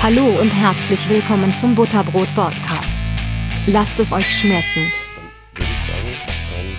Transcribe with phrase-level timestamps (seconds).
[0.00, 3.02] Hallo und herzlich willkommen zum Butterbrot Podcast.
[3.66, 4.90] Lasst es euch schmecken.
[5.16, 6.08] Dann würde ich sagen,
[6.56, 6.76] ähm,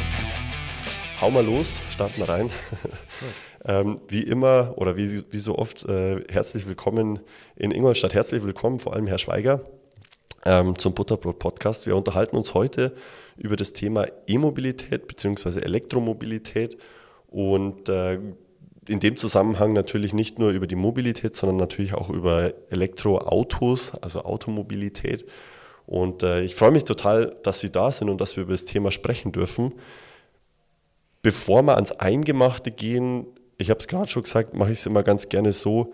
[1.19, 2.49] hau mal los, starten wir rein.
[3.65, 7.19] ähm, wie immer oder wie, wie so oft, äh, herzlich willkommen
[7.57, 8.13] in Ingolstadt.
[8.13, 9.65] Herzlich willkommen, vor allem Herr Schweiger,
[10.45, 11.87] ähm, zum Butterbrot Podcast.
[11.87, 12.95] Wir unterhalten uns heute
[13.37, 15.59] über das Thema E-Mobilität bzw.
[15.59, 16.77] Elektromobilität
[17.27, 18.17] und äh,
[18.89, 24.23] in dem Zusammenhang natürlich nicht nur über die Mobilität, sondern natürlich auch über Elektroautos, also
[24.23, 25.25] Automobilität.
[25.85, 28.65] Und äh, ich freue mich total, dass Sie da sind und dass wir über das
[28.65, 29.73] Thema sprechen dürfen.
[31.21, 33.27] Bevor wir ans Eingemachte gehen,
[33.59, 35.93] ich habe es gerade schon gesagt, mache ich es immer ganz gerne so,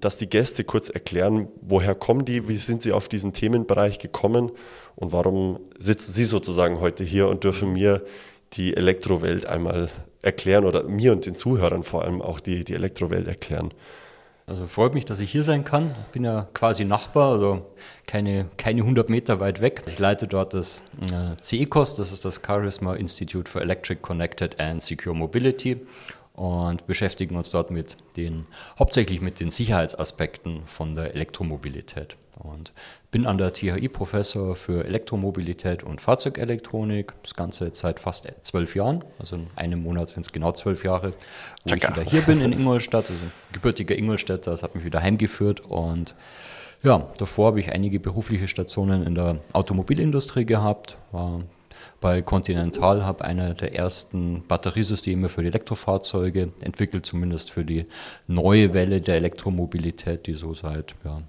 [0.00, 4.52] dass die Gäste kurz erklären, woher kommen die, wie sind sie auf diesen Themenbereich gekommen
[4.94, 8.04] und warum sitzen sie sozusagen heute hier und dürfen mir
[8.52, 9.90] die Elektrowelt einmal
[10.26, 13.72] erklären oder mir und den Zuhörern vor allem auch die, die Elektrowelt erklären.
[14.48, 15.94] Also freut mich, dass ich hier sein kann.
[16.06, 17.66] Ich bin ja quasi Nachbar, also
[18.06, 19.82] keine, keine 100 Meter weit weg.
[19.88, 24.82] Ich leite dort das äh, CECOS, das ist das Charisma Institute for Electric Connected and
[24.82, 25.78] Secure Mobility
[26.36, 28.46] und beschäftigen uns dort mit den,
[28.78, 32.16] hauptsächlich mit den Sicherheitsaspekten von der Elektromobilität.
[32.38, 32.72] Und
[33.10, 37.14] bin an der THI Professor für Elektromobilität und Fahrzeugelektronik.
[37.22, 39.02] Das Ganze jetzt seit fast zwölf Jahren.
[39.18, 41.14] Also in einem Monat sind es genau zwölf Jahre,
[41.64, 41.88] wo Chaka.
[41.88, 43.08] ich wieder hier bin in Ingolstadt.
[43.08, 45.60] Also gebürtiger Ingolstädter, das hat mich wieder heimgeführt.
[45.60, 46.14] Und
[46.82, 50.98] ja, davor habe ich einige berufliche Stationen in der Automobilindustrie gehabt.
[51.12, 51.40] War
[52.00, 57.86] bei Continental habe einer der ersten Batteriesysteme für die Elektrofahrzeuge entwickelt, zumindest für die
[58.26, 61.20] neue Welle der Elektromobilität, die so seit ja,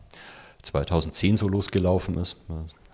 [0.61, 2.37] 2010 so losgelaufen ist.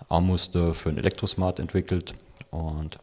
[0.09, 2.13] A-Muster für ein Elektrosmart entwickelt
[2.51, 2.99] und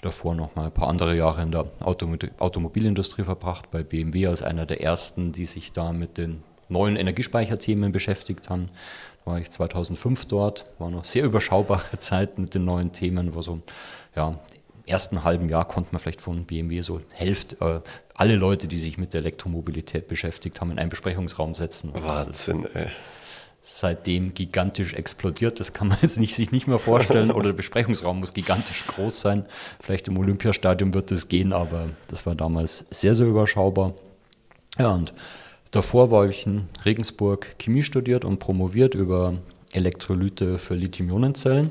[0.00, 4.66] davor noch mal ein paar andere Jahre in der Automobilindustrie verbracht, bei BMW als einer
[4.66, 8.68] der ersten, die sich da mit den neuen Energiespeicherthemen beschäftigt haben.
[9.24, 13.42] Da war ich 2005 dort, war noch sehr überschaubare Zeit mit den neuen Themen, war
[13.42, 13.60] so,
[14.16, 17.80] ja, im ersten halben Jahr konnte man vielleicht von BMW so Hälfte, äh,
[18.14, 21.92] alle Leute, die sich mit der Elektromobilität beschäftigt haben, in einen Besprechungsraum setzen.
[21.94, 22.88] Wahnsinn, ey
[23.66, 25.58] seitdem gigantisch explodiert.
[25.58, 27.30] Das kann man jetzt nicht, sich nicht mehr vorstellen.
[27.30, 29.46] Oder der Besprechungsraum muss gigantisch groß sein.
[29.80, 33.94] Vielleicht im Olympiastadion wird es gehen, aber das war damals sehr, sehr überschaubar.
[34.78, 35.14] Ja, und
[35.70, 39.32] davor war ich in Regensburg Chemie studiert und promoviert über
[39.72, 41.70] Elektrolyte für Lithium-Ionen-Zellen.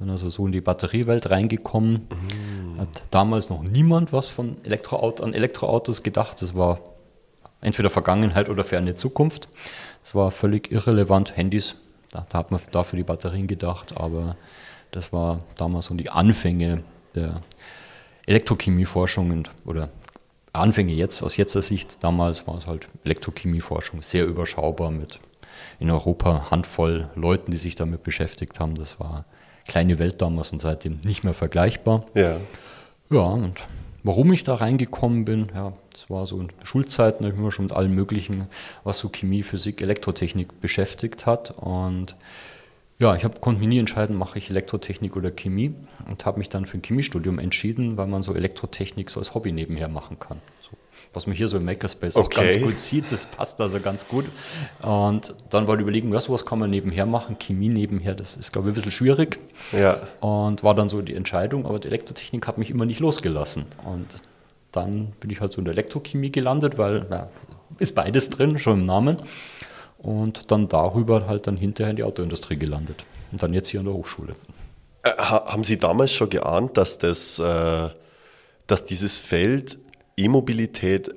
[0.00, 2.08] Bin also so in die Batteriewelt reingekommen.
[2.08, 2.80] Mhm.
[2.80, 6.40] Hat damals noch niemand was von Elektroauto, an Elektroautos gedacht.
[6.40, 6.80] Das war
[7.60, 9.48] entweder Vergangenheit oder ferne Zukunft.
[10.02, 11.36] Es war völlig irrelevant.
[11.36, 11.74] Handys,
[12.10, 14.36] da, da, hat man dafür die Batterien gedacht, aber
[14.90, 16.82] das war damals so die Anfänge
[17.14, 17.34] der
[18.24, 19.90] Elektrochemieforschung oder
[20.54, 22.02] Anfänge jetzt aus jetziger Sicht.
[22.02, 25.20] Damals war es halt Elektrochemieforschung sehr überschaubar mit
[25.78, 28.74] in Europa Handvoll Leuten, die sich damit beschäftigt haben.
[28.74, 29.26] Das war
[29.66, 32.04] kleine Welt damals und seitdem nicht mehr vergleichbar.
[32.14, 32.36] Ja.
[33.10, 33.54] Ja, und
[34.02, 37.54] warum ich da reingekommen bin, ja, das war so in Schulzeiten, da habe ich mich
[37.54, 38.46] schon mit allem Möglichen,
[38.84, 41.50] was so Chemie, Physik, Elektrotechnik beschäftigt hat.
[41.58, 42.14] Und
[42.98, 45.74] ja, ich hab, konnte mir nie entscheiden, mache ich Elektrotechnik oder Chemie
[46.08, 49.52] und habe mich dann für ein Chemiestudium entschieden, weil man so Elektrotechnik so als Hobby
[49.52, 50.40] nebenher machen kann.
[51.12, 52.24] Was man hier so im Makerspace okay.
[52.24, 54.26] auch ganz gut sieht, das passt also ganz gut.
[54.80, 58.52] Und dann war die Überlegung, ja, sowas kann man nebenher machen, Chemie nebenher, das ist,
[58.52, 59.40] glaube ich, ein bisschen schwierig.
[59.72, 60.06] Ja.
[60.20, 63.66] Und war dann so die Entscheidung, aber die Elektrotechnik hat mich immer nicht losgelassen.
[63.84, 64.20] Und
[64.70, 67.28] dann bin ich halt so in der Elektrochemie gelandet, weil ja,
[67.78, 69.16] ist beides drin, schon im Namen.
[69.98, 73.04] Und dann darüber halt dann hinterher in die Autoindustrie gelandet.
[73.32, 74.34] Und dann jetzt hier an der Hochschule.
[75.02, 77.88] Äh, haben Sie damals schon geahnt, dass, das, äh,
[78.66, 79.78] dass dieses Feld
[80.16, 81.10] E-Mobilität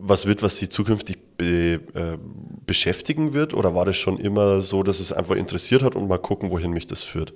[0.00, 2.18] was wird, was Sie zukünftig be, äh,
[2.66, 3.54] beschäftigen wird?
[3.54, 6.70] Oder war das schon immer so, dass es einfach interessiert hat und mal gucken, wohin
[6.70, 7.32] mich das führt?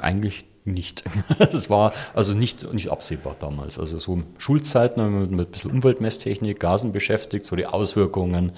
[0.00, 1.04] Eigentlich nicht.
[1.38, 3.78] Das war also nicht, nicht absehbar damals.
[3.78, 8.52] Also so Schulzeiten haben wir mit ein bisschen Umweltmesstechnik, Gasen beschäftigt, so die Auswirkungen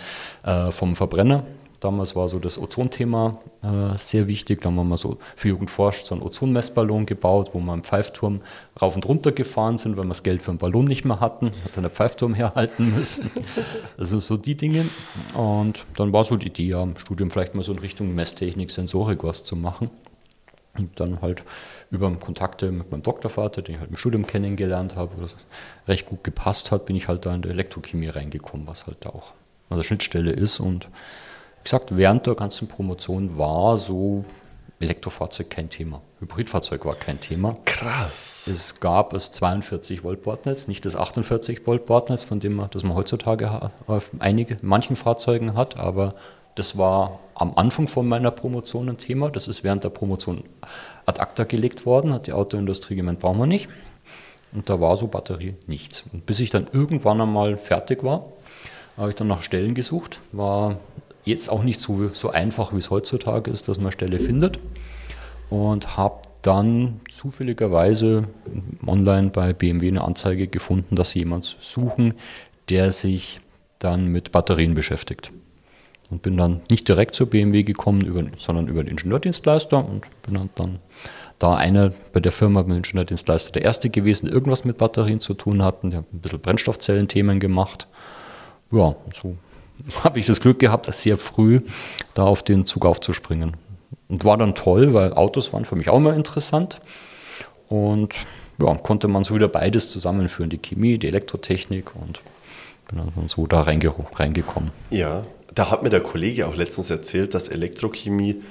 [0.45, 1.45] äh, vom Verbrenner.
[1.81, 4.62] Damals war so das Ozonthema äh, sehr wichtig.
[4.62, 7.82] Da haben wir mal so für Jugend forscht so einen Ozonmessballon gebaut, wo wir im
[7.82, 8.40] Pfeifturm
[8.81, 11.46] rauf und runter gefahren sind, weil wir das Geld für einen Ballon nicht mehr hatten.
[11.46, 13.31] Hat dann der Pfeifturm herhalten müssen.
[13.99, 14.87] also so die Dinge.
[15.34, 18.70] Und dann war so die Idee, ja, im Studium vielleicht mal so in Richtung Messtechnik,
[18.70, 19.90] Sensorik was zu machen.
[20.78, 21.43] Und dann halt
[21.90, 25.34] über Kontakte mit meinem Doktorvater, den ich halt im Studium kennengelernt habe, wo das
[25.88, 29.11] recht gut gepasst hat, bin ich halt da in der Elektrochemie reingekommen, was halt da
[29.11, 29.32] auch
[29.70, 30.61] an der Schnittstelle ist.
[30.61, 30.88] Und
[31.67, 34.25] gesagt, während der ganzen Promotion war so
[34.79, 36.01] Elektrofahrzeug kein Thema.
[36.21, 37.55] Hybridfahrzeug war kein Thema.
[37.65, 38.47] Krass.
[38.47, 42.83] Es gab das 42 Volt Bordnetz, nicht das 48 Volt Bordnetz, von dem man, das
[42.83, 46.15] man heutzutage auf einige, manchen Fahrzeugen hat, aber
[46.55, 49.31] das war am Anfang von meiner Promotion ein Thema.
[49.31, 50.45] Das ist während der Promotion
[51.05, 53.69] ad acta gelegt worden, hat die Autoindustrie gemeint, brauchen wir nicht.
[54.53, 56.05] Und da war so Batterie nichts.
[56.12, 58.27] Und bis ich dann irgendwann einmal fertig war,
[58.97, 60.21] habe ich dann nach Stellen gesucht.
[60.33, 60.79] War
[61.26, 64.58] jetzt auch nicht so, so einfach, wie es heutzutage ist, dass man Stelle findet.
[65.50, 68.28] Und habe dann zufälligerweise
[68.87, 72.14] online bei BMW eine Anzeige gefunden, dass sie jemanden suchen,
[72.69, 73.40] der sich
[73.78, 75.32] dann mit Batterien beschäftigt.
[76.08, 80.49] Und bin dann nicht direkt zur BMW gekommen, über, sondern über den Ingenieurdienstleister und bin
[80.55, 80.78] dann,
[81.38, 85.34] da einer bei der Firma, beim Ingenieurdienstleister, der erste gewesen, der irgendwas mit Batterien zu
[85.34, 85.90] tun hatten.
[85.90, 87.88] Der hat ein bisschen Brennstoffzellenthemen gemacht.
[88.70, 89.37] Ja, so
[90.05, 91.61] habe ich das Glück gehabt, sehr früh
[92.14, 93.56] da auf den Zug aufzuspringen.
[94.08, 96.81] Und war dann toll, weil Autos waren für mich auch immer interessant.
[97.69, 98.14] Und
[98.61, 102.20] ja, konnte man so wieder beides zusammenführen, die Chemie, die Elektrotechnik und
[102.88, 104.70] bin dann so da reinge reingekommen.
[104.90, 105.25] Ja,
[105.55, 108.43] da hat mir der Kollege auch letztens erzählt, dass Elektrochemie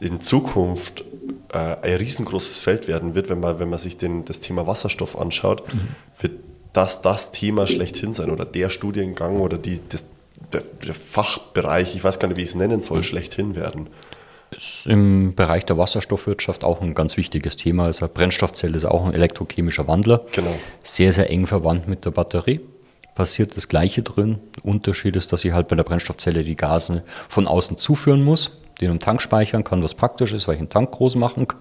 [0.00, 1.04] in Zukunft
[1.52, 5.18] äh, ein riesengroßes Feld werden wird, wenn man, wenn man sich den, das Thema Wasserstoff
[5.18, 5.80] anschaut, mhm.
[6.20, 6.32] wird
[6.72, 10.04] das das Thema schlechthin sein oder der Studiengang oder die, das,
[10.52, 13.02] der, der, Fachbereich, ich weiß gar nicht, wie ich es nennen soll, mhm.
[13.02, 13.88] schlechthin werden.
[14.50, 17.84] Ist im Bereich der Wasserstoffwirtschaft auch ein ganz wichtiges Thema.
[17.84, 20.26] Also Brennstoffzelle ist auch ein elektrochemischer Wandler.
[20.32, 20.54] Genau.
[20.82, 22.60] Sehr, sehr eng verwandt mit der Batterie.
[23.14, 24.38] Passiert das Gleiche drin.
[24.62, 28.90] Unterschied ist, dass ich halt bei der Brennstoffzelle die Gase von außen zuführen muss, den
[28.90, 31.60] im Tank speichern kann, was praktisch ist, weil ich einen Tank groß machen kann.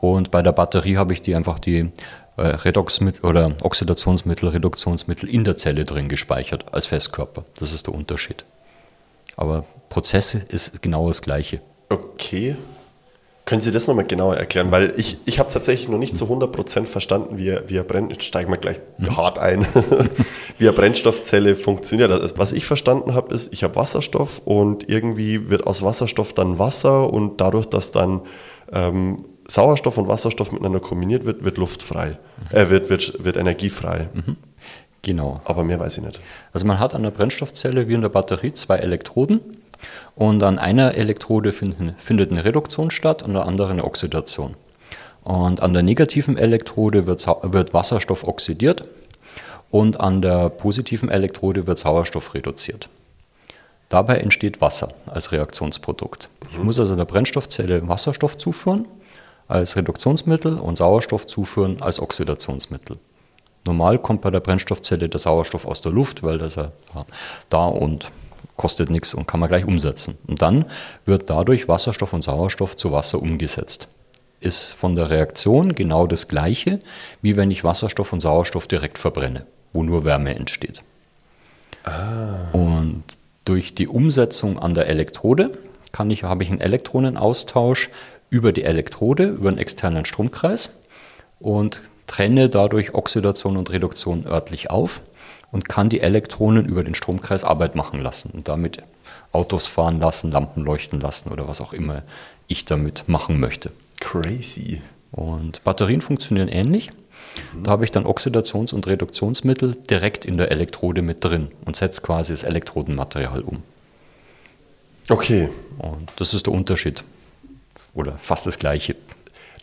[0.00, 1.92] Und bei der Batterie habe ich die einfach die
[2.40, 7.44] Redoxmittel oder Oxidationsmittel, Reduktionsmittel in der Zelle drin gespeichert als Festkörper.
[7.58, 8.44] Das ist der Unterschied.
[9.36, 11.60] Aber Prozesse ist genau das Gleiche.
[11.88, 12.56] Okay.
[13.46, 14.70] Können Sie das nochmal genauer erklären?
[14.70, 18.12] Weil ich, ich habe tatsächlich noch nicht zu 100% verstanden, wie, wie er brennt.
[18.12, 19.16] Jetzt steigen wir gleich mhm.
[19.16, 19.66] hart ein,
[20.58, 22.12] wie eine Brennstoffzelle funktioniert.
[22.12, 26.60] Also, was ich verstanden habe, ist, ich habe Wasserstoff und irgendwie wird aus Wasserstoff dann
[26.60, 28.20] Wasser und dadurch, dass dann
[28.72, 32.18] ähm, Sauerstoff und Wasserstoff miteinander kombiniert wird, wird Luft frei.
[32.50, 32.56] Mhm.
[32.56, 34.08] Äh, wird, wird, wird Energie frei.
[34.12, 34.36] Mhm.
[35.02, 35.40] Genau.
[35.44, 36.20] Aber mehr weiß ich nicht.
[36.52, 39.40] Also man hat an der Brennstoffzelle wie in der Batterie zwei Elektroden
[40.14, 44.54] und an einer Elektrode finden, findet eine Reduktion statt, an der anderen eine Oxidation.
[45.24, 48.88] Und an der negativen Elektrode wird, wird Wasserstoff oxidiert
[49.70, 52.88] und an der positiven Elektrode wird Sauerstoff reduziert.
[53.88, 56.28] Dabei entsteht Wasser als Reaktionsprodukt.
[56.52, 58.86] Ich muss also der Brennstoffzelle Wasserstoff zuführen
[59.50, 62.98] als Reduktionsmittel und Sauerstoff zuführen als Oxidationsmittel.
[63.66, 66.72] Normal kommt bei der Brennstoffzelle der Sauerstoff aus der Luft, weil das ja
[67.48, 68.10] da und
[68.56, 70.18] kostet nichts und kann man gleich umsetzen.
[70.26, 70.66] Und dann
[71.04, 73.88] wird dadurch Wasserstoff und Sauerstoff zu Wasser umgesetzt.
[74.40, 76.78] Ist von der Reaktion genau das gleiche,
[77.20, 80.82] wie wenn ich Wasserstoff und Sauerstoff direkt verbrenne, wo nur Wärme entsteht.
[81.84, 82.50] Ah.
[82.52, 83.04] Und
[83.44, 85.58] durch die Umsetzung an der Elektrode
[85.92, 87.90] kann ich, habe ich einen Elektronenaustausch
[88.30, 90.80] über die Elektrode, über einen externen Stromkreis
[91.40, 95.00] und trenne dadurch Oxidation und Reduktion örtlich auf
[95.52, 98.82] und kann die Elektronen über den Stromkreis Arbeit machen lassen und damit
[99.32, 102.02] Autos fahren lassen, Lampen leuchten lassen oder was auch immer
[102.48, 103.70] ich damit machen möchte.
[104.00, 104.82] Crazy.
[105.12, 106.90] Und Batterien funktionieren ähnlich.
[107.54, 107.64] Mhm.
[107.64, 112.00] Da habe ich dann Oxidations- und Reduktionsmittel direkt in der Elektrode mit drin und setze
[112.00, 113.62] quasi das Elektrodenmaterial um.
[115.08, 115.48] Okay.
[115.78, 117.02] Und das ist der Unterschied.
[118.00, 118.96] Oder fast das gleiche.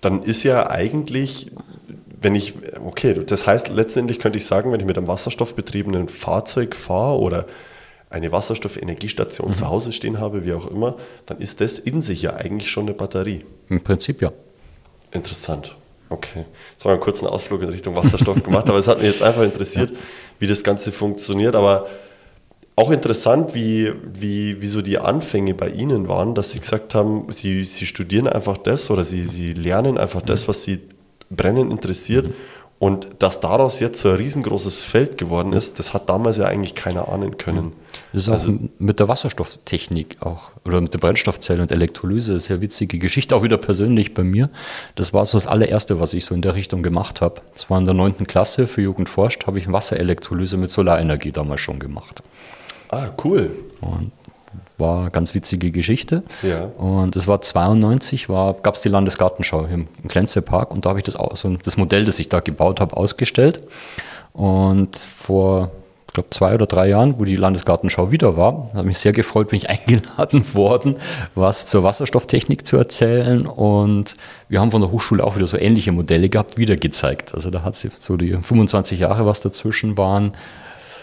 [0.01, 1.51] Dann ist ja eigentlich,
[2.21, 2.53] wenn ich,
[2.85, 7.45] okay, das heißt letztendlich könnte ich sagen, wenn ich mit einem wasserstoffbetriebenen Fahrzeug fahre oder
[8.09, 9.55] eine Wasserstoffenergiestation mhm.
[9.55, 12.85] zu Hause stehen habe, wie auch immer, dann ist das in sich ja eigentlich schon
[12.85, 13.43] eine Batterie.
[13.69, 14.31] Im Prinzip ja.
[15.11, 15.75] Interessant.
[16.09, 16.45] Okay.
[16.71, 19.21] Jetzt haben wir einen kurzen Ausflug in Richtung Wasserstoff gemacht, aber es hat mich jetzt
[19.21, 19.97] einfach interessiert, ja.
[20.39, 21.55] wie das Ganze funktioniert.
[21.55, 21.87] Aber
[22.77, 27.25] auch interessant, wie, wie, wie so die Anfänge bei Ihnen waren, dass Sie gesagt haben,
[27.31, 30.79] Sie, Sie studieren einfach das oder Sie, Sie lernen einfach das, was Sie
[31.31, 32.27] brennend interessiert.
[32.27, 32.33] Mhm.
[32.79, 36.75] Und dass daraus jetzt so ein riesengroßes Feld geworden ist, das hat damals ja eigentlich
[36.75, 37.73] keiner ahnen können.
[38.13, 42.61] Das ist also, mit der Wasserstofftechnik auch oder mit der Brennstoffzelle und Elektrolyse eine sehr
[42.61, 44.51] witzige Geschichte, auch wieder persönlich bei mir.
[44.93, 47.41] Das war so das allererste, was ich so in der Richtung gemacht habe.
[47.53, 51.61] Das war in der neunten Klasse für Jugend forscht, habe ich Wasserelektrolyse mit Solarenergie damals
[51.61, 52.21] schon gemacht.
[52.89, 53.51] Ah, cool.
[53.81, 54.11] Und
[54.77, 56.23] war eine ganz witzige Geschichte.
[56.43, 56.65] Ja.
[56.77, 61.05] Und es war 92, gab es die Landesgartenschau im, im Glänzepark und da habe ich
[61.05, 63.63] das, so das Modell, das ich da gebaut habe, ausgestellt.
[64.33, 65.71] Und vor,
[66.07, 69.49] ich glaube, zwei oder drei Jahren, wo die Landesgartenschau wieder war, habe mich sehr gefreut,
[69.49, 70.97] bin ich eingeladen worden,
[71.33, 73.47] was zur Wasserstofftechnik zu erzählen.
[73.47, 74.15] Und
[74.47, 77.33] wir haben von der Hochschule auch wieder so ähnliche Modelle gehabt, wieder gezeigt.
[77.33, 80.33] Also da hat sie so die 25 Jahre, was dazwischen waren,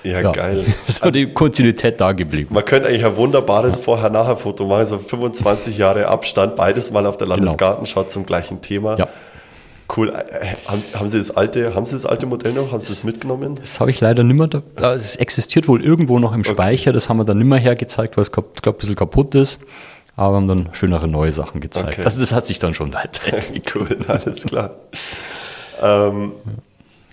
[0.04, 0.32] Ja, ja.
[0.32, 0.58] geil.
[0.88, 2.54] ist also, die Kontinuität da geblieben.
[2.54, 3.78] Man könnte eigentlich ein wunderbares.
[3.78, 7.36] Vorher-Nachher-Foto machen, so 25 Jahre Abstand, beides mal auf der genau.
[7.36, 8.98] Landesgartenschau zum gleichen Thema.
[8.98, 9.08] Ja.
[9.94, 10.10] Cool.
[10.10, 12.72] Äh, haben, haben, Sie das alte, haben Sie das alte Modell noch?
[12.72, 13.56] Haben Sie das mitgenommen?
[13.56, 14.48] Das habe ich leider nicht mehr.
[14.48, 16.90] Da, es existiert wohl irgendwo noch im Speicher.
[16.90, 16.92] Okay.
[16.92, 19.60] Das haben wir dann nicht mehr hergezeigt, weil es, glaube ich, ein bisschen kaputt ist.
[20.16, 21.94] Aber wir haben dann schönere neue Sachen gezeigt.
[21.94, 22.04] Okay.
[22.04, 23.74] Also das hat sich dann schon weiterentwickelt.
[23.76, 24.70] cool, alles klar.
[25.82, 26.32] ähm,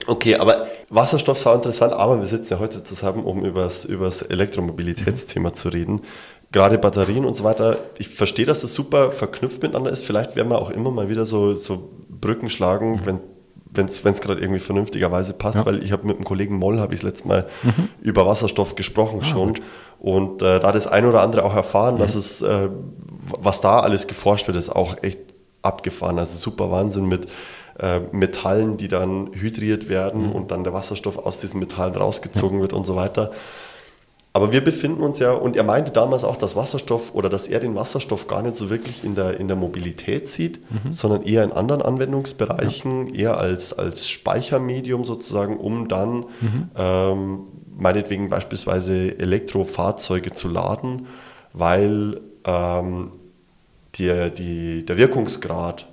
[0.07, 4.21] okay, aber Wasserstoff ist auch interessant, aber wir sitzen ja heute zusammen, um über das
[4.21, 6.01] Elektromobilitätsthema zu reden
[6.51, 10.03] gerade Batterien und so weiter, ich verstehe, dass das super verknüpft miteinander ist.
[10.03, 13.05] Vielleicht werden wir auch immer mal wieder so, so Brücken schlagen, mhm.
[13.05, 13.19] wenn
[13.73, 15.65] wenn es gerade irgendwie vernünftigerweise passt, ja.
[15.65, 17.87] weil ich habe mit dem Kollegen Moll, habe ich das letzte Mal mhm.
[18.01, 19.63] über Wasserstoff gesprochen ah, schon gut.
[19.99, 21.99] und äh, da das ein oder andere auch erfahren, mhm.
[21.99, 22.67] dass es, äh,
[23.39, 25.19] was da alles geforscht wird, ist auch echt
[25.61, 27.27] abgefahren, also super Wahnsinn mit
[27.79, 30.31] äh, Metallen, die dann hydriert werden mhm.
[30.33, 32.61] und dann der Wasserstoff aus diesen Metallen rausgezogen ja.
[32.63, 33.31] wird und so weiter.
[34.33, 37.59] Aber wir befinden uns ja, und er meinte damals auch, dass Wasserstoff oder dass er
[37.59, 40.93] den Wasserstoff gar nicht so wirklich in der, in der Mobilität sieht, mhm.
[40.93, 43.13] sondern eher in anderen Anwendungsbereichen, ja.
[43.13, 46.69] eher als, als Speichermedium sozusagen, um dann mhm.
[46.77, 47.39] ähm,
[47.77, 51.07] meinetwegen beispielsweise Elektrofahrzeuge zu laden,
[51.51, 53.11] weil ähm,
[53.95, 55.87] die, die, der Wirkungsgrad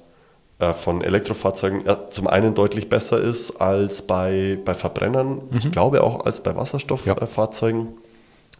[0.73, 5.57] von Elektrofahrzeugen zum einen deutlich besser ist als bei, bei Verbrennern, mhm.
[5.57, 7.89] ich glaube auch als bei Wasserstofffahrzeugen.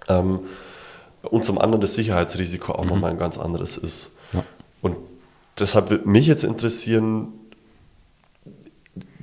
[0.09, 0.21] Ja.
[0.21, 0.41] Ähm,
[1.23, 2.91] und zum anderen das Sicherheitsrisiko auch mhm.
[2.91, 4.17] nochmal ein ganz anderes ist.
[4.33, 4.45] Ja.
[4.81, 4.97] Und
[5.59, 7.33] deshalb würde mich jetzt interessieren,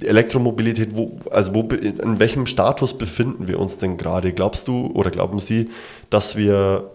[0.01, 4.33] Elektromobilität, wo, also wo, in welchem Status befinden wir uns denn gerade?
[4.33, 5.69] Glaubst du oder glauben Sie,
[6.09, 6.91] dass wir,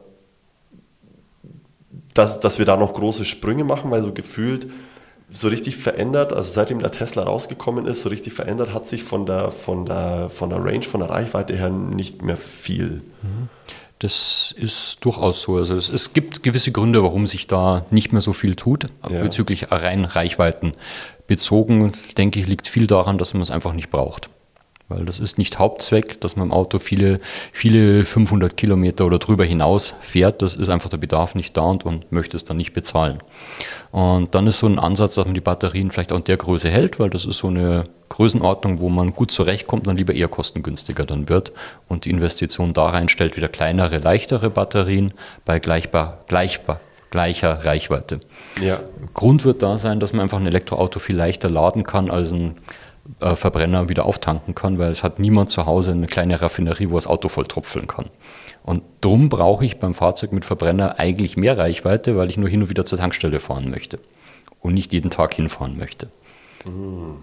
[2.12, 4.66] dass, dass wir da noch große Sprünge machen, weil so gefühlt
[5.30, 9.26] so richtig verändert, also seitdem der Tesla rausgekommen ist, so richtig verändert hat sich von
[9.26, 13.02] der, von der, von der Range, von der Reichweite her nicht mehr viel.
[13.22, 13.49] Mhm.
[14.00, 15.56] Das ist durchaus so.
[15.56, 19.20] Also es, es, gibt gewisse Gründe, warum sich da nicht mehr so viel tut, ja.
[19.20, 20.72] bezüglich rein Reichweiten
[21.26, 24.30] bezogen, denke ich, liegt viel daran, dass man es einfach nicht braucht.
[24.90, 27.18] Weil das ist nicht Hauptzweck, dass man im Auto viele,
[27.52, 30.42] viele 500 Kilometer oder drüber hinaus fährt.
[30.42, 33.18] Das ist einfach der Bedarf nicht da und man möchte es dann nicht bezahlen.
[33.92, 36.68] Und dann ist so ein Ansatz, dass man die Batterien vielleicht auch in der Größe
[36.68, 40.26] hält, weil das ist so eine Größenordnung, wo man gut zurechtkommt und dann lieber eher
[40.26, 41.52] kostengünstiger dann wird
[41.87, 46.80] und die Investition da reinstellt, wieder kleinere, leichtere Batterien bei gleichbar, gleichbar,
[47.12, 48.18] gleicher Reichweite.
[48.61, 48.80] Ja.
[49.14, 52.56] Grund wird da sein, dass man einfach ein Elektroauto viel leichter laden kann als ein
[53.21, 56.97] äh, Verbrenner wieder auftanken kann, weil es hat niemand zu Hause eine kleine Raffinerie, wo
[56.97, 58.07] das Auto voll tropfeln kann.
[58.62, 62.62] Und darum brauche ich beim Fahrzeug mit Verbrenner eigentlich mehr Reichweite, weil ich nur hin
[62.62, 63.99] und wieder zur Tankstelle fahren möchte
[64.61, 66.09] und nicht jeden Tag hinfahren möchte.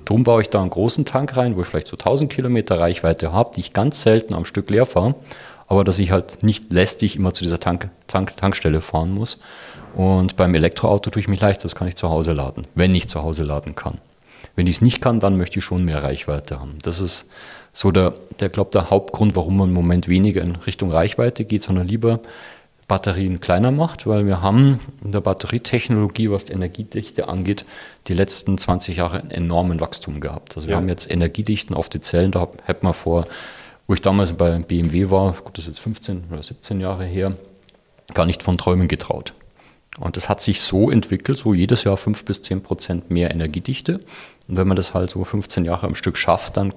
[0.06, 3.32] Darum baue ich da einen großen Tank rein, wo ich vielleicht so 1000 Kilometer Reichweite
[3.32, 5.14] habe, die ich ganz selten am Stück leer fahre,
[5.68, 9.40] aber dass ich halt nicht lästig immer zu dieser Tank, Tank, Tankstelle fahren muss.
[9.96, 13.08] Und beim Elektroauto tue ich mich leicht, das kann ich zu Hause laden, wenn ich
[13.08, 14.00] zu Hause laden kann.
[14.58, 16.80] Wenn ich es nicht kann, dann möchte ich schon mehr Reichweite haben.
[16.82, 17.30] Das ist
[17.72, 21.62] so der, der glaube der Hauptgrund, warum man im Moment weniger in Richtung Reichweite geht,
[21.62, 22.20] sondern lieber
[22.88, 27.66] Batterien kleiner macht, weil wir haben in der Batterietechnologie, was die Energiedichte angeht,
[28.08, 30.56] die letzten 20 Jahre einen enormen Wachstum gehabt.
[30.56, 30.78] Also wir ja.
[30.78, 33.26] haben jetzt Energiedichten auf die Zellen, da hätte man vor,
[33.86, 37.32] wo ich damals bei BMW war, gut, das ist jetzt 15 oder 17 Jahre her,
[38.16, 39.34] gar nicht von Träumen getraut.
[40.00, 44.00] Und das hat sich so entwickelt, so jedes Jahr 5 bis 10 Prozent mehr Energiedichte.
[44.48, 46.74] Und wenn man das halt so 15 Jahre am Stück schafft, dann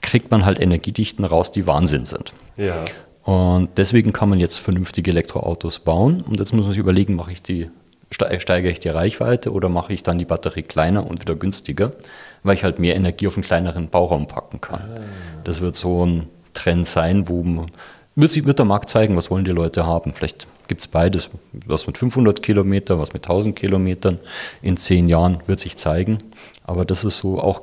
[0.00, 2.32] kriegt man halt Energiedichten raus, die Wahnsinn sind.
[2.56, 2.84] Ja.
[3.24, 6.22] Und deswegen kann man jetzt vernünftige Elektroautos bauen.
[6.22, 7.70] Und jetzt muss man sich überlegen, mache ich die,
[8.10, 11.90] steigere ich die Reichweite oder mache ich dann die Batterie kleiner und wieder günstiger,
[12.42, 14.80] weil ich halt mehr Energie auf einen kleineren Bauraum packen kann.
[14.80, 15.00] Ah.
[15.44, 17.66] Das wird so ein Trend sein, wo man,
[18.16, 20.14] wird, sich, wird der Markt zeigen, was wollen die Leute haben.
[20.14, 21.30] Vielleicht gibt es beides,
[21.66, 24.18] was mit 500 Kilometern, was mit 1000 Kilometern.
[24.62, 26.18] In zehn Jahren wird sich zeigen.
[26.68, 27.62] Aber das ist so auch,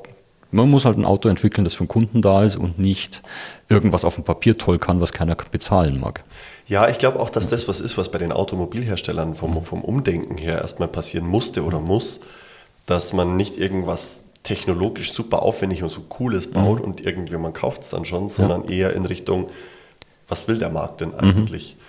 [0.51, 3.21] man muss halt ein Auto entwickeln, das für den Kunden da ist und nicht
[3.69, 6.23] irgendwas auf dem Papier toll kann, was keiner bezahlen mag.
[6.67, 10.37] Ja, ich glaube auch, dass das was ist, was bei den Automobilherstellern vom, vom Umdenken
[10.37, 12.21] her erstmal passieren musste oder muss,
[12.87, 16.85] dass man nicht irgendwas technologisch super aufwendig und so cooles baut mhm.
[16.85, 18.69] und irgendjemand kauft es dann schon, sondern ja.
[18.69, 19.49] eher in Richtung,
[20.27, 21.75] was will der Markt denn eigentlich?
[21.75, 21.81] Mhm.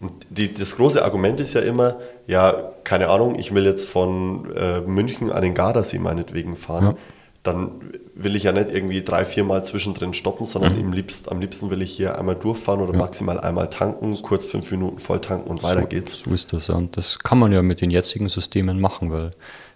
[0.00, 4.50] Und die, das große Argument ist ja immer, ja, keine Ahnung, ich will jetzt von
[4.56, 6.86] äh, München an den Gardasee meinetwegen fahren.
[6.86, 6.94] Ja.
[7.42, 7.80] Dann
[8.14, 10.92] will ich ja nicht irgendwie drei, vier Mal zwischendrin stoppen, sondern mhm.
[10.92, 12.98] liebst, am liebsten will ich hier einmal durchfahren oder ja.
[12.98, 16.18] maximal einmal tanken, kurz fünf Minuten voll tanken und weiter so, geht's.
[16.24, 16.68] So ist das.
[16.70, 19.30] Und das kann man ja mit den jetzigen Systemen machen, weil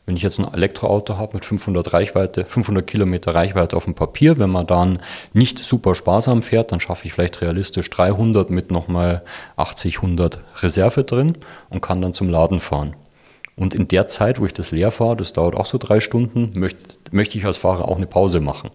[0.07, 4.39] Wenn ich jetzt ein Elektroauto habe mit 500 Reichweite, 500 Kilometer Reichweite auf dem Papier,
[4.39, 4.99] wenn man dann
[5.33, 9.23] nicht super sparsam fährt, dann schaffe ich vielleicht realistisch 300 mit nochmal
[9.57, 11.33] 80, 100 Reserve drin
[11.71, 12.97] und kann dann zum Laden fahren.
[13.57, 16.51] Und in der Zeit, wo ich das leer fahre, das dauert auch so drei Stunden,
[16.59, 18.71] möchte, möchte ich als Fahrer auch eine Pause machen,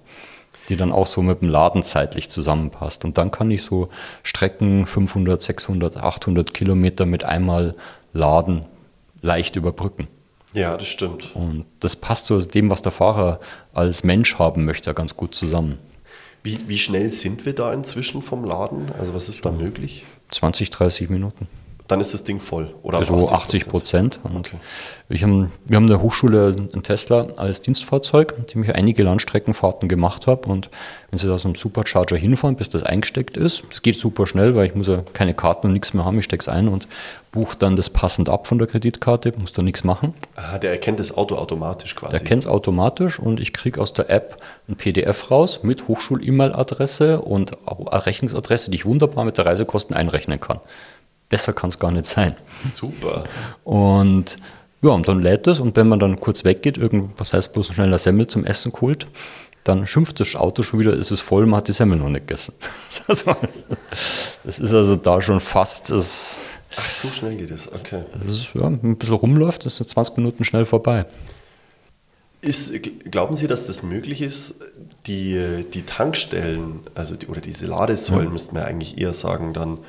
[0.69, 3.05] die dann auch so mit dem Laden zeitlich zusammenpasst.
[3.05, 3.89] Und dann kann ich so
[4.23, 7.75] Strecken 500, 600, 800 Kilometer mit einmal
[8.13, 8.65] Laden
[9.21, 10.07] leicht überbrücken.
[10.53, 11.35] Ja, das stimmt.
[11.35, 13.39] Und das passt so dem, was der Fahrer
[13.73, 15.77] als Mensch haben möchte, ganz gut zusammen.
[16.41, 18.91] Wie, wie schnell sind wir da inzwischen vom Laden?
[18.97, 20.05] Also was ist da möglich?
[20.31, 21.47] 20, 30 Minuten
[21.89, 22.73] dann ist das Ding voll.
[22.83, 24.19] Oder so 80 Prozent.
[24.23, 24.57] Okay.
[25.07, 29.01] Wir, haben, wir haben in der Hochschule einen Tesla als Dienstfahrzeug, mit dem ich einige
[29.01, 30.47] Landstreckenfahrten gemacht habe.
[30.49, 30.69] Und
[31.09, 34.55] wenn Sie da so einem Supercharger hinfahren, bis das eingesteckt ist, es geht super schnell,
[34.55, 36.19] weil ich muss ja keine Karten und nichts mehr haben.
[36.19, 36.87] Ich stecke es ein und
[37.31, 40.13] buche dann das passend ab von der Kreditkarte, muss da nichts machen.
[40.35, 42.13] Ah, der erkennt das Auto automatisch quasi.
[42.13, 47.21] Er erkennt es automatisch und ich kriege aus der App ein PDF raus mit Hochschul-E-Mail-Adresse
[47.21, 50.59] und Rechnungsadresse, die ich wunderbar mit der Reisekosten einrechnen kann.
[51.29, 52.35] Besser kann es gar nicht sein.
[52.69, 53.23] Super.
[53.63, 54.37] Und
[54.81, 57.87] ja, und dann lädt es und wenn man dann kurz weggeht, irgendwas heißt bloß schnell
[57.87, 59.07] eine Semmel zum Essen geholt,
[59.65, 62.27] dann schimpft das Auto schon wieder, ist es voll, man hat die Semmel noch nicht
[62.27, 62.55] gegessen.
[63.07, 66.59] das ist also da schon fast das.
[66.77, 68.03] Ach, so schnell geht es, okay.
[68.13, 71.05] Das ist, ja, ein bisschen rumläuft, ist in 20 Minuten schnell vorbei.
[72.41, 72.71] Ist,
[73.11, 74.61] glauben Sie, dass das möglich ist,
[75.07, 78.31] die, die Tankstellen, also die, oder diese Ladesäulen, ja.
[78.31, 79.79] müsste man eigentlich eher sagen, dann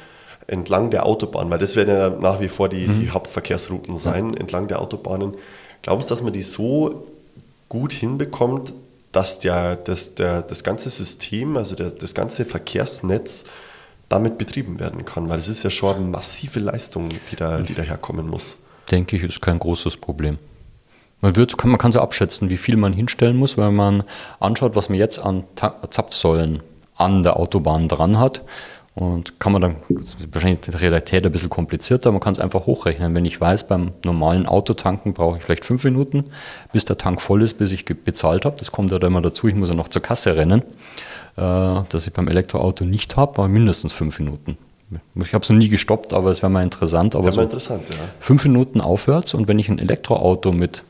[0.50, 3.00] entlang der Autobahn, weil das werden ja nach wie vor die, mhm.
[3.00, 5.34] die Hauptverkehrsrouten sein, entlang der Autobahnen.
[5.82, 7.06] Glauben Sie, dass man die so
[7.68, 8.72] gut hinbekommt,
[9.12, 13.44] dass der, das, der, das ganze System, also der, das ganze Verkehrsnetz
[14.08, 15.28] damit betrieben werden kann?
[15.28, 18.58] Weil es ist ja schon eine massive Leistung, die da, die da herkommen muss.
[18.90, 20.36] Denke ich, ist kein großes Problem.
[21.20, 24.02] Man, wird, man kann so abschätzen, wie viel man hinstellen muss, wenn man
[24.40, 25.44] anschaut, was man jetzt an
[25.90, 26.60] Zapfsäulen
[26.96, 28.42] an der Autobahn dran hat.
[28.96, 29.76] Und kann man dann,
[30.32, 33.14] wahrscheinlich in der Realität ein bisschen komplizierter, man kann es einfach hochrechnen.
[33.14, 36.24] Wenn ich weiß, beim normalen Autotanken brauche ich vielleicht fünf Minuten,
[36.72, 38.56] bis der Tank voll ist, bis ich bezahlt habe.
[38.58, 40.62] Das kommt ja dann immer dazu, ich muss ja noch zur Kasse rennen,
[41.36, 41.42] äh,
[41.88, 44.58] dass ich beim Elektroauto nicht habe, aber mindestens fünf Minuten.
[45.14, 47.14] Ich habe es noch nie gestoppt, aber es wäre mal interessant.
[47.14, 47.96] Aber so interessant, ja.
[48.18, 50.82] Fünf Minuten aufwärts und wenn ich ein Elektroauto mit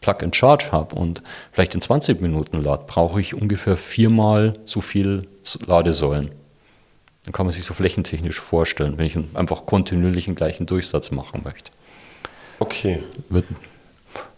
[0.00, 1.22] Plug and Charge habe und
[1.52, 5.22] vielleicht in 20 Minuten lade, brauche ich ungefähr viermal so viel
[5.66, 6.30] Ladesäulen.
[7.24, 11.42] Dann kann man sich so flächentechnisch vorstellen, wenn ich einfach kontinuierlich den gleichen Durchsatz machen
[11.44, 11.70] möchte.
[12.58, 13.02] Okay.
[13.28, 13.46] Wird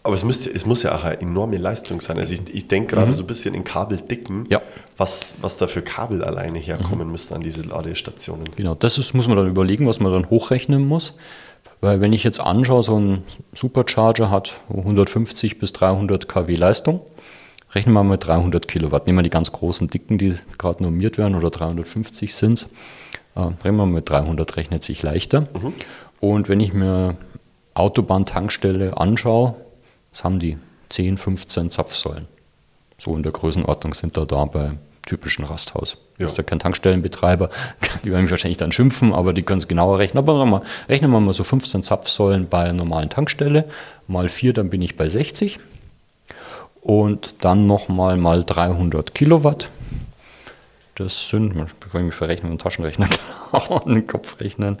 [0.03, 2.19] aber es, müsste, es muss ja auch eine enorme Leistung sein.
[2.19, 3.15] Also ich, ich denke gerade mhm.
[3.15, 4.61] so ein bisschen in Kabeldicken, ja.
[4.97, 7.11] was, was da für Kabel alleine herkommen mhm.
[7.11, 8.47] müssen an diese Ladestationen.
[8.55, 11.15] Genau, das ist, muss man dann überlegen, was man dann hochrechnen muss.
[11.81, 17.01] Weil wenn ich jetzt anschaue, so ein Supercharger hat 150 bis 300 kW Leistung.
[17.75, 19.05] Rechnen wir mal mit 300 Kilowatt.
[19.05, 22.63] Nehmen wir die ganz großen Dicken, die gerade normiert werden, oder 350 sind es.
[23.35, 25.41] Äh, rechnen wir mal mit 300, rechnet sich leichter.
[25.41, 25.73] Mhm.
[26.21, 27.17] Und wenn ich mir
[27.73, 29.55] Autobahntankstelle anschaue,
[30.11, 30.57] was haben die?
[30.87, 32.27] 10, 15 Zapfsäulen.
[32.97, 34.71] So in der Größenordnung sind da da bei
[35.05, 35.97] typischen Rasthaus.
[36.17, 36.25] Ja.
[36.25, 37.49] Ist da kein Tankstellenbetreiber,
[38.05, 40.19] die werden mich wahrscheinlich dann schimpfen, aber die können es genauer rechnen.
[40.19, 43.65] Aber mal, rechnen wir mal so 15 Zapfsäulen bei einer normalen Tankstelle,
[44.07, 45.59] mal 4, dann bin ich bei 60
[46.85, 49.69] und dann nochmal mal 300 Kilowatt.
[50.93, 53.09] Das sind, ich mich verrechne mit dem Taschenrechner
[53.69, 54.77] und den Kopf rechnen,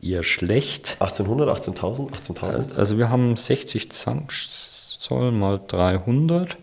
[0.00, 0.96] eher schlecht.
[1.00, 2.76] 1800, 18.000, 18.000?
[2.76, 6.56] Also wir haben 60 Zoll mal 300,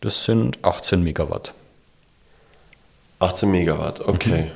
[0.00, 1.52] das sind 18 Megawatt.
[3.18, 4.44] 18 Megawatt, okay.
[4.44, 4.50] Mhm.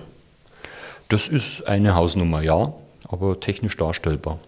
[1.08, 2.72] Das ist eine Hausnummer, ja,
[3.08, 4.38] aber technisch darstellbar.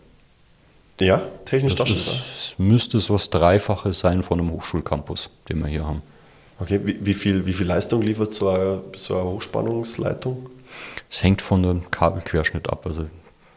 [1.01, 5.87] Ja, technisch das ist, müsste so das Dreifache sein von einem Hochschulcampus, den wir hier
[5.87, 6.03] haben.
[6.61, 10.49] Okay, wie, wie, viel, wie viel Leistung liefert so eine, so eine Hochspannungsleitung?
[11.11, 13.07] Es hängt von dem Kabelquerschnitt ab, also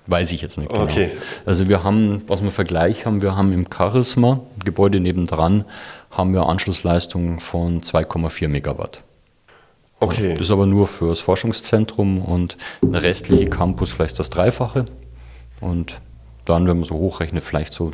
[0.08, 0.84] weiß ich jetzt nicht genau.
[0.84, 1.12] Okay.
[1.46, 5.66] Also wir haben, was wir Vergleich haben, wir haben im Charisma, Gebäude nebendran,
[6.12, 9.04] haben wir Anschlussleistungen von 2,4 Megawatt.
[10.00, 10.34] Okay.
[10.34, 14.86] Das ist aber nur für das Forschungszentrum und der restliche Campus vielleicht das Dreifache.
[15.62, 16.00] Und
[16.46, 17.92] dann, wenn man so hochrechnet, vielleicht so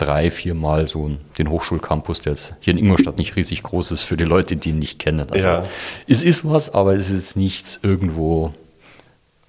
[0.00, 4.04] drei, vier Mal so den Hochschulcampus, der jetzt hier in Ingolstadt nicht riesig groß ist
[4.04, 5.28] für die Leute, die ihn nicht kennen.
[5.30, 5.64] Also ja.
[6.06, 8.50] es ist was, aber es ist nichts irgendwo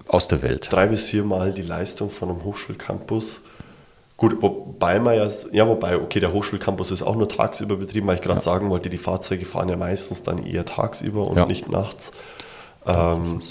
[0.08, 0.68] aus der Welt.
[0.70, 3.44] Drei bis vier Mal die Leistung von einem Hochschulcampus.
[4.18, 8.16] Gut, wobei man ja, ja, wobei, okay, der Hochschulcampus ist auch nur tagsüber betrieben, weil
[8.16, 8.42] ich gerade ja.
[8.42, 11.46] sagen wollte, die Fahrzeuge fahren ja meistens dann eher tagsüber und ja.
[11.46, 12.12] nicht nachts.
[12.86, 13.42] Ähm,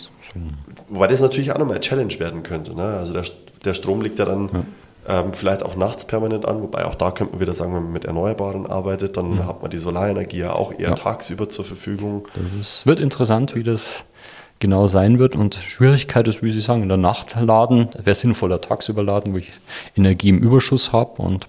[0.88, 2.74] wobei das natürlich auch nochmal eine Challenge werden könnte.
[2.74, 2.82] Ne?
[2.82, 3.24] Also der,
[3.64, 4.50] der Strom liegt ja dann
[5.08, 5.20] ja.
[5.20, 7.92] ähm, vielleicht auch nachts permanent an, wobei auch da könnte man wieder sagen, wenn man
[7.92, 9.46] mit Erneuerbaren arbeitet, dann mhm.
[9.46, 10.94] hat man die Solarenergie ja auch eher ja.
[10.94, 12.26] tagsüber zur Verfügung.
[12.34, 14.04] Das ist, wird interessant, wie das
[14.60, 15.34] genau sein wird.
[15.34, 17.88] Und Schwierigkeit ist, wie Sie sagen, in der Nacht laden.
[18.02, 19.50] Wäre sinnvoller tagsüber laden, wo ich
[19.96, 21.20] Energie im Überschuss habe.
[21.22, 21.48] Und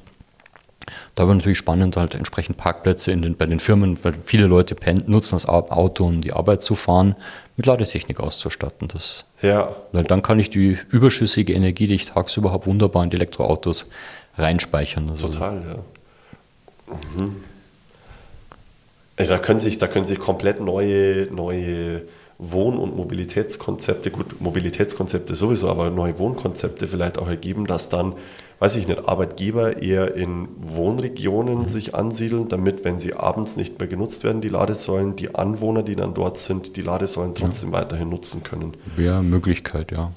[1.15, 4.75] da wird natürlich spannend, halt entsprechend Parkplätze in den, bei den Firmen, weil viele Leute
[5.05, 7.15] nutzen das Auto, um die Arbeit zu fahren,
[7.57, 8.87] mit Ladetechnik auszustatten.
[8.87, 9.75] Das, ja.
[9.91, 13.89] Weil dann kann ich die überschüssige Energie, die ich tagsüber habe, wunderbar in die Elektroautos
[14.37, 15.09] reinspeichern.
[15.09, 16.95] Also Total, ja.
[17.15, 17.35] Mhm.
[19.17, 22.01] Also da können sich, da können sich komplett neue, neue
[22.39, 28.15] Wohn- und Mobilitätskonzepte, gut, Mobilitätskonzepte sowieso, aber neue Wohnkonzepte vielleicht auch ergeben, dass dann,
[28.61, 31.69] weiß ich nicht, Arbeitgeber eher in Wohnregionen mhm.
[31.69, 35.95] sich ansiedeln, damit, wenn sie abends nicht mehr genutzt werden, die Ladesäulen, die Anwohner, die
[35.95, 37.79] dann dort sind, die Ladesäulen trotzdem ja.
[37.79, 38.77] weiterhin nutzen können.
[38.95, 40.11] Wäre Möglichkeit, ja.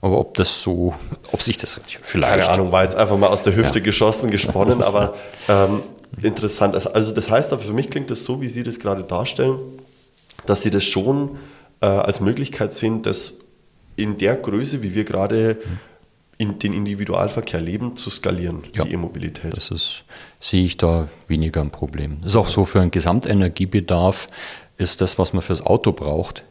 [0.00, 0.94] Aber ob das so,
[1.32, 2.30] ob sich das vielleicht.
[2.30, 3.84] Keine Ahnung, war jetzt einfach mal aus der Hüfte ja.
[3.84, 5.14] geschossen, gesponnen, aber
[5.48, 5.82] ähm,
[6.22, 6.76] interessant.
[6.76, 9.58] Also, das heißt, für mich klingt das so, wie Sie das gerade darstellen,
[10.46, 11.36] dass Sie das schon
[11.80, 13.40] äh, als Möglichkeit sehen, das
[13.96, 15.58] in der Größe, wie wir gerade
[16.38, 19.56] in den Individualverkehr leben, zu skalieren, ja, die E-Mobilität.
[19.56, 20.04] Das ist,
[20.40, 22.18] sehe ich da weniger ein Problem.
[22.22, 24.28] Das ist auch so für einen Gesamtenergiebedarf,
[24.76, 26.44] ist das, was man fürs Auto braucht,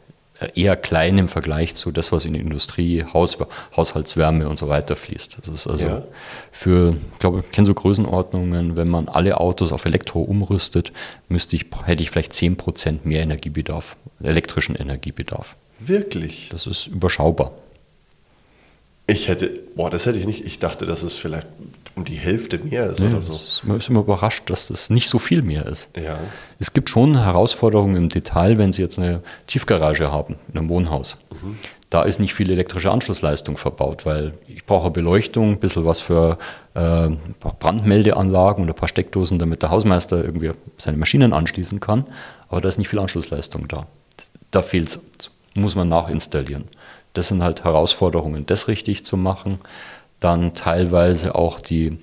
[0.54, 3.38] eher klein im Vergleich zu das, was in die Industrie, Haus,
[3.76, 5.38] Haushaltswärme und so weiter fließt.
[5.40, 6.02] Das ist also ja.
[6.52, 10.92] für, ich glaube, ich kenne so Größenordnungen, wenn man alle Autos auf Elektro umrüstet,
[11.28, 15.56] müsste ich, hätte ich vielleicht 10% mehr Energiebedarf elektrischen Energiebedarf.
[15.78, 16.48] Wirklich?
[16.50, 17.52] Das ist überschaubar.
[19.08, 20.44] Ich hätte, boah, das hätte ich nicht.
[20.44, 21.46] Ich dachte, dass es vielleicht
[21.96, 23.40] um die Hälfte mehr ist nee, oder so.
[23.64, 25.88] Man ist immer überrascht, dass das nicht so viel mehr ist.
[25.96, 26.18] Ja.
[26.60, 31.16] Es gibt schon Herausforderungen im Detail, wenn Sie jetzt eine Tiefgarage haben, in einem Wohnhaus.
[31.42, 31.58] Mhm.
[31.90, 36.38] Da ist nicht viel elektrische Anschlussleistung verbaut, weil ich brauche Beleuchtung, ein bisschen was für
[36.74, 37.08] äh,
[37.40, 42.04] Brandmeldeanlagen und ein paar Steckdosen, damit der Hausmeister irgendwie seine Maschinen anschließen kann.
[42.48, 43.86] Aber da ist nicht viel Anschlussleistung da
[44.50, 45.00] da fehlt es,
[45.54, 46.64] muss man nachinstallieren.
[47.18, 49.58] Das sind halt Herausforderungen, das richtig zu machen.
[50.20, 51.98] Dann teilweise auch die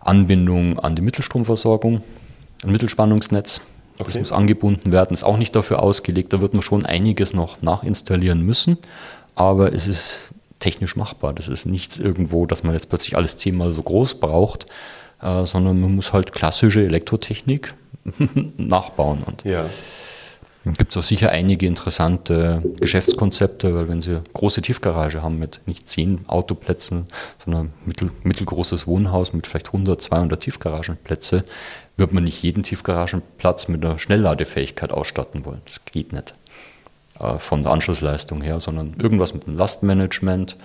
[0.00, 2.02] Anbindung an die Mittelstromversorgung,
[2.62, 3.62] ein Mittelspannungsnetz.
[3.94, 4.04] Okay.
[4.04, 6.34] Das muss angebunden werden, ist auch nicht dafür ausgelegt.
[6.34, 8.76] Da wird man schon einiges noch nachinstallieren müssen,
[9.36, 10.28] aber es ist
[10.58, 11.32] technisch machbar.
[11.32, 14.66] Das ist nichts irgendwo, dass man jetzt plötzlich alles zehnmal so groß braucht,
[15.22, 17.72] äh, sondern man muss halt klassische Elektrotechnik
[18.58, 19.22] nachbauen.
[19.24, 19.64] Und ja.
[20.64, 25.88] Gibt es auch sicher einige interessante Geschäftskonzepte, weil wenn Sie große Tiefgarage haben mit nicht
[25.88, 27.06] zehn Autoplätzen,
[27.42, 31.44] sondern mittel, mittelgroßes Wohnhaus mit vielleicht 100, 200 Tiefgaragenplätze,
[31.96, 35.62] wird man nicht jeden Tiefgaragenplatz mit einer Schnellladefähigkeit ausstatten wollen.
[35.64, 36.34] Das geht nicht
[37.20, 40.56] äh, von der Anschlussleistung her, sondern irgendwas mit dem Lastmanagement,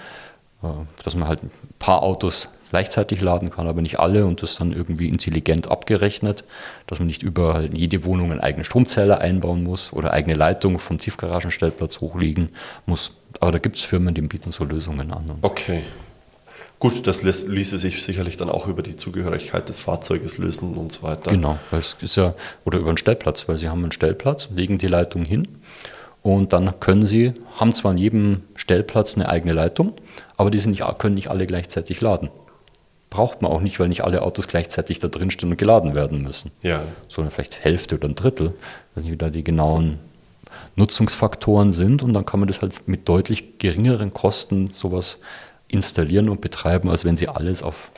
[0.61, 0.67] äh,
[1.05, 4.73] dass man halt ein paar Autos gleichzeitig laden kann, aber nicht alle und das dann
[4.73, 6.43] irgendwie intelligent abgerechnet,
[6.87, 10.79] dass man nicht überall in jede Wohnung einen eigenen Stromzähler einbauen muss oder eigene Leitungen
[10.79, 12.47] vom Tiefgaragenstellplatz hochlegen
[12.85, 13.11] muss.
[13.39, 15.25] Aber da gibt es Firmen, die bieten so Lösungen an.
[15.41, 15.81] Okay.
[16.79, 21.03] Gut, das ließe sich sicherlich dann auch über die Zugehörigkeit des Fahrzeuges lösen und so
[21.03, 21.31] weiter.
[21.31, 22.33] Genau, es ist ja,
[22.65, 25.47] oder über einen Stellplatz, weil sie haben einen Stellplatz, legen die Leitung hin
[26.21, 29.93] und dann können sie, haben zwar an jedem Stellplatz eine eigene Leitung,
[30.35, 32.29] aber die sind nicht, können nicht alle gleichzeitig laden
[33.09, 36.21] braucht man auch nicht, weil nicht alle Autos gleichzeitig da drin stehen und geladen werden
[36.21, 36.51] müssen.
[36.61, 36.83] Ja.
[37.07, 38.47] Sondern vielleicht Hälfte oder ein Drittel.
[38.47, 39.99] Ich weiß nicht, wie da die genauen
[40.75, 45.19] Nutzungsfaktoren sind und dann kann man das halt mit deutlich geringeren Kosten sowas
[45.67, 47.91] installieren und betreiben, als wenn sie alles auf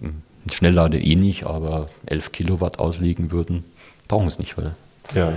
[0.00, 3.62] hm, Schnelllade eh nicht, aber 11 Kilowatt auslegen würden.
[4.08, 4.74] Brauchen es nicht, weil
[5.14, 5.32] ja.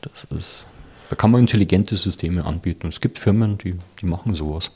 [0.00, 0.66] das ist,
[1.10, 2.88] da kann man intelligente Systeme anbieten.
[2.88, 4.70] Es gibt Firmen, die, die machen sowas.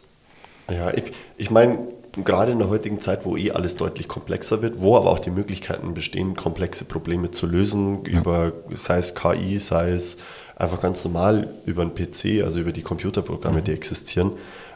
[0.70, 1.04] Ja, ich,
[1.38, 1.78] ich meine,
[2.24, 5.30] gerade in der heutigen Zeit, wo eh alles deutlich komplexer wird, wo aber auch die
[5.30, 8.20] Möglichkeiten bestehen, komplexe Probleme zu lösen, ja.
[8.20, 10.18] über sei es KI, sei es
[10.56, 13.64] einfach ganz normal über einen PC, also über die Computerprogramme, mhm.
[13.64, 14.32] die existieren,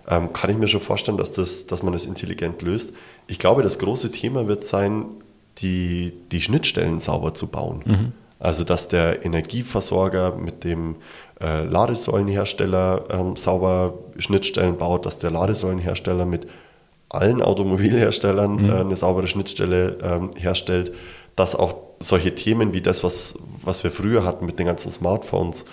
[0.09, 2.95] ähm, kann ich mir schon vorstellen, dass, das, dass man das intelligent löst.
[3.27, 5.07] Ich glaube, das große Thema wird sein,
[5.59, 7.83] die, die Schnittstellen sauber zu bauen.
[7.85, 8.13] Mhm.
[8.39, 10.97] Also, dass der Energieversorger mit dem
[11.41, 16.49] äh, Ladesäulenhersteller ähm, sauber Schnittstellen baut, dass der Ladesäulenhersteller mit
[17.15, 18.71] allen Automobilherstellern mhm.
[18.71, 20.93] äh, eine saubere Schnittstelle ähm, herstellt,
[21.37, 25.65] dass auch solche Themen wie das, was, was wir früher hatten mit den ganzen Smartphones,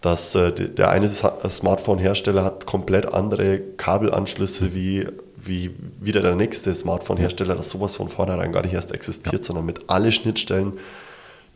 [0.00, 5.06] dass äh, der eine Smartphone-Hersteller hat komplett andere Kabelanschlüsse wie,
[5.36, 9.42] wie wieder der nächste Smartphone-Hersteller, dass sowas von vornherein gar nicht erst existiert, ja.
[9.42, 10.74] sondern mit alle Schnittstellen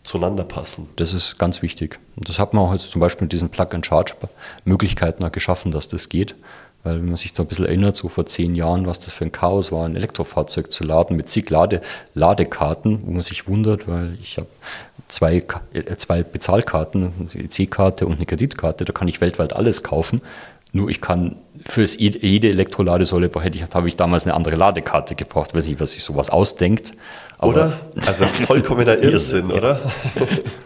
[0.03, 0.89] zueinander passen.
[0.97, 1.99] Das ist ganz wichtig.
[2.17, 6.35] Und das hat man auch jetzt zum Beispiel mit diesen Plug-and-Charge-Möglichkeiten geschaffen, dass das geht
[6.83, 9.25] Weil wenn man sich da ein bisschen erinnert, so vor zehn Jahren, was das für
[9.25, 11.83] ein Chaos war, ein Elektrofahrzeug zu laden mit zig Lade,
[12.15, 14.49] Ladekarten, wo man sich wundert, weil ich habe
[15.09, 20.23] zwei, äh, zwei Bezahlkarten, eine EC-Karte und eine Kreditkarte, da kann ich weltweit alles kaufen.
[20.73, 21.37] Nur ich kann
[21.69, 25.91] für jede Elektroladesäule hätte ich, habe ich damals eine andere Ladekarte gebraucht, weiß nicht, was
[25.93, 26.93] sich sowas ausdenkt.
[27.39, 27.81] Aber oder?
[27.97, 29.81] Also das ist vollkommener Irrsinn, oder?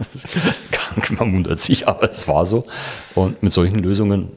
[1.19, 2.65] man wundert sich, aber es war so.
[3.15, 4.29] Und mit solchen Lösungen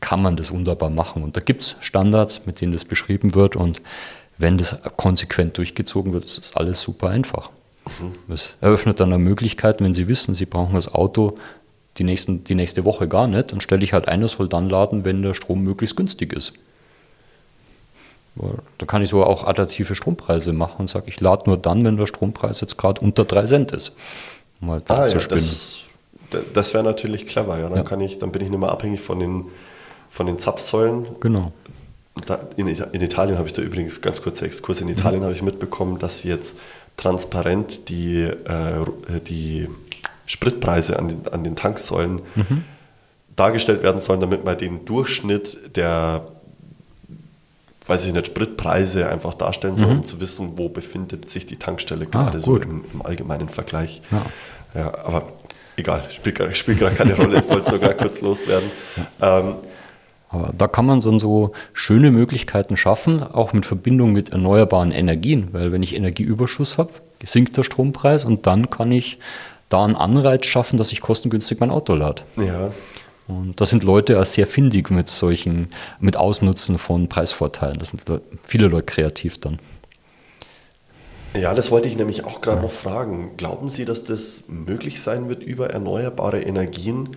[0.00, 1.22] kann man das wunderbar machen.
[1.22, 3.56] Und da gibt es Standards, mit denen das beschrieben wird.
[3.56, 3.82] Und
[4.38, 7.50] wenn das konsequent durchgezogen wird, ist das alles super einfach.
[7.86, 8.32] Mhm.
[8.32, 11.34] Es eröffnet dann eine Möglichkeit, wenn Sie wissen, Sie brauchen das Auto
[11.98, 14.68] die, nächsten, die nächste Woche gar nicht, dann stelle ich halt ein, das soll dann
[14.68, 16.54] laden, wenn der Strom möglichst günstig ist.
[18.78, 21.96] Da kann ich so auch adaptive Strompreise machen und sage, ich lade nur dann, wenn
[21.96, 23.92] der Strompreis jetzt gerade unter 3 Cent ist.
[24.60, 25.44] Um halt ah, zu ja, spinnen.
[26.30, 27.68] Das, das wäre natürlich clever, ja.
[27.68, 27.82] Dann, ja.
[27.82, 29.46] Kann ich, dann bin ich nicht mehr abhängig von den,
[30.10, 31.06] von den Zapfsäulen.
[31.20, 31.52] Genau.
[32.26, 35.24] Da, in, in, Italien habe ich da übrigens, ganz kurzer Exkurs, in Italien mhm.
[35.24, 36.58] habe ich mitbekommen, dass sie jetzt
[36.96, 38.84] transparent die, äh,
[39.26, 39.68] die
[40.26, 42.64] Spritpreise an den, an den Tanksäulen mhm.
[43.36, 46.26] dargestellt werden sollen, damit man den Durchschnitt der
[47.90, 49.98] weiß ich nicht, Spritpreise einfach darstellen soll, mhm.
[49.98, 53.48] um zu wissen, wo befindet sich die Tankstelle ah, gerade ah, so im, im, allgemeinen
[53.48, 54.00] Vergleich.
[54.12, 54.26] Ja.
[54.74, 55.32] ja aber
[55.76, 58.70] egal, spielt, spielt gerade keine Rolle, jetzt wollte es nur gerade kurz loswerden.
[59.20, 59.54] Ähm,
[60.30, 65.48] aber da kann man dann so schöne Möglichkeiten schaffen, auch mit Verbindung mit erneuerbaren Energien,
[65.52, 69.18] weil wenn ich Energieüberschuss habe, sinkt der Strompreis und dann kann ich
[69.68, 72.22] da einen Anreiz schaffen, dass ich kostengünstig mein Auto lade.
[72.36, 72.72] Ja.
[73.26, 77.78] Und da sind Leute auch sehr findig mit solchen, mit Ausnutzen von Preisvorteilen.
[77.78, 78.02] Da sind
[78.42, 79.58] viele Leute kreativ dann.
[81.34, 82.62] Ja, das wollte ich nämlich auch gerade ja.
[82.62, 83.32] noch fragen.
[83.36, 87.16] Glauben Sie, dass das möglich sein wird, über erneuerbare Energien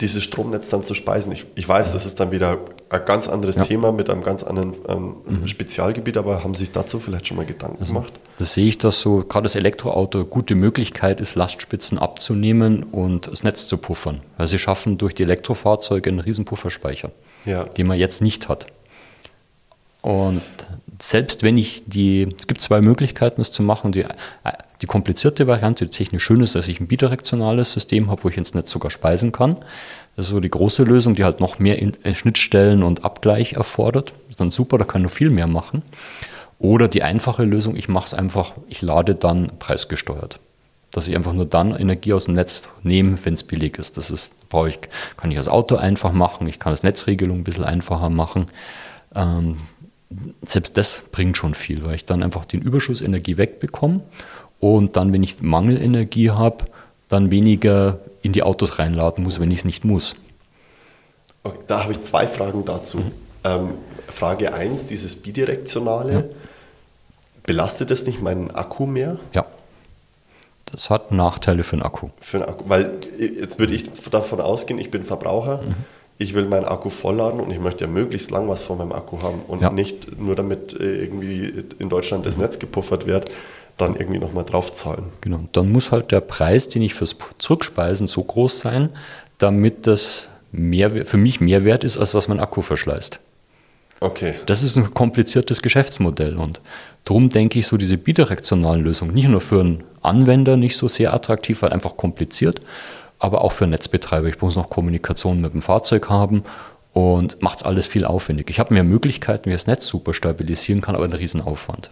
[0.00, 1.32] dieses Stromnetz dann zu speisen.
[1.32, 2.58] Ich, ich weiß, das ist dann wieder
[2.88, 3.64] ein ganz anderes ja.
[3.64, 5.48] Thema mit einem ganz anderen ähm, mhm.
[5.48, 8.12] Spezialgebiet, aber haben Sie sich dazu vielleicht schon mal Gedanken also, gemacht?
[8.38, 13.26] Das sehe ich, dass so gerade das Elektroauto eine gute Möglichkeit ist, Lastspitzen abzunehmen und
[13.26, 14.20] das Netz zu puffern.
[14.36, 17.10] Weil sie schaffen durch die Elektrofahrzeuge einen riesen Pufferspeicher,
[17.44, 17.64] ja.
[17.64, 18.66] den man jetzt nicht hat.
[20.02, 20.42] Und
[21.00, 23.92] selbst wenn ich die, es gibt zwei Möglichkeiten, das zu machen.
[23.92, 24.04] Die,
[24.80, 28.36] die komplizierte Variante, die technisch schön ist, dass ich ein bidirektionales System habe, wo ich
[28.36, 29.56] ins Netz sogar speisen kann.
[30.16, 34.12] Das ist so die große Lösung, die halt noch mehr äh, Schnittstellen und Abgleich erfordert.
[34.28, 35.82] Ist dann super, da kann ich noch viel mehr machen.
[36.58, 40.40] Oder die einfache Lösung, ich mache es einfach, ich lade dann preisgesteuert.
[40.90, 43.96] Dass ich einfach nur dann Energie aus dem Netz nehme, wenn es billig ist.
[43.96, 44.80] Das ist, brauche ich,
[45.16, 48.46] kann ich das Auto einfach machen, ich kann das Netzregelung ein bisschen einfacher machen.
[49.14, 49.58] Ähm,
[50.42, 54.00] selbst das bringt schon viel, weil ich dann einfach den Überschuss Energie wegbekomme
[54.60, 56.64] und dann, wenn ich Mangelenergie habe,
[57.08, 60.16] dann weniger in die Autos reinladen muss, wenn ich es nicht muss.
[61.44, 62.98] Okay, da habe ich zwei Fragen dazu.
[62.98, 63.12] Mhm.
[63.44, 63.74] Ähm,
[64.08, 66.12] Frage 1, dieses Bidirektionale.
[66.12, 66.24] Ja.
[67.44, 69.18] Belastet es nicht meinen Akku mehr?
[69.32, 69.46] Ja.
[70.66, 72.10] Das hat Nachteile für den Akku.
[72.20, 75.62] Für den Akku, weil jetzt würde ich davon ausgehen, ich bin Verbraucher.
[75.62, 75.74] Mhm
[76.18, 79.22] ich will meinen Akku vollladen und ich möchte ja möglichst lang was von meinem Akku
[79.22, 79.70] haben und ja.
[79.70, 83.30] nicht nur damit äh, irgendwie in Deutschland das Netz gepuffert wird,
[83.76, 85.04] dann irgendwie nochmal draufzahlen.
[85.20, 88.90] Genau, dann muss halt der Preis, den ich fürs Zurückspeisen so groß sein,
[89.38, 93.20] damit das mehr, für mich mehr wert ist, als was mein Akku verschleißt.
[94.00, 94.34] Okay.
[94.46, 96.60] Das ist ein kompliziertes Geschäftsmodell und
[97.04, 101.12] darum denke ich so diese bidirektionalen Lösungen nicht nur für einen Anwender nicht so sehr
[101.12, 102.60] attraktiv, weil einfach kompliziert,
[103.18, 104.28] aber auch für Netzbetreiber.
[104.28, 106.44] Ich muss noch Kommunikation mit dem Fahrzeug haben
[106.92, 108.50] und macht es alles viel aufwendig.
[108.50, 111.90] Ich habe mehr Möglichkeiten, wie ich das Netz super stabilisieren kann, aber ein Riesenaufwand.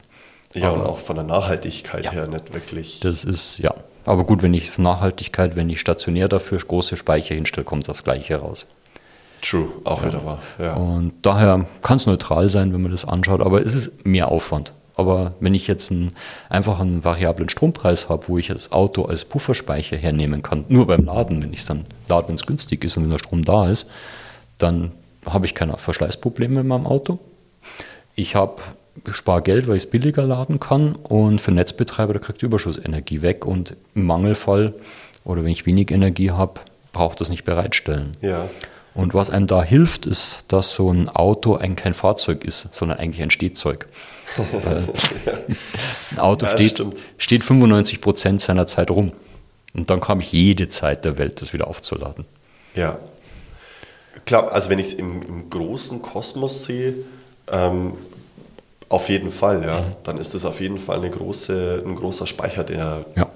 [0.55, 3.01] Ja, aber, und auch von der Nachhaltigkeit ja, her nicht wirklich.
[3.01, 3.75] Das ist, ja.
[4.05, 8.05] Aber gut, wenn ich Nachhaltigkeit, wenn ich stationär dafür große Speicher hinstelle, kommt es aufs
[8.05, 8.67] Gleiche raus.
[9.43, 10.09] True, auch ja.
[10.09, 10.39] wieder wahr.
[10.59, 10.75] Ja.
[10.75, 14.73] Und daher kann es neutral sein, wenn man das anschaut, aber es ist mehr Aufwand.
[14.97, 16.13] Aber wenn ich jetzt einen,
[16.49, 21.05] einfach einen variablen Strompreis habe, wo ich das Auto als Pufferspeicher hernehmen kann, nur beim
[21.05, 23.69] Laden, wenn ich es dann lade, wenn es günstig ist und wenn der Strom da
[23.69, 23.89] ist,
[24.59, 24.93] dann
[25.27, 27.19] habe ich keine Verschleißprobleme in meinem Auto.
[28.15, 28.63] Ich habe
[29.11, 33.45] spare Geld, weil ich es billiger laden kann und für Netzbetreiber, da kriegt Überschussenergie weg
[33.45, 34.73] und im Mangelfall
[35.25, 36.61] oder wenn ich wenig Energie habe,
[36.95, 38.17] braucht das nicht bereitstellen.
[38.23, 38.49] Ja.
[38.95, 42.99] Und was einem da hilft, ist, dass so ein Auto eigentlich kein Fahrzeug ist, sondern
[42.99, 43.87] eigentlich ein Stehzeug.
[46.13, 46.85] Ein Auto ja, steht,
[47.19, 49.13] steht 95 Prozent seiner Zeit rum.
[49.75, 52.25] Und dann kam ich jede Zeit der Welt, das wieder aufzuladen.
[52.75, 52.99] Ja.
[54.25, 56.95] Klar, also wenn ich es im, im, großen Kosmos sehe,
[57.51, 57.95] ähm,
[58.89, 59.81] auf jeden Fall, ja.
[59.81, 59.85] Mhm.
[60.05, 63.29] Dann ist das auf jeden Fall eine große, ein großer Speicher, der ja.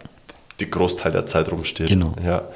[0.58, 1.88] die Großteil der Zeit rumsteht.
[1.88, 2.14] Genau.
[2.24, 2.48] Ja.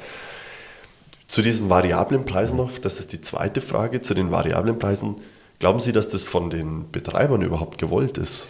[1.27, 5.15] Zu diesen variablen Preisen noch, das ist die zweite Frage, zu den variablen Preisen.
[5.59, 8.47] Glauben Sie, dass das von den Betreibern überhaupt gewollt ist?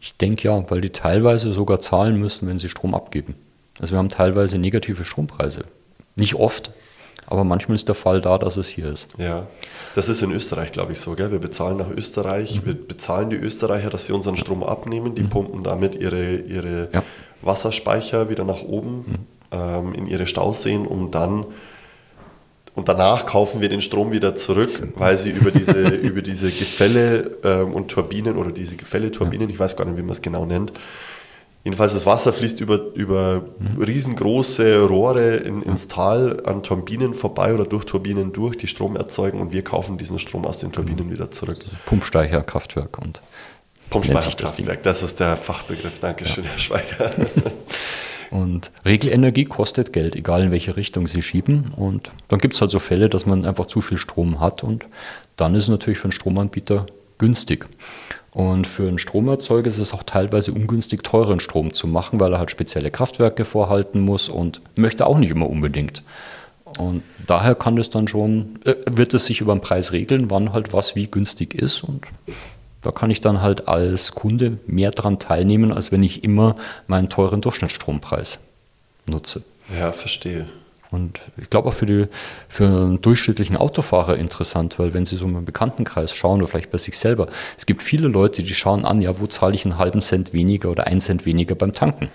[0.00, 3.34] Ich denke ja, weil die teilweise sogar zahlen müssen, wenn sie Strom abgeben.
[3.78, 5.64] Also wir haben teilweise negative Strompreise.
[6.16, 6.70] Nicht oft,
[7.26, 9.08] aber manchmal ist der Fall da, dass es hier ist.
[9.18, 9.46] Ja,
[9.94, 11.14] das ist in Österreich, glaube ich, so.
[11.14, 11.30] Gell?
[11.30, 12.66] Wir bezahlen nach Österreich, mhm.
[12.66, 15.14] wir bezahlen die Österreicher, dass sie unseren Strom abnehmen.
[15.14, 15.30] Die mhm.
[15.30, 17.02] pumpen damit ihre, ihre ja.
[17.42, 19.14] Wasserspeicher wieder nach oben mhm.
[19.52, 21.44] ähm, in ihre Stauseen, um dann
[22.74, 27.38] und danach kaufen wir den Strom wieder zurück, weil sie über diese, über diese Gefälle
[27.44, 29.54] ähm, und Turbinen oder diese Gefälle-Turbinen, ja.
[29.54, 30.72] ich weiß gar nicht, wie man es genau nennt,
[31.62, 33.82] Jedenfalls das Wasser fließt über, über mhm.
[33.82, 39.40] riesengroße Rohre in, ins Tal an Turbinen vorbei oder durch Turbinen durch, die Strom erzeugen
[39.40, 41.12] und wir kaufen diesen Strom aus den Turbinen mhm.
[41.12, 41.62] wieder zurück.
[41.84, 43.20] Pumpspeicherkraftwerk und
[43.90, 45.98] Pumpspeicherkraftwerk, das, das ist der Fachbegriff.
[45.98, 46.50] Dankeschön, ja.
[46.50, 47.10] Herr Schweiger.
[48.30, 51.72] Und Regelenergie kostet Geld, egal in welche Richtung Sie schieben.
[51.76, 54.86] Und dann gibt es halt so Fälle, dass man einfach zu viel Strom hat und
[55.36, 56.86] dann ist es natürlich für einen Stromanbieter
[57.18, 57.66] günstig.
[58.32, 62.38] Und für einen Stromerzeuger ist es auch teilweise ungünstig, teuren Strom zu machen, weil er
[62.38, 66.02] halt spezielle Kraftwerke vorhalten muss und möchte auch nicht immer unbedingt.
[66.78, 70.52] Und daher kann es dann schon, äh, wird es sich über den Preis regeln, wann
[70.52, 71.82] halt was wie günstig ist.
[71.82, 72.06] Und
[72.82, 76.54] da kann ich dann halt als Kunde mehr daran teilnehmen, als wenn ich immer
[76.86, 78.40] meinen teuren Durchschnittsstrompreis
[79.06, 79.42] nutze.
[79.78, 80.46] Ja, verstehe.
[80.90, 82.06] Und ich glaube auch für, die,
[82.48, 86.78] für einen durchschnittlichen Autofahrer interessant, weil wenn Sie so im Bekanntenkreis schauen oder vielleicht bei
[86.78, 90.00] sich selber, es gibt viele Leute, die schauen an, ja, wo zahle ich einen halben
[90.00, 92.10] Cent weniger oder einen Cent weniger beim Tanken?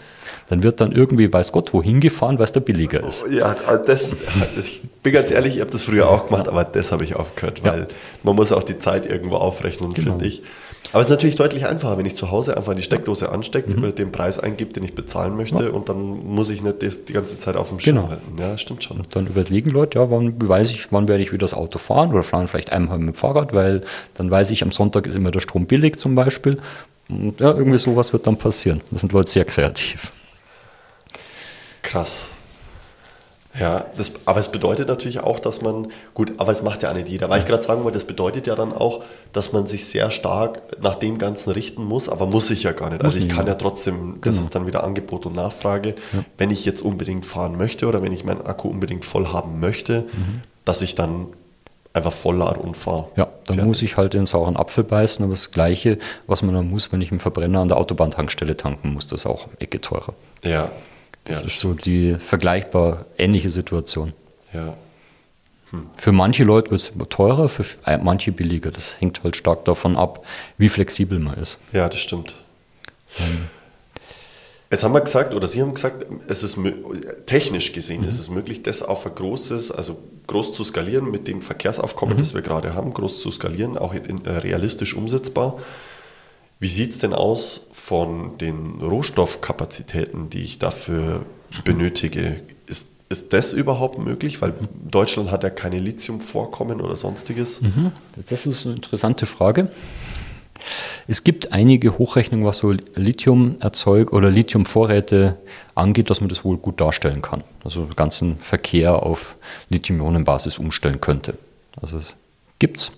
[0.49, 3.25] Dann wird dann irgendwie, weiß Gott, wohin gefahren, weil es da billiger ist.
[3.31, 4.15] Ja, das,
[4.57, 7.63] ich bin ganz ehrlich, ich habe das früher auch gemacht, aber das habe ich aufgehört,
[7.63, 7.87] weil ja.
[8.23, 10.11] man muss auch die Zeit irgendwo aufrechnen, genau.
[10.11, 10.43] finde ich.
[10.91, 13.95] Aber es ist natürlich deutlich einfacher, wenn ich zu Hause einfach die Steckdose anstecke, mhm.
[13.95, 15.69] den Preis eingebe, den ich bezahlen möchte ja.
[15.69, 18.09] und dann muss ich nicht das die ganze Zeit auf dem Schirm genau.
[18.09, 18.37] halten.
[18.37, 18.97] Ja, stimmt schon.
[18.97, 22.11] Und dann überlegen Leute, ja, wann weiß ich, wann werde ich wieder das Auto fahren
[22.11, 25.31] oder fahren vielleicht einmal mit dem Fahrrad, weil dann weiß ich, am Sonntag ist immer
[25.31, 26.59] der Strom billig zum Beispiel.
[27.09, 28.81] Und ja, irgendwie sowas wird dann passieren.
[28.91, 30.11] Das sind Leute sehr kreativ.
[31.81, 32.31] Krass.
[33.59, 36.93] Ja, das, aber es bedeutet natürlich auch, dass man, gut, aber es macht ja auch
[36.93, 39.85] nicht jeder, weil ich gerade sagen wollte, das bedeutet ja dann auch, dass man sich
[39.85, 43.03] sehr stark nach dem Ganzen richten muss, aber muss ich ja gar nicht.
[43.03, 44.45] Also ich kann ja trotzdem, das genau.
[44.45, 46.25] ist dann wieder Angebot und Nachfrage, ja.
[46.37, 50.01] wenn ich jetzt unbedingt fahren möchte oder wenn ich meinen Akku unbedingt voll haben möchte,
[50.01, 50.41] mhm.
[50.65, 51.27] dass ich dann
[51.93, 53.07] einfach voll lade und fahre.
[53.15, 53.65] Ja, dann Fertig.
[53.65, 56.99] muss ich halt den sauren Apfel beißen, aber das Gleiche, was man dann muss, wenn
[56.99, 60.13] ich einen Verbrenner an der Autobahntankstelle tanken muss, das ist auch Ecke teurer.
[60.43, 60.69] Ja,
[61.25, 64.13] das ja, ist so die vergleichbar ähnliche Situation.
[64.53, 64.77] Ja.
[65.71, 65.87] Hm.
[65.97, 67.65] Für manche Leute wird es teurer, für
[68.01, 68.71] manche billiger.
[68.71, 70.25] Das hängt halt stark davon ab,
[70.57, 71.57] wie flexibel man ist.
[71.73, 72.33] Ja, das stimmt.
[73.19, 73.49] Ähm.
[74.71, 76.57] Jetzt haben wir gesagt, oder Sie haben gesagt, es ist
[77.27, 78.07] technisch gesehen mhm.
[78.07, 82.19] ist es möglich, das auf ein großes, also groß zu skalieren mit dem Verkehrsaufkommen, mhm.
[82.19, 85.59] das wir gerade haben, groß zu skalieren, auch in, in, äh, realistisch umsetzbar.
[86.59, 91.25] Wie sieht es denn aus von den Rohstoffkapazitäten, die ich dafür
[91.63, 92.41] benötige?
[92.65, 94.41] Ist, ist das überhaupt möglich?
[94.41, 94.53] Weil
[94.89, 97.61] Deutschland hat ja keine Lithiumvorkommen oder sonstiges.
[97.61, 97.91] Mhm.
[98.29, 99.69] Das ist eine interessante Frage.
[101.07, 105.37] Es gibt einige Hochrechnungen, was so Lithiumerzeug oder Lithiumvorräte
[105.75, 107.43] angeht, dass man das wohl gut darstellen kann.
[107.63, 109.35] Also den ganzen Verkehr auf
[109.69, 111.37] Lithium-Ionen-Basis umstellen könnte.
[111.81, 112.15] Also es
[112.59, 112.91] gibt's.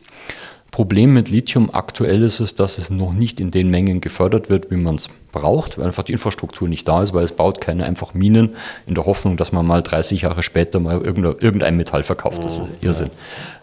[0.77, 4.69] Problem mit Lithium aktuell ist es, dass es noch nicht in den Mengen gefördert wird,
[4.69, 7.83] wie man es braucht, weil einfach die Infrastruktur nicht da ist, weil es baut keine
[7.83, 8.51] einfach Minen
[8.85, 12.45] in der Hoffnung, dass man mal 30 Jahre später mal irgendein Metall verkauft.
[12.45, 13.09] Das ist Irrsinn.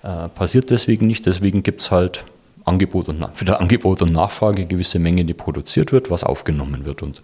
[0.03, 0.25] Ja.
[0.25, 2.25] Äh, passiert deswegen nicht, deswegen gibt es halt
[2.65, 7.05] Angebot und, wieder Angebot und Nachfrage, gewisse Mengen, die produziert wird, was aufgenommen wird.
[7.05, 7.23] Und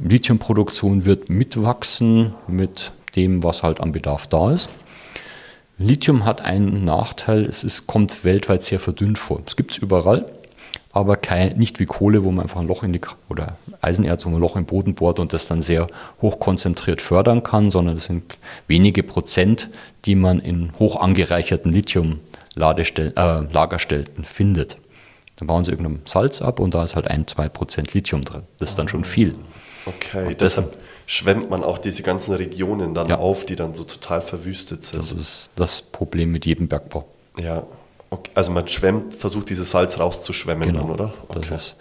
[0.00, 4.70] Lithiumproduktion wird mitwachsen mit dem, was halt am Bedarf da ist.
[5.78, 9.40] Lithium hat einen Nachteil, es ist, kommt weltweit sehr verdünnt vor.
[9.46, 10.26] Es gibt es überall,
[10.92, 14.30] aber kein, nicht wie Kohle, wo man einfach ein Loch in die, oder Eisenerz, wo
[14.30, 15.86] man ein Loch im Boden bohrt und das dann sehr
[16.20, 19.68] hoch konzentriert fördern kann, sondern es sind wenige Prozent,
[20.04, 24.78] die man in hoch angereicherten Lithium-Lagerstätten äh, findet.
[25.36, 28.42] Dann bauen sie irgendein Salz ab und da ist halt ein, zwei Prozent Lithium drin.
[28.58, 29.36] Das ist dann schon viel.
[29.86, 30.76] Okay, deshalb
[31.08, 33.16] schwemmt man auch diese ganzen Regionen dann ja.
[33.16, 34.98] auf, die dann so total verwüstet sind.
[34.98, 37.06] Das ist das Problem mit jedem Bergbau.
[37.38, 37.62] Ja,
[38.10, 38.30] okay.
[38.34, 40.80] also man schwemmt, versucht dieses Salz rauszuschwemmen, genau.
[40.80, 41.14] dann, oder?
[41.28, 41.46] Okay.
[41.48, 41.76] Das ist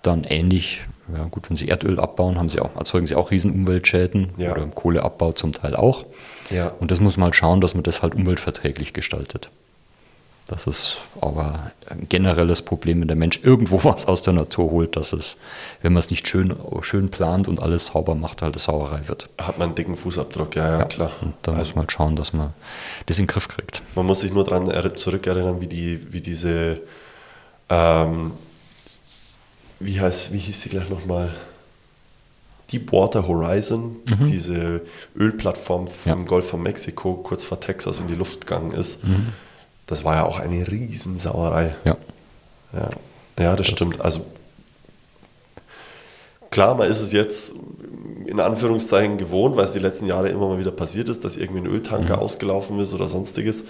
[0.00, 0.80] dann ähnlich,
[1.14, 4.52] ja gut, wenn sie Erdöl abbauen, haben sie auch, erzeugen sie auch riesen Umweltschäden ja.
[4.52, 6.06] oder Kohleabbau zum Teil auch.
[6.48, 6.72] Ja.
[6.80, 9.50] Und das muss man halt schauen, dass man das halt umweltverträglich gestaltet.
[10.50, 14.96] Das ist aber ein generelles Problem, wenn der Mensch irgendwo was aus der Natur holt,
[14.96, 15.36] dass es,
[15.80, 19.28] wenn man es nicht schön, schön plant und alles sauber macht, halt eine Sauerei wird.
[19.38, 21.12] Hat man einen dicken Fußabdruck, ja, ja, ja klar.
[21.20, 22.52] Und da also, muss man halt schauen, dass man
[23.06, 23.80] das in den Griff kriegt.
[23.94, 26.80] Man muss sich nur daran zurückerinnern, wie, die, wie diese,
[27.68, 28.32] ähm,
[29.78, 31.32] wie, heißt, wie hieß sie gleich nochmal?
[32.72, 34.26] Deepwater Horizon, mhm.
[34.26, 34.80] diese
[35.16, 36.24] Ölplattform vom ja.
[36.24, 39.04] Golf von Mexiko kurz vor Texas in die Luft gegangen ist.
[39.04, 39.32] Mhm
[39.90, 41.74] das war ja auch eine Riesensauerei.
[41.84, 41.96] Ja.
[42.72, 42.90] Ja,
[43.38, 44.00] ja das stimmt.
[44.00, 44.20] Also
[46.50, 47.56] klar, man ist es jetzt
[48.26, 51.62] in Anführungszeichen gewohnt, weil es die letzten Jahre immer mal wieder passiert ist, dass irgendwie
[51.62, 52.22] ein Öltanker mhm.
[52.22, 53.64] ausgelaufen ist oder sonstiges.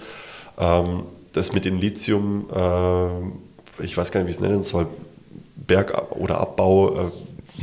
[0.59, 1.03] Ähm,
[1.33, 4.85] das mit dem Lithium, äh, ich weiß gar nicht, wie ich es nennen soll,
[5.55, 7.03] Berg- oder Abbau, äh,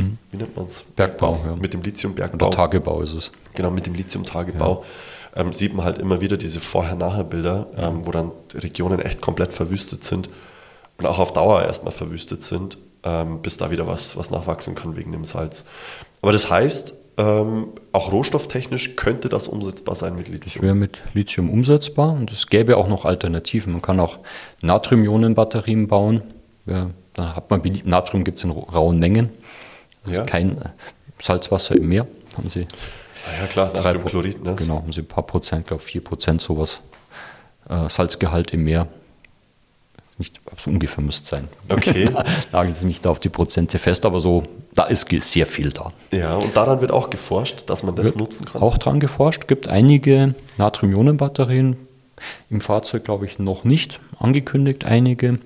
[0.03, 0.19] mhm.
[0.33, 0.83] wie nennt man es?
[0.97, 1.55] Bergbau, ja.
[1.55, 2.49] Mit dem Lithium-Bergbau.
[2.49, 3.31] Oder Tagebau ist es.
[3.55, 4.83] Genau, mit dem Lithium-Tagebau.
[4.83, 4.89] Ja
[5.39, 10.05] ähm, sieht man halt immer wieder diese Vorher-Nachher-Bilder, ähm, wo dann Regionen echt komplett verwüstet
[10.05, 10.29] sind
[10.99, 14.97] und auch auf Dauer erstmal verwüstet sind, ähm, bis da wieder was, was nachwachsen kann
[14.97, 15.65] wegen dem Salz.
[16.21, 20.55] Aber das heißt, ähm, auch rohstofftechnisch könnte das umsetzbar sein mit Lithium.
[20.55, 23.73] Das wäre mit Lithium umsetzbar und es gäbe auch noch Alternativen.
[23.73, 24.19] Man kann auch
[24.63, 26.21] Natrium-Ionen-Batterien bauen.
[26.67, 29.29] Ja, da hat man Natrium gibt es in rauen Mengen.
[30.05, 30.25] Also ja.
[30.25, 30.61] Kein
[31.19, 32.67] Salzwasser im Meer haben sie
[33.41, 34.45] ja klar, Natriumchlorid.
[34.45, 34.55] Ne?
[34.57, 36.81] Genau, haben sie ein paar Prozent, glaube vier Prozent sowas.
[37.69, 38.89] Äh, Salzgehalt im Meer.
[40.19, 41.49] Nicht, so ungefähr müsste sein.
[41.69, 42.11] Okay.
[42.53, 44.43] Lagen Sie mich da auf die Prozente fest, aber so,
[44.75, 45.93] da ist sehr viel da.
[46.11, 48.61] Ja, und daran wird auch geforscht, dass man das wird nutzen kann.
[48.61, 49.47] Auch daran geforscht.
[49.47, 51.77] Gibt einige Natrium-Ionen-Batterien
[52.51, 54.85] im Fahrzeug, glaube ich, noch nicht angekündigt.
[54.85, 55.39] Einige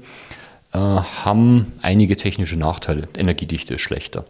[0.72, 3.09] äh, haben einige technische Nachteile.
[3.18, 4.24] Energiedichte ist schlechter.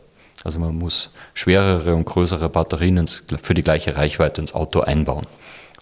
[0.45, 5.27] Also man muss schwerere und größere Batterien ins, für die gleiche Reichweite ins Auto einbauen.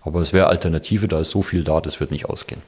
[0.03, 2.63] Aber es wäre Alternative, da ist so viel da, das wird nicht ausgehen.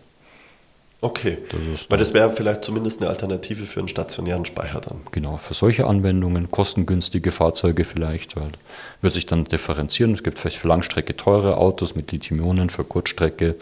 [1.04, 5.00] Okay, das weil das wäre vielleicht zumindest eine Alternative für einen stationären Speicher dann.
[5.10, 8.52] Genau, für solche Anwendungen, kostengünstige Fahrzeuge vielleicht, weil
[9.00, 10.14] wird sich dann differenzieren.
[10.14, 13.56] Es gibt vielleicht für Langstrecke teure Autos mit Lithium-Ionen, für Kurzstrecke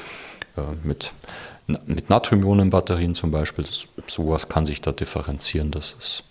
[0.59, 1.13] äh, mit,
[1.87, 3.65] mit Natrium-Ionen-Batterien zum Beispiel.
[3.65, 5.71] Das, sowas kann sich da differenzieren.
[5.71, 6.25] Das ist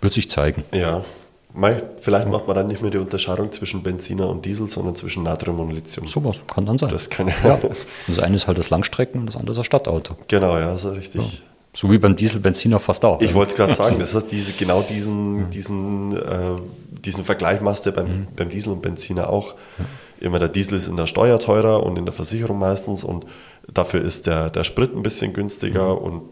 [0.00, 0.64] wird sich zeigen.
[0.72, 1.04] Ja.
[1.52, 5.24] Mei, vielleicht macht man dann nicht mehr die Unterscheidung zwischen Benziner und Diesel, sondern zwischen
[5.24, 6.06] Natrium und Lithium.
[6.06, 6.90] Sowas kann dann sein.
[6.90, 7.58] Das kann ja.
[8.06, 10.16] Das eine ist halt das Langstrecken und das andere ist das Stadtauto.
[10.28, 11.20] Genau, ja, so richtig.
[11.20, 11.46] Ja.
[11.72, 13.20] So wie beim Diesel, Benziner fast auch.
[13.20, 16.56] Ich wollte es gerade sagen, das heißt, diese, genau diesen, diesen, äh,
[16.90, 18.26] diesen Vergleich machst du beim, mhm.
[18.34, 19.54] beim Diesel und Benziner auch.
[19.78, 19.84] Ja.
[20.20, 23.24] Immer der Diesel ist in der Steuer teurer und in der Versicherung meistens und
[23.72, 26.02] dafür ist der, der Sprit ein bisschen günstiger mhm.
[26.02, 26.22] und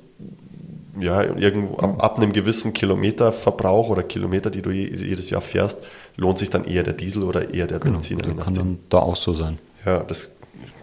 [1.00, 5.82] ja, irgendwo ab, ab, einem gewissen Kilometerverbrauch oder Kilometer, die du jedes Jahr fährst,
[6.16, 8.22] lohnt sich dann eher der Diesel oder eher der genau, Benziner.
[8.22, 9.58] Das kann dann da auch so sein.
[9.84, 10.32] Ja, das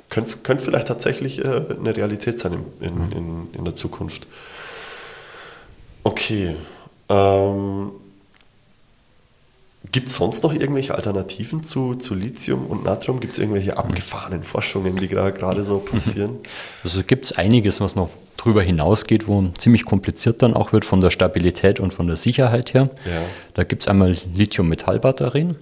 [0.10, 4.28] könnte, könnte vielleicht tatsächlich äh, eine Realität sein in, in, in, in der Zukunft.
[6.04, 6.56] Okay.
[7.10, 7.92] Ähm,
[9.92, 13.20] Gibt es sonst noch irgendwelche Alternativen zu, zu Lithium und Natrium?
[13.20, 16.38] Gibt es irgendwelche abgefahrenen Forschungen, die gerade so passieren?
[16.84, 18.10] Also gibt es einiges, was noch
[18.46, 22.74] drüber hinausgeht, wo ziemlich kompliziert dann auch wird von der Stabilität und von der Sicherheit
[22.74, 22.90] her.
[23.06, 23.22] Ja.
[23.56, 25.56] Da gibt es einmal Lithium-Metall-Batterien,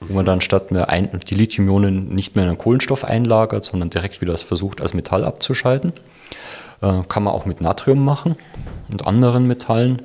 [0.00, 3.90] wo man dann statt mehr ein, die Lithium-Ionen nicht mehr in einen Kohlenstoff einlagert, sondern
[3.90, 5.92] direkt wieder versucht, als Metall abzuschalten.
[6.80, 8.34] Äh, kann man auch mit Natrium machen
[8.90, 10.02] und anderen Metallen.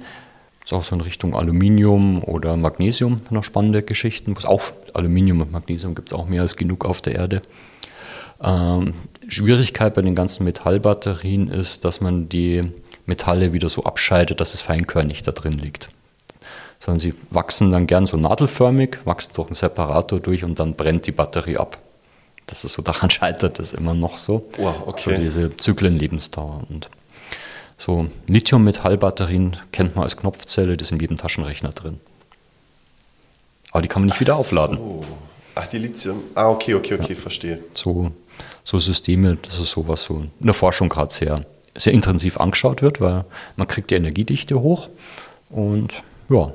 [0.64, 4.36] Ist auch so in Richtung Aluminium oder Magnesium noch spannende Geschichten.
[4.43, 4.62] Auch
[4.93, 7.41] Aluminium und Magnesium gibt es auch mehr als genug auf der Erde.
[8.43, 8.93] Ähm,
[9.28, 12.61] Schwierigkeit bei den ganzen Metallbatterien ist, dass man die
[13.05, 15.89] Metalle wieder so abscheidet, dass es feinkörnig da drin liegt.
[16.80, 21.07] Sondern sie wachsen dann gern so nadelförmig, wachsen durch einen Separator durch und dann brennt
[21.07, 21.80] die Batterie ab.
[22.45, 24.49] Das ist so, daran scheitert es immer noch so.
[24.57, 25.15] Wow, okay.
[25.15, 26.63] So diese Zyklenlebensdauer.
[26.69, 26.89] Und
[27.78, 31.99] so Lithium-Metall-Batterien kennt man als Knopfzelle, die sind in jedem Taschenrechner drin.
[33.71, 34.78] Aber die kann man nicht Ach wieder aufladen.
[34.78, 35.03] So.
[35.55, 36.23] Ach, die Lithium.
[36.36, 37.19] Ah, okay, okay, okay, ja.
[37.19, 37.59] verstehe.
[37.73, 38.11] So,
[38.68, 42.99] so Systeme, das ist sowas so in der Forschung gerade sehr, sehr intensiv angeschaut wird,
[42.99, 43.24] weil
[43.55, 44.89] man kriegt die Energiedichte hoch
[45.49, 46.51] und ja,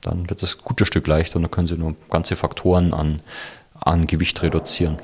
[0.00, 3.20] dann wird das ein gutes Stück leichter und dann können Sie nur ganze Faktoren an,
[3.78, 4.96] an Gewicht reduzieren.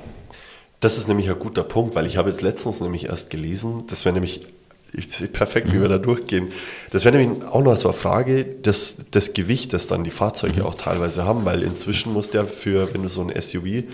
[0.81, 4.05] Das ist nämlich ein guter Punkt, weil ich habe jetzt letztens nämlich erst gelesen, das
[4.05, 4.45] wäre nämlich
[4.93, 5.83] ich sehe perfekt, wie mhm.
[5.83, 6.53] wir da durchgehen.
[6.91, 10.67] Das wäre nämlich auch noch so eine Frage des, des Gewichtes dann die Fahrzeuge mhm.
[10.67, 13.85] auch teilweise haben, weil inzwischen musst du ja für, wenn du so ein SUV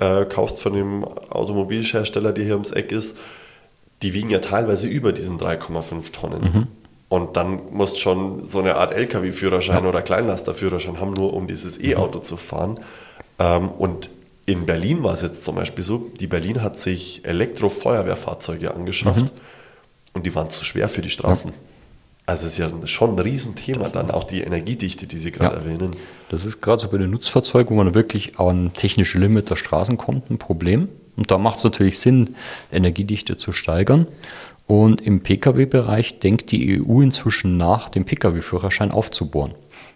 [0.00, 3.18] äh, kaufst von dem Automobilhersteller, der hier ums Eck ist,
[4.02, 6.42] die wiegen ja teilweise über diesen 3,5 Tonnen.
[6.42, 6.66] Mhm.
[7.10, 9.88] Und dann musst du schon so eine Art LKW-Führerschein ja.
[9.88, 12.24] oder Kleinlasterführerschein haben, nur um dieses E-Auto mhm.
[12.24, 12.80] zu fahren.
[13.38, 14.08] Ähm, und
[14.46, 19.30] in Berlin war es jetzt zum Beispiel so, die Berlin hat sich Elektrofeuerwehrfahrzeuge angeschafft Mhm.
[20.14, 21.52] und die waren zu schwer für die Straßen.
[22.30, 25.62] Also es ist ja schon ein Riesenthema dann, auch die Energiedichte, die Sie gerade Ja.
[25.62, 25.90] erwähnen.
[26.28, 29.96] Das ist gerade so bei den Nutzfahrzeugen, wo man wirklich an technische Limit der Straßen
[29.96, 30.88] kommt, ein Problem.
[31.16, 32.36] Und da macht es natürlich Sinn,
[32.70, 34.06] Energiedichte zu steigern.
[34.68, 39.54] Und im Pkw-Bereich denkt die EU inzwischen nach, den Pkw-Führerschein aufzubohren.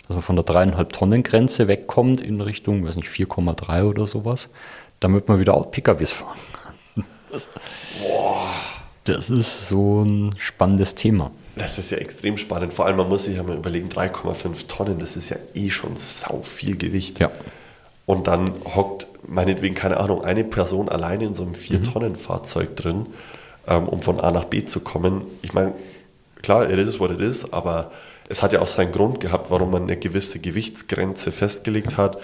[0.09, 4.51] Dass man von der dreieinhalb Tonnen Grenze wegkommt in Richtung, weiß nicht, 4,3 oder sowas,
[4.99, 7.05] damit man wieder PKWs fahren kann.
[7.30, 7.49] Das,
[9.05, 11.30] das ist so ein spannendes Thema.
[11.57, 12.72] Das ist ja extrem spannend.
[12.72, 15.96] Vor allem, man muss sich ja mal überlegen, 3,5 Tonnen, das ist ja eh schon
[15.96, 17.20] sau viel Gewicht.
[17.20, 17.30] Ja.
[18.07, 23.07] Und dann hockt meinetwegen, keine Ahnung, eine Person alleine in so einem 4-Tonnen-Fahrzeug drin,
[23.66, 25.22] ähm, um von A nach B zu kommen.
[25.42, 25.72] Ich meine,
[26.42, 27.92] klar, it is what it is, aber
[28.28, 32.18] es hat ja auch seinen Grund gehabt, warum man eine gewisse Gewichtsgrenze festgelegt hat.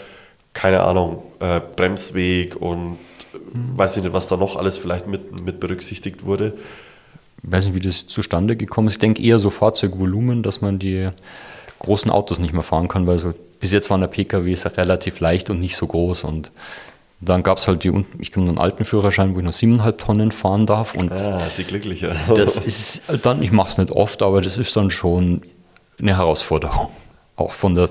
[0.53, 2.95] Keine Ahnung, äh, Bremsweg und
[3.35, 3.39] äh,
[3.77, 6.55] weiß ich nicht, was da noch alles vielleicht mit, mit berücksichtigt wurde.
[7.43, 8.95] Ich weiß nicht, wie das zustande gekommen ist.
[8.95, 11.09] Ich denke eher so Fahrzeugvolumen, dass man die
[11.79, 15.49] großen Autos nicht mehr fahren kann, weil so bis jetzt waren der PKWs relativ leicht
[15.51, 16.25] und nicht so groß.
[16.25, 16.51] Und
[17.21, 20.33] dann gab es halt die, ich habe einen alten Führerschein, wo ich nur 7,5 Tonnen
[20.33, 20.95] fahren darf.
[20.95, 22.15] Und Ah, sie glücklicher.
[22.35, 25.43] das ist dann, ich mache es nicht oft, aber das ist dann schon
[25.99, 26.89] eine Herausforderung.
[27.37, 27.89] Auch von der,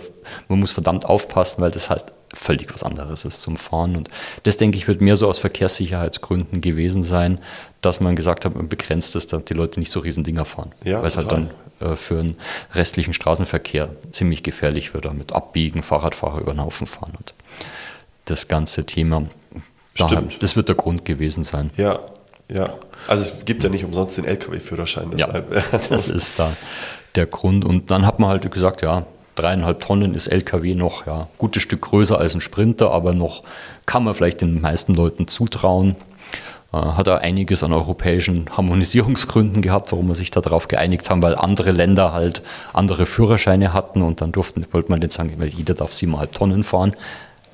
[0.47, 3.95] man muss verdammt aufpassen, weil das halt völlig was anderes ist zum Fahren.
[3.95, 4.09] Und
[4.43, 7.39] das, denke ich, wird mehr so aus Verkehrssicherheitsgründen gewesen sein,
[7.81, 10.71] dass man gesagt hat, man begrenzt es, damit die Leute nicht so riesen Dinger fahren.
[10.83, 11.49] Ja, weil es halt dann
[11.79, 12.37] äh, für den
[12.73, 17.33] restlichen Straßenverkehr ziemlich gefährlich wird, mit Abbiegen, Fahrradfahrer über den Haufen fahren und
[18.25, 19.25] das ganze Thema.
[19.97, 20.43] Daher, Stimmt.
[20.43, 21.71] das wird der Grund gewesen sein.
[21.77, 21.99] Ja,
[22.47, 22.73] ja.
[23.07, 25.17] Also es gibt ja nicht umsonst den LKW-Führerschein.
[25.17, 25.27] Ja,
[25.89, 26.51] das ist da
[27.15, 27.65] der Grund.
[27.65, 29.05] Und dann hat man halt gesagt, ja,
[29.41, 33.43] dreieinhalb Tonnen ist LKW noch, ja, gutes Stück größer als ein Sprinter, aber noch
[33.85, 35.95] kann man vielleicht den meisten Leuten zutrauen.
[36.71, 41.35] Äh, Hat er einiges an europäischen Harmonisierungsgründen gehabt, warum wir sich darauf geeinigt haben, weil
[41.35, 42.41] andere Länder halt
[42.73, 46.63] andere Führerscheine hatten und dann durften, wollte man jetzt sagen, weil jeder darf siebeneinhalb Tonnen
[46.63, 46.93] fahren,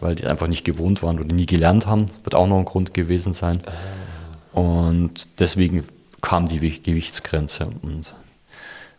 [0.02, 2.08] weil die einfach nicht gewohnt waren oder nie gelernt haben.
[2.08, 3.60] Das wird auch noch ein Grund gewesen sein.
[4.52, 5.86] Und deswegen
[6.22, 7.68] kam die Gew- Gewichtsgrenze.
[7.82, 8.14] Und,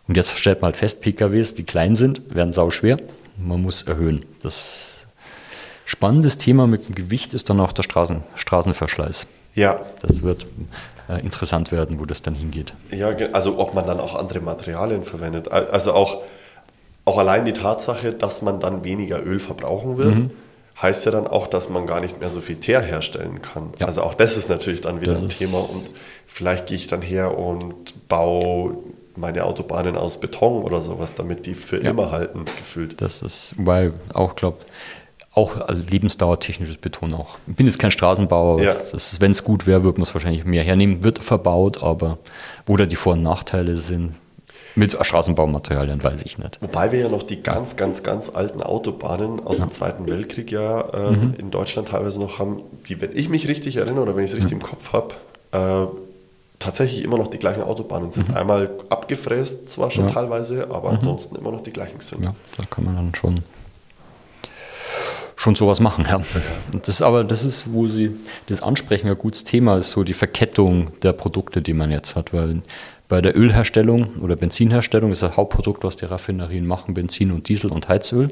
[0.09, 2.97] und jetzt stellt man halt fest, PKWs, die klein sind, werden sauschwer.
[3.39, 4.25] Man muss erhöhen.
[4.43, 5.07] Das
[5.85, 9.27] spannendes Thema mit dem Gewicht ist dann auch der Straßen, Straßenverschleiß.
[9.55, 10.47] Ja, Das wird
[11.09, 12.75] äh, interessant werden, wo das dann hingeht.
[12.91, 15.51] ja, also ob man dann auch andere Materialien verwendet.
[15.51, 16.23] Al- Also auch,
[17.05, 20.31] auch allein die Tatsache, dass man dann weniger Öl verbrauchen wird, Mhm.
[20.83, 23.73] heißt ja dann auch, dass man gar nicht mehr so viel Teer herstellen kann.
[23.79, 23.87] Ja.
[23.87, 25.59] Also auch das ist natürlich dann wieder Das ein Thema.
[25.59, 25.91] Und
[26.27, 28.77] vielleicht gehe ich dann her und baue
[29.17, 31.91] meine Autobahnen aus Beton oder sowas, damit die für Ja.
[31.91, 33.01] immer halten, gefühlt.
[33.01, 34.65] Das ist, weil auch glaubt,
[35.35, 37.37] auch lebensdauertechnisches Beton auch.
[37.47, 38.75] Ich bin jetzt kein Straßenbauer, Ja.
[39.19, 42.19] wenn es gut wäre, würde man es wahrscheinlich mehr hernehmen, wird verbaut, aber
[42.65, 44.15] wo da die Vor- und Nachteile sind,
[44.79, 46.59] mit Straßenbaumaterialien weiß ich nicht.
[46.61, 50.93] Wobei wir ja noch die ganz, ganz, ganz alten Autobahnen aus dem Zweiten Weltkrieg ja
[50.93, 54.31] ähm, in Deutschland teilweise noch haben, die, wenn ich mich richtig erinnere oder wenn ich
[54.33, 55.15] es richtig im Kopf habe,
[55.53, 55.87] äh,
[56.59, 58.35] tatsächlich immer noch die gleichen Autobahnen sind.
[58.35, 60.15] Einmal abgefräst zwar schon Ja.
[60.15, 62.25] teilweise, aber ansonsten immer noch die gleichen sind.
[62.25, 63.41] Ja, da kann man dann schon,
[65.37, 66.07] schon sowas machen.
[66.09, 66.21] Ja.
[66.85, 68.17] Das, aber das ist, wo Sie
[68.49, 72.33] das ansprechen, ein gutes Thema ist so die Verkettung der Produkte, die man jetzt hat,
[72.33, 72.63] weil
[73.09, 77.71] bei der Ölherstellung oder Benzinherstellung ist das Hauptprodukt, was die Raffinerien machen, Benzin und Diesel
[77.71, 78.29] und Heizöl,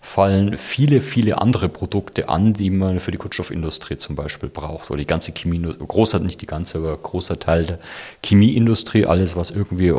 [0.00, 4.90] fallen viele, viele andere Produkte an, die man für die Kunststoffindustrie zum Beispiel braucht.
[4.90, 7.78] Oder die ganze Chemie, großer, nicht die ganze, aber großer Teil der
[8.24, 9.94] Chemieindustrie, alles, was irgendwie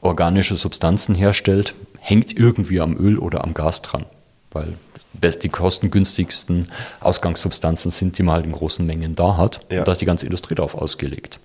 [0.00, 4.06] organische Substanzen herstellt, hängt irgendwie am Öl oder am Gas dran.
[4.52, 4.74] Weil
[5.12, 9.60] die kostengünstigsten Ausgangssubstanzen sind, die man halt in großen Mengen da hat.
[9.70, 9.80] Ja.
[9.80, 11.38] Und da ist die ganze Industrie darauf ausgelegt.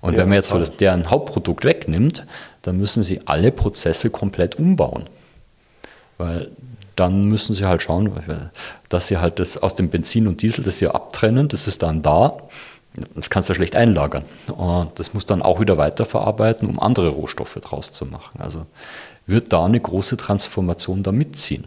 [0.00, 2.26] Und Ja, wenn man jetzt so deren Hauptprodukt wegnimmt,
[2.62, 5.08] dann müssen sie alle Prozesse komplett umbauen.
[6.18, 6.50] Weil
[6.96, 8.12] dann müssen sie halt schauen,
[8.88, 12.02] dass sie halt das aus dem Benzin und Diesel, das sie abtrennen, das ist dann
[12.02, 12.36] da.
[13.14, 14.22] Das kannst du ja schlecht einlagern.
[14.54, 18.38] Und das muss dann auch wieder weiterverarbeiten, um andere Rohstoffe draus zu machen.
[18.38, 18.66] Also
[19.26, 21.66] wird da eine große Transformation da mitziehen.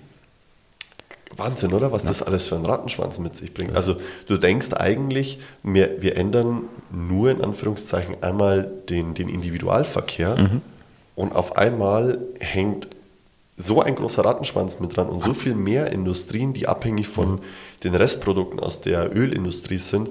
[1.37, 1.91] Wahnsinn, oder?
[1.91, 3.75] Was das alles für einen Rattenschwanz mit sich bringt.
[3.75, 10.49] Also du denkst eigentlich, wir, wir ändern nur in Anführungszeichen einmal den, den Individualverkehr
[11.15, 12.87] und auf einmal hängt
[13.57, 17.39] so ein großer Rattenschwanz mit dran und so viel mehr Industrien, die abhängig von
[17.83, 20.09] den Restprodukten aus der Ölindustrie sind,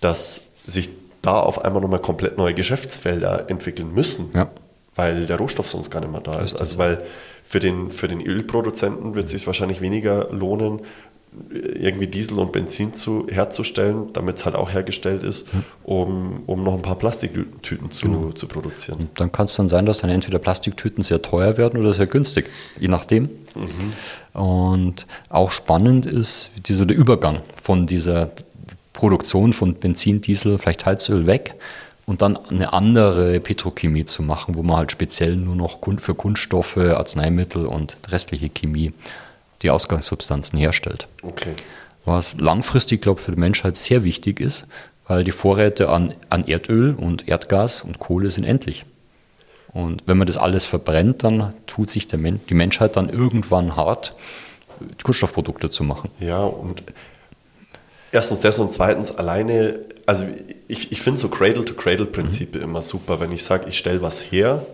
[0.00, 0.88] dass sich
[1.22, 4.48] da auf einmal nochmal komplett neue Geschäftsfelder entwickeln müssen Ja.
[4.96, 6.58] weil der Rohstoff sonst gar nicht mehr da ist.
[6.58, 7.02] Also weil
[7.42, 10.80] für den, für den Ölproduzenten wird es sich wahrscheinlich weniger lohnen,
[11.52, 15.48] irgendwie Diesel und Benzin zu, herzustellen, damit es halt auch hergestellt ist,
[15.84, 18.32] um, um noch ein paar Plastiktüten zu, genau.
[18.32, 18.98] zu produzieren.
[19.00, 22.06] Und dann kann es dann sein, dass dann entweder Plastiktüten sehr teuer werden oder sehr
[22.06, 22.46] günstig,
[22.80, 23.30] je nachdem.
[23.54, 24.40] Mhm.
[24.40, 28.32] Und auch spannend ist dieser der Übergang von dieser
[28.92, 31.54] Produktion von Benzin, Diesel, vielleicht Heizöl weg
[32.10, 36.76] und dann eine andere Petrochemie zu machen, wo man halt speziell nur noch für Kunststoffe,
[36.76, 38.92] Arzneimittel und restliche Chemie
[39.62, 41.06] die Ausgangssubstanzen herstellt.
[41.22, 41.52] Okay.
[42.04, 44.66] Was langfristig, glaube ich, für die Menschheit sehr wichtig ist,
[45.06, 48.84] weil die Vorräte an, an Erdöl und Erdgas und Kohle sind endlich.
[49.72, 54.16] Und wenn man das alles verbrennt, dann tut sich Men die Menschheit dann irgendwann hart,
[55.04, 56.10] Kunststoffprodukte zu machen.
[56.18, 56.82] Ja, und
[58.12, 60.24] erstens das und zweitens alleine, also
[60.68, 62.64] ich, ich finde so Cradle-to-Cradle-Prinzipe mhm.
[62.64, 64.64] immer super, wenn ich sage, ich stelle was her,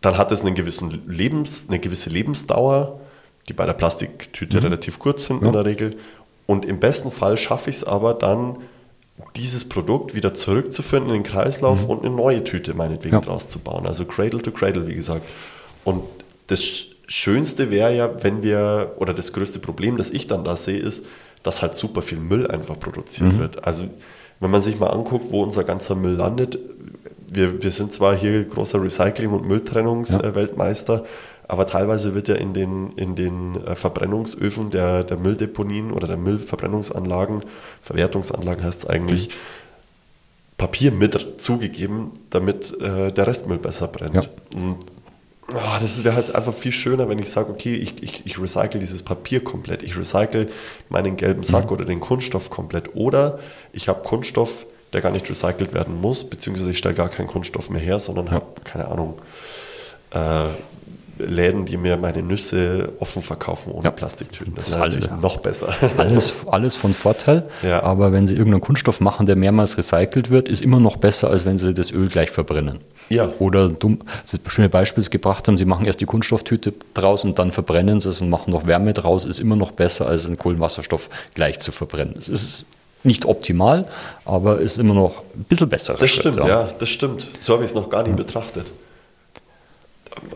[0.00, 3.00] dann hat es einen gewissen Lebens, eine gewisse Lebensdauer
[3.48, 4.62] die bei der Plastiktüte mhm.
[4.64, 5.48] relativ kurz sind ja.
[5.48, 5.96] in der Regel.
[6.46, 8.58] Und im besten Fall schaffe ich es aber dann,
[9.36, 11.90] dieses Produkt wieder zurückzuführen in den Kreislauf mhm.
[11.90, 13.20] und eine neue Tüte meinetwegen ja.
[13.20, 13.86] draus zu bauen.
[13.86, 15.22] Also Cradle to Cradle, wie gesagt.
[15.84, 16.02] Und
[16.48, 20.78] das Schönste wäre ja, wenn wir, oder das größte Problem, das ich dann da sehe,
[20.78, 21.06] ist,
[21.42, 23.38] dass halt super viel Müll einfach produziert mhm.
[23.38, 23.64] wird.
[23.64, 23.84] Also
[24.40, 26.58] wenn man sich mal anguckt, wo unser ganzer Müll landet,
[27.28, 31.04] wir, wir sind zwar hier großer Recycling- und Mülltrennungsweltmeister, ja.
[31.52, 36.16] Aber teilweise wird ja in den, in den äh, Verbrennungsöfen der, der Mülldeponien oder der
[36.16, 37.44] Müllverbrennungsanlagen,
[37.82, 39.32] Verwertungsanlagen heißt es eigentlich, mhm.
[40.56, 44.14] Papier mit zugegeben, damit äh, der Restmüll besser brennt.
[44.14, 44.22] Ja.
[44.54, 44.78] Und,
[45.48, 48.80] oh, das wäre halt einfach viel schöner, wenn ich sage, okay, ich, ich, ich recycle
[48.80, 50.48] dieses Papier komplett, ich recycle
[50.88, 51.72] meinen gelben Sack mhm.
[51.72, 52.94] oder den Kunststoff komplett.
[52.94, 53.38] Oder
[53.72, 57.70] ich habe Kunststoff, der gar nicht recycelt werden muss, beziehungsweise ich stelle gar keinen Kunststoff
[57.70, 59.18] mehr her, sondern habe, keine Ahnung,
[60.10, 60.48] äh,
[61.26, 64.54] Läden, die mir meine Nüsse offen verkaufen ohne ja, Plastiktüten.
[64.54, 65.74] Das, das ist natürlich alle, noch besser.
[65.96, 67.44] Alles, alles von Vorteil.
[67.62, 67.82] Ja.
[67.82, 71.44] Aber wenn Sie irgendeinen Kunststoff machen, der mehrmals recycelt wird, ist immer noch besser, als
[71.44, 72.80] wenn Sie das Öl gleich verbrennen.
[73.08, 73.30] Ja.
[73.38, 77.52] Oder dumm, das schöne Beispiel gebracht haben, Sie machen erst die Kunststofftüte draus und dann
[77.52, 81.08] verbrennen Sie es und machen noch Wärme draus, ist immer noch besser, als einen Kohlenwasserstoff
[81.34, 82.14] gleich zu verbrennen.
[82.18, 82.66] Es ist
[83.04, 83.84] nicht optimal,
[84.24, 85.96] aber ist immer noch ein bisschen besser.
[85.98, 86.46] Das stimmt, ja.
[86.46, 87.28] ja, das stimmt.
[87.40, 88.66] So habe ich es noch gar nicht betrachtet.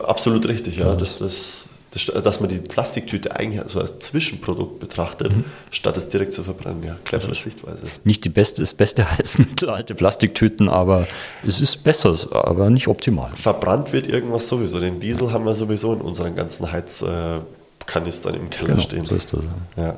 [0.03, 0.95] Absolut richtig, ja.
[0.95, 5.45] Das, das, das, dass man die Plastiktüte eigentlich so als Zwischenprodukt betrachtet, mhm.
[5.71, 6.83] statt es direkt zu verbrennen.
[6.83, 7.87] Ja, clevere Sichtweise.
[8.03, 11.07] Nicht die beste, das beste Heizmittel, alte Plastiktüten, aber
[11.45, 13.31] es ist besser, aber nicht optimal.
[13.35, 14.79] Verbrannt wird irgendwas sowieso.
[14.79, 19.05] Den Diesel haben wir sowieso in unseren ganzen Heizkanistern im Keller genau, stehen.
[19.05, 19.43] So ist das.
[19.75, 19.97] Ja.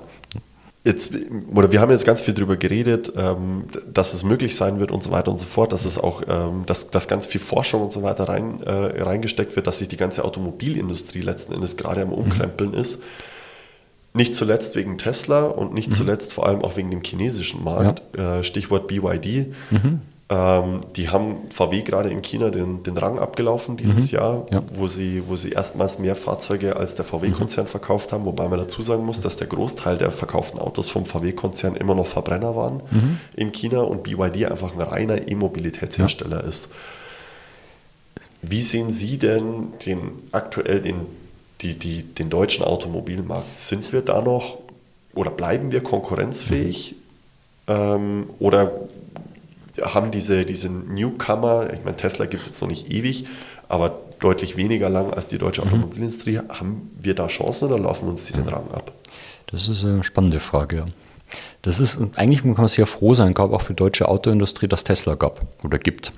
[0.86, 1.14] Jetzt,
[1.54, 5.04] oder wir haben jetzt ganz viel darüber geredet, ähm, dass es möglich sein wird und
[5.04, 7.92] so weiter und so fort, dass es auch, ähm, dass, dass ganz viel Forschung und
[7.92, 12.14] so weiter rein, äh, reingesteckt wird, dass sich die ganze Automobilindustrie letzten Endes gerade am
[12.14, 12.78] Umkrempeln mhm.
[12.78, 13.04] ist.
[14.14, 15.96] Nicht zuletzt wegen Tesla und nicht mhm.
[15.96, 18.02] zuletzt vor allem auch wegen dem chinesischen Markt.
[18.18, 18.40] Ja.
[18.40, 19.54] Äh, Stichwort BYD.
[19.72, 20.02] Mhm.
[20.32, 24.18] Ähm, die haben VW gerade in China den, den Rang abgelaufen dieses mhm.
[24.18, 24.62] Jahr, ja.
[24.74, 27.70] wo, sie, wo sie erstmals mehr Fahrzeuge als der VW-Konzern mhm.
[27.70, 31.76] verkauft haben, wobei man dazu sagen muss, dass der Großteil der verkauften Autos vom VW-Konzern
[31.76, 33.20] immer noch Verbrenner waren mhm.
[33.36, 36.48] in China und BYD einfach ein reiner E-Mobilitätshersteller ja.
[36.48, 36.70] ist.
[38.44, 41.08] Wie sehen Sie denn den aktuell den,
[41.62, 43.58] die, die, den deutschen Automobilmarkt?
[43.58, 44.60] Sind wir da noch
[45.16, 46.96] oder bleiben wir konkurrenzfähig?
[47.68, 47.74] Mhm.
[47.74, 48.72] Ähm, oder
[49.82, 53.26] haben diese, diese Newcomer, ich meine, Tesla gibt es jetzt noch nicht ewig,
[53.68, 55.68] aber deutlich weniger lang als die deutsche mhm.
[55.68, 56.40] Automobilindustrie.
[56.40, 56.50] Mhm.
[56.50, 58.92] Haben wir da Chancen oder laufen uns die den Rang ab?
[59.48, 60.86] Das ist eine spannende Frage, ja.
[61.62, 64.84] Das ist, eigentlich kann man sehr froh sein, gab auch für die deutsche Autoindustrie, dass
[64.84, 66.14] Tesla gab oder gibt.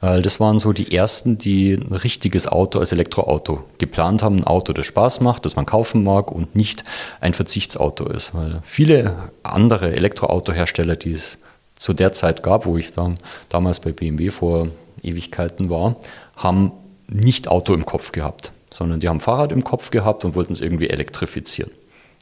[0.00, 4.38] Das waren so die ersten, die ein richtiges Auto als Elektroauto geplant haben.
[4.38, 6.84] Ein Auto, das Spaß macht, das man kaufen mag und nicht
[7.20, 8.34] ein Verzichtsauto ist.
[8.34, 11.38] Weil viele andere Elektroautohersteller, die es
[11.76, 13.18] zu der Zeit gab, wo ich dann
[13.48, 14.64] damals bei BMW vor
[15.02, 15.96] Ewigkeiten war,
[16.36, 16.72] haben
[17.08, 20.60] nicht Auto im Kopf gehabt, sondern die haben Fahrrad im Kopf gehabt und wollten es
[20.60, 21.70] irgendwie elektrifizieren.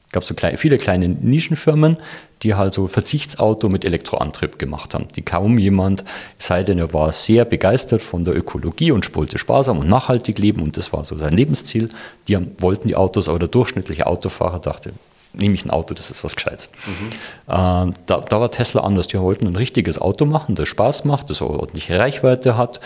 [0.07, 1.97] Es gab so kleine, viele kleine Nischenfirmen,
[2.43, 6.05] die halt so Verzichtsauto mit Elektroantrieb gemacht haben, die kaum jemand,
[6.37, 10.61] sei denn er war sehr begeistert von der Ökologie und wollte sparsam und nachhaltig leben
[10.61, 11.89] und das war so sein Lebensziel.
[12.27, 14.93] Die haben, wollten die Autos, aber der durchschnittliche Autofahrer dachte,
[15.37, 16.69] nehme ich ein Auto, das ist was Gescheites.
[16.85, 17.11] Mhm.
[17.47, 19.07] Da, da, war Tesla anders.
[19.07, 22.79] Die wollten ein richtiges Auto machen, das Spaß macht, das ordentliche Reichweite hat,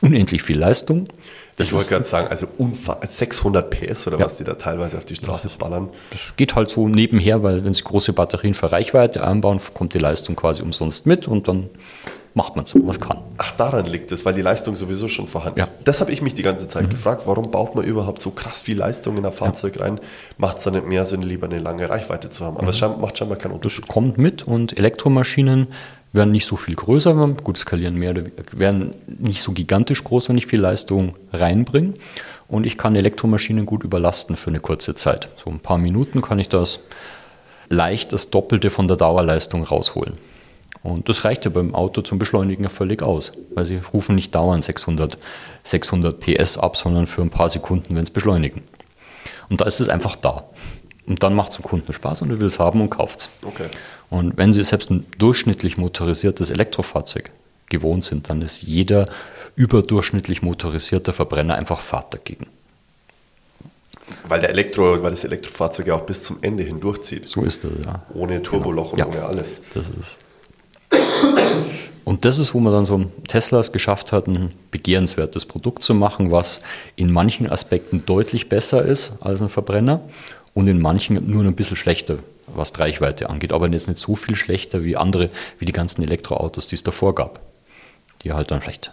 [0.00, 1.08] unendlich viel Leistung.
[1.56, 2.46] ich wollte gerade sagen, also
[3.02, 4.24] 600 PS oder ja.
[4.24, 5.90] was die da teilweise auf die Straße ballern.
[6.10, 9.98] Das geht halt so nebenher, weil wenn sie große Batterien für Reichweite einbauen, kommt die
[9.98, 11.68] Leistung quasi umsonst mit und dann
[12.34, 13.18] macht man so, was kann.
[13.38, 15.70] Ach, daran liegt es, weil die Leistung sowieso schon vorhanden ist.
[15.84, 16.90] Das habe ich mich die ganze Zeit mhm.
[16.90, 17.22] gefragt.
[17.26, 19.82] Warum baut man überhaupt so krass viel Leistung in ein Fahrzeug ja.
[19.82, 20.00] rein?
[20.36, 22.56] Macht es dann nicht mehr Sinn, lieber eine lange Reichweite zu haben?
[22.56, 22.70] Aber mhm.
[22.70, 23.84] es macht scheinbar keinen Unterschied.
[23.84, 25.68] Das kommt mit und Elektromaschinen
[26.12, 27.14] werden nicht so viel größer,
[27.44, 28.14] gut skalieren mehr,
[28.52, 31.94] werden nicht so gigantisch groß, wenn ich viel Leistung reinbringe.
[32.48, 35.28] Und ich kann Elektromaschinen gut überlasten für eine kurze Zeit.
[35.42, 36.80] So ein paar Minuten kann ich das
[37.68, 40.14] leicht das Doppelte von der Dauerleistung rausholen.
[40.82, 44.34] Und das reicht ja beim Auto zum Beschleunigen ja völlig aus, weil sie rufen nicht
[44.34, 45.18] dauernd 600,
[45.64, 48.62] 600 PS ab, sondern für ein paar Sekunden, wenn es beschleunigen.
[49.50, 50.44] Und da ist es einfach da.
[51.06, 53.28] Und dann macht es dem Kunden Spaß und er will es haben und kauft es.
[53.42, 53.68] Okay.
[54.10, 57.30] Und wenn Sie selbst ein durchschnittlich motorisiertes Elektrofahrzeug
[57.68, 59.06] gewohnt sind, dann ist jeder
[59.56, 62.46] überdurchschnittlich motorisierte Verbrenner einfach Fahrt dagegen.
[64.26, 67.28] Weil, der Elektro, weil das Elektrofahrzeug ja auch bis zum Ende hindurchzieht.
[67.28, 68.02] So ist es, ja.
[68.14, 69.06] Ohne Turboloch genau.
[69.06, 69.20] und ja.
[69.20, 69.62] ohne alles.
[69.74, 70.18] Das ist.
[72.04, 75.92] Und das ist, wo man dann so Tesla es geschafft hat, ein begehrenswertes Produkt zu
[75.94, 76.62] machen, was
[76.96, 80.00] in manchen Aspekten deutlich besser ist als ein Verbrenner
[80.54, 84.16] und in manchen nur ein bisschen schlechter, was die Reichweite angeht, aber jetzt nicht so
[84.16, 85.28] viel schlechter wie andere,
[85.58, 87.40] wie die ganzen Elektroautos, die es davor gab.
[88.22, 88.92] Die halt dann vielleicht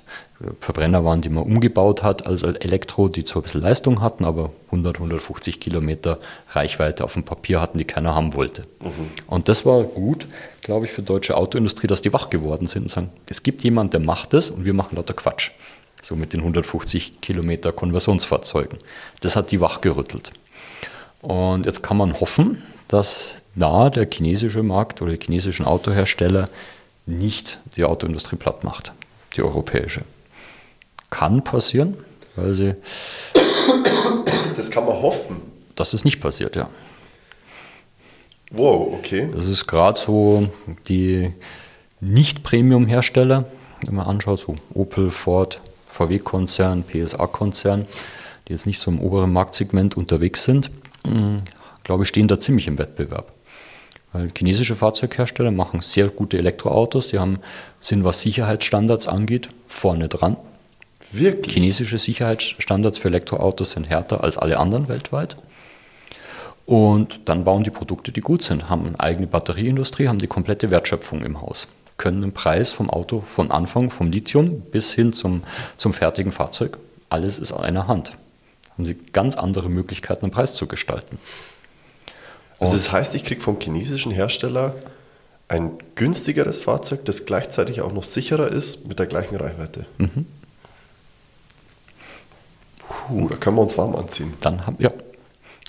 [0.59, 4.51] Verbrenner waren, die man umgebaut hat als Elektro, die zwar ein bisschen Leistung hatten, aber
[4.67, 6.19] 100, 150 Kilometer
[6.51, 8.63] Reichweite auf dem Papier hatten, die keiner haben wollte.
[8.81, 9.09] Mhm.
[9.27, 10.27] Und das war gut,
[10.61, 13.63] glaube ich, für die deutsche Autoindustrie, dass die wach geworden sind und sagen, es gibt
[13.63, 15.51] jemanden, der macht das und wir machen lauter Quatsch.
[16.01, 18.77] So mit den 150 Kilometer Konversionsfahrzeugen.
[19.21, 20.31] Das hat die wachgerüttelt.
[21.21, 26.47] Und jetzt kann man hoffen, dass da der chinesische Markt oder die chinesischen Autohersteller
[27.07, 28.91] nicht die Autoindustrie platt macht,
[29.37, 30.01] die europäische.
[31.09, 31.97] Kann passieren,
[32.35, 32.75] weil sie.
[34.55, 35.37] Das kann man hoffen.
[35.75, 36.69] Das ist nicht passiert, ja.
[38.51, 39.29] Wow, okay.
[39.33, 40.49] Das ist gerade so
[40.87, 41.33] die
[41.99, 43.45] Nicht-Premium-Hersteller,
[43.85, 45.59] wenn man anschaut, so Opel, Ford,
[45.89, 47.85] VW-Konzern, PSA-Konzern,
[48.47, 50.71] die jetzt nicht so im oberen Marktsegment unterwegs sind,
[51.83, 53.31] glaube ich, stehen da ziemlich im Wettbewerb.
[54.15, 57.39] Weil chinesische Fahrzeughersteller machen sehr gute Elektroautos, die haben,
[57.81, 60.37] sind, was Sicherheitsstandards angeht, vorne dran.
[61.11, 61.53] Wirklich?
[61.53, 65.35] Chinesische Sicherheitsstandards für Elektroautos sind härter als alle anderen weltweit.
[66.65, 70.71] Und dann bauen die Produkte, die gut sind, haben eine eigene Batterieindustrie, haben die komplette
[70.71, 75.43] Wertschöpfung im Haus, können den Preis vom Auto von Anfang, vom Lithium bis hin zum,
[75.75, 76.77] zum fertigen Fahrzeug,
[77.09, 78.13] alles ist an einer Hand
[78.75, 81.17] haben sie ganz andere Möglichkeiten, den Preis zu gestalten.
[82.59, 84.75] Also das heißt, ich kriege vom chinesischen Hersteller
[85.47, 89.85] ein günstigeres Fahrzeug, das gleichzeitig auch noch sicherer ist mit der gleichen Reichweite.
[89.97, 90.25] Mhm.
[92.87, 94.33] Puh, da können wir uns warm anziehen.
[94.41, 94.91] Dann haben, ja.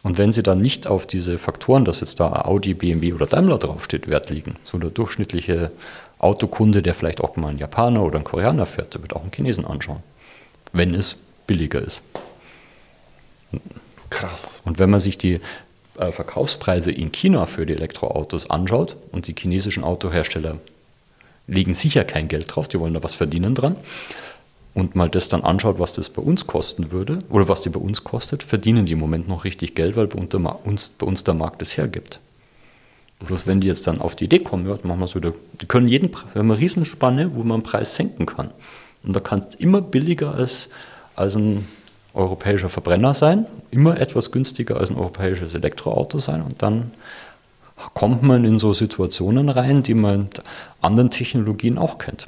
[0.02, 3.58] Und wenn Sie dann nicht auf diese Faktoren, dass jetzt da Audi, BMW oder Daimler
[3.58, 5.72] draufsteht, Wert liegen, so der durchschnittliche
[6.18, 9.32] Autokunde, der vielleicht auch mal einen Japaner oder einen Koreaner fährt, der wird auch einen
[9.32, 10.02] Chinesen anschauen,
[10.72, 11.16] wenn es
[11.46, 12.02] billiger ist.
[14.10, 14.62] Krass.
[14.64, 15.40] Und wenn man sich die
[15.98, 20.58] äh, Verkaufspreise in China für die Elektroautos anschaut und die chinesischen Autohersteller
[21.46, 23.76] legen sicher kein Geld drauf, die wollen da was verdienen dran.
[24.74, 27.80] Und mal das dann anschaut, was das bei uns kosten würde oder was die bei
[27.80, 31.32] uns kostet, verdienen die im Moment noch richtig Geld, weil bei uns, bei uns der
[31.32, 32.20] Markt es hergibt.
[33.20, 35.88] Bloß wenn die jetzt dann auf die Idee kommen, ja, machen wir so, die können
[35.88, 38.50] jeden, wir haben eine Riesenspanne, wo man den Preis senken kann.
[39.02, 40.68] Und da kannst du immer billiger als,
[41.14, 41.66] als ein
[42.16, 46.92] europäischer Verbrenner sein, immer etwas günstiger als ein europäisches Elektroauto sein und dann
[47.94, 50.42] kommt man in so Situationen rein, die man mit
[50.80, 52.26] anderen Technologien auch kennt.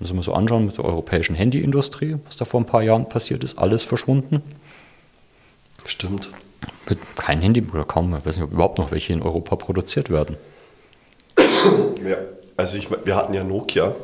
[0.00, 3.44] Muss man so anschauen mit der europäischen Handyindustrie, was da vor ein paar Jahren passiert
[3.44, 4.42] ist, alles verschwunden.
[5.84, 6.30] Stimmt.
[6.88, 10.10] Mit kein Handy oder kaum, ich weiß nicht, ob überhaupt noch welche in Europa produziert
[10.10, 10.36] werden.
[12.04, 12.16] Ja,
[12.56, 13.94] also ich, wir hatten ja Nokia,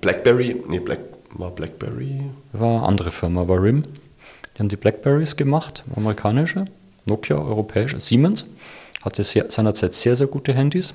[0.00, 1.00] Blackberry, nee, Black,
[1.32, 2.22] war BlackBerry?
[2.52, 3.82] War eine andere Firma, war RIM.
[3.82, 6.64] Die haben die Blackberries gemacht, amerikanische,
[7.06, 8.44] Nokia, europäische, Siemens.
[9.02, 10.92] Hatte sehr, seinerzeit sehr, sehr gute Handys.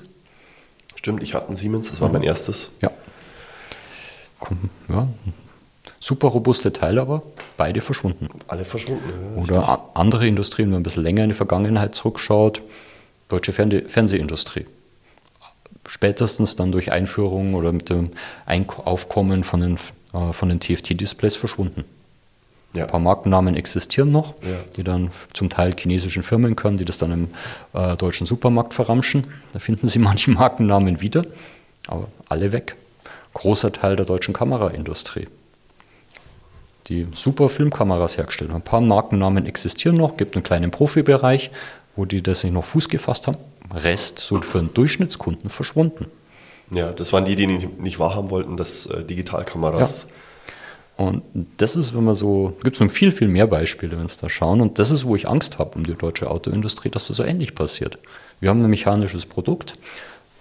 [0.94, 2.72] Stimmt, ich hatte einen Siemens, das war mein erstes.
[2.80, 2.90] Ja.
[4.88, 5.08] ja.
[5.98, 7.22] Super robuste Teile, aber
[7.56, 8.28] beide verschwunden.
[8.46, 9.02] Alle verschwunden.
[9.36, 12.62] Ja, Oder andere Industrien, wenn man ein bisschen länger in die Vergangenheit zurückschaut,
[13.28, 14.66] deutsche Ferne Fernsehindustrie
[15.88, 18.10] spätestens dann durch Einführung oder mit dem
[18.84, 19.78] Aufkommen von den
[20.16, 21.84] äh, von den TFT-Displays verschwunden.
[22.74, 22.84] Ja.
[22.84, 24.48] Ein paar Markennamen existieren noch, ja.
[24.76, 27.28] die dann zum Teil chinesischen Firmen können, die das dann im
[27.72, 29.26] äh, deutschen Supermarkt verramschen.
[29.52, 31.24] Da finden Sie manche Markennamen wieder,
[31.86, 32.76] aber alle weg.
[33.34, 35.28] Großer Teil der deutschen Kameraindustrie.
[36.88, 38.52] die super Filmkameras herstellen.
[38.52, 41.50] Ein paar Markennamen existieren noch, gibt einen kleinen Profibereich,
[41.96, 43.38] wo die das nicht noch Fuß gefasst haben.
[43.74, 46.06] Rest so für einen Durchschnittskunden verschwunden.
[46.70, 50.08] Ja, das waren die, die nicht, nicht wahrhaben wollten, dass äh, Digitalkameras.
[50.08, 50.14] Ja.
[50.96, 51.22] Und
[51.58, 54.30] das ist, wenn man so, gibt es noch viel, viel mehr Beispiele, wenn es da
[54.30, 54.60] schauen.
[54.60, 57.54] Und das ist, wo ich Angst habe um die deutsche Autoindustrie, dass das so ähnlich
[57.54, 57.98] passiert.
[58.40, 59.74] Wir haben ein mechanisches Produkt,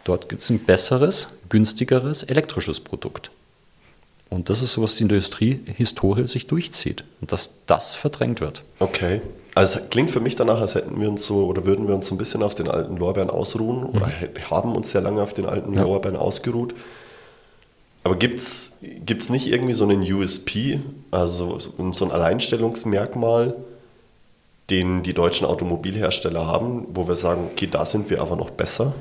[0.06, 3.32] dort gibt es ein besseres, günstigeres elektrisches Produkt.
[4.30, 8.64] Und das ist so, was die Industriehistorie sich durchzieht und dass das verdrängt wird.
[8.80, 9.22] Okay.
[9.56, 12.08] Also es klingt für mich danach, als hätten wir uns so oder würden wir uns
[12.08, 13.90] so ein bisschen auf den alten Lorbeeren ausruhen mhm.
[13.96, 14.12] oder
[14.52, 15.84] haben uns sehr lange auf den alten ja.
[15.84, 16.76] Lorbeeren ausgeruht.
[18.04, 18.80] Aber gibt es
[19.30, 23.56] nicht irgendwie so einen USP, also so ein Alleinstellungsmerkmal,
[24.70, 28.94] den die deutschen Automobilhersteller haben, wo wir sagen, okay, da sind wir aber noch besser?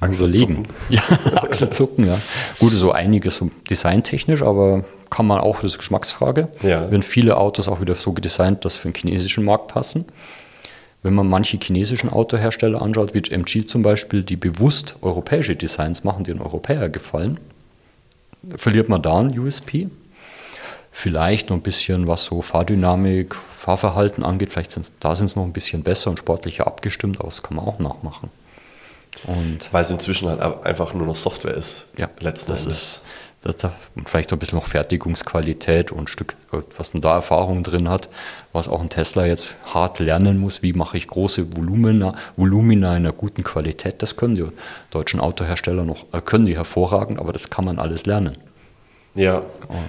[0.00, 0.66] Achselzucken.
[0.88, 1.02] Ja,
[1.36, 2.18] Achselzucken, ja.
[2.58, 6.48] Gut, so einiges so designtechnisch, aber kann man auch, das ist Geschmacksfrage.
[6.62, 6.90] Ja.
[6.90, 10.06] Werden viele Autos auch wieder so gedesignt, dass für den chinesischen Markt passen.
[11.02, 16.24] Wenn man manche chinesischen Autohersteller anschaut, wie MG zum Beispiel, die bewusst europäische Designs machen,
[16.24, 17.40] die den Europäer gefallen,
[18.56, 19.88] verliert man da ein USP.
[20.92, 25.44] Vielleicht noch ein bisschen, was so Fahrdynamik, Fahrverhalten angeht, vielleicht sind, da sind es noch
[25.44, 28.28] ein bisschen besser und sportlicher abgestimmt, aber das kann man auch nachmachen.
[29.26, 31.86] Und Weil es inzwischen halt einfach nur noch Software ist.
[31.98, 32.78] Ja, letzten das Endes.
[32.78, 33.02] ist
[33.42, 33.72] das da
[34.04, 36.34] vielleicht noch ein bisschen noch Fertigungsqualität und ein Stück,
[36.76, 38.10] was denn da Erfahrung drin hat,
[38.52, 43.06] was auch ein Tesla jetzt hart lernen muss, wie mache ich große Volumina, Volumina in
[43.06, 44.44] einer guten Qualität, das können die
[44.90, 48.36] deutschen Autohersteller noch, äh, können die hervorragend, aber das kann man alles lernen.
[49.14, 49.42] Ja,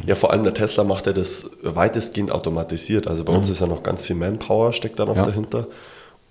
[0.06, 3.06] ja, vor allem der Tesla macht ja das weitestgehend automatisiert.
[3.06, 3.40] Also bei mhm.
[3.40, 5.26] uns ist ja noch ganz viel Manpower, steckt da noch ja.
[5.26, 5.68] dahinter.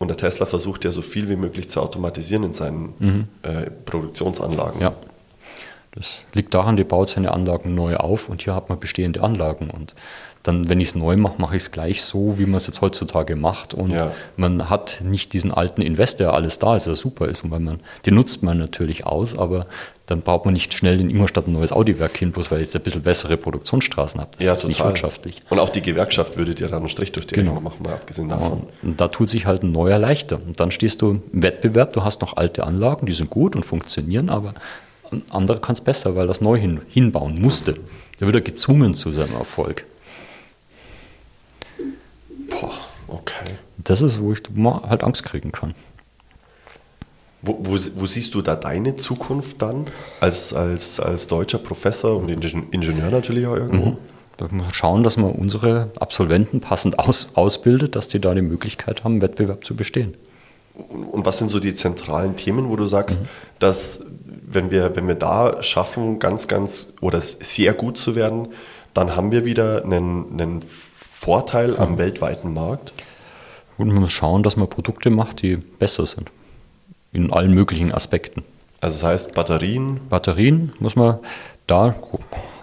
[0.01, 3.29] Und der Tesla versucht ja so viel wie möglich zu automatisieren in seinen mhm.
[3.43, 4.81] äh, Produktionsanlagen.
[4.81, 4.95] Ja.
[5.93, 9.69] Das liegt daran, die baut seine Anlagen neu auf und hier hat man bestehende Anlagen.
[9.69, 9.95] Und
[10.43, 12.81] dann, wenn ich es neu mache, mache ich es gleich so, wie man es jetzt
[12.81, 13.75] heutzutage macht.
[13.75, 14.13] Und ja.
[14.39, 17.45] man hat nicht diesen alten Investor, der alles da ist, der super ist.
[17.45, 19.67] Und weil man, den nutzt man natürlich aus, aber
[20.11, 22.77] dann baut man nicht schnell in Ingolstadt ein neues Audi-Werk hin, bloß weil ich jetzt
[22.77, 24.31] ein bisschen bessere Produktionsstraßen habe.
[24.37, 24.69] Das ja, ist total.
[24.69, 25.43] nicht wirtschaftlich.
[25.49, 27.53] Und auch die Gewerkschaft würde dir dann einen Strich durch die genau.
[27.53, 28.65] Rechnung machen, mal abgesehen davon.
[28.83, 30.41] Und da tut sich halt ein neuer leichter.
[30.45, 33.65] Und dann stehst du im Wettbewerb, du hast noch alte Anlagen, die sind gut und
[33.65, 34.55] funktionieren, aber
[35.13, 37.77] ein anderer kann es besser, weil er es neu hin, hinbauen musste.
[38.19, 39.85] Da wird er gezwungen zu seinem Erfolg.
[42.49, 42.75] Boah,
[43.07, 43.55] okay.
[43.79, 45.75] Das ist, wo ich halt Angst kriegen kann.
[47.43, 49.87] Wo, wo, wo, siehst du da deine Zukunft dann
[50.21, 53.91] als, als, als deutscher Professor und Ingenieur natürlich auch irgendwo?
[53.91, 53.97] Mhm.
[54.37, 58.43] Da muss man schauen, dass man unsere Absolventen passend aus, ausbildet, dass die da die
[58.43, 60.15] Möglichkeit haben, Wettbewerb zu bestehen.
[61.13, 63.27] Und was sind so die zentralen Themen, wo du sagst, mhm.
[63.59, 64.01] dass
[64.47, 68.49] wenn wir, wenn wir da schaffen, ganz, ganz oder sehr gut zu werden,
[68.93, 72.93] dann haben wir wieder einen, einen Vorteil am weltweiten Markt?
[73.79, 76.31] Und man muss schauen, dass man Produkte macht, die besser sind
[77.13, 78.45] in allen möglichen Aspekten.
[78.81, 80.01] Also das heißt Batterien?
[80.09, 81.19] Batterien muss man,
[81.67, 81.95] da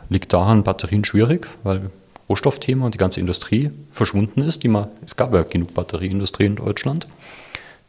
[0.10, 1.91] liegt daran Batterien schwierig, weil
[2.30, 4.64] Rohstoffthema und die ganze Industrie verschwunden ist.
[4.64, 7.08] Die man, es gab ja genug Batterieindustrie in Deutschland.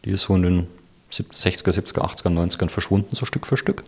[0.04, 0.66] Die ist so in den
[1.10, 3.82] 60er, 70er, 80er, 90ern verschwunden, so Stück für Stück.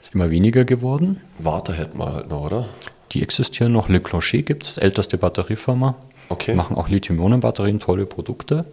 [0.00, 1.20] Ist immer weniger geworden.
[1.38, 2.68] Warte hätten wir halt noch, oder?
[3.12, 3.88] Die existieren noch.
[3.88, 5.96] Le Clocher gibt es, älteste Batteriefirma.
[6.28, 6.54] Okay.
[6.54, 8.64] Machen auch Lithium-Ionen-Batterien, tolle Produkte.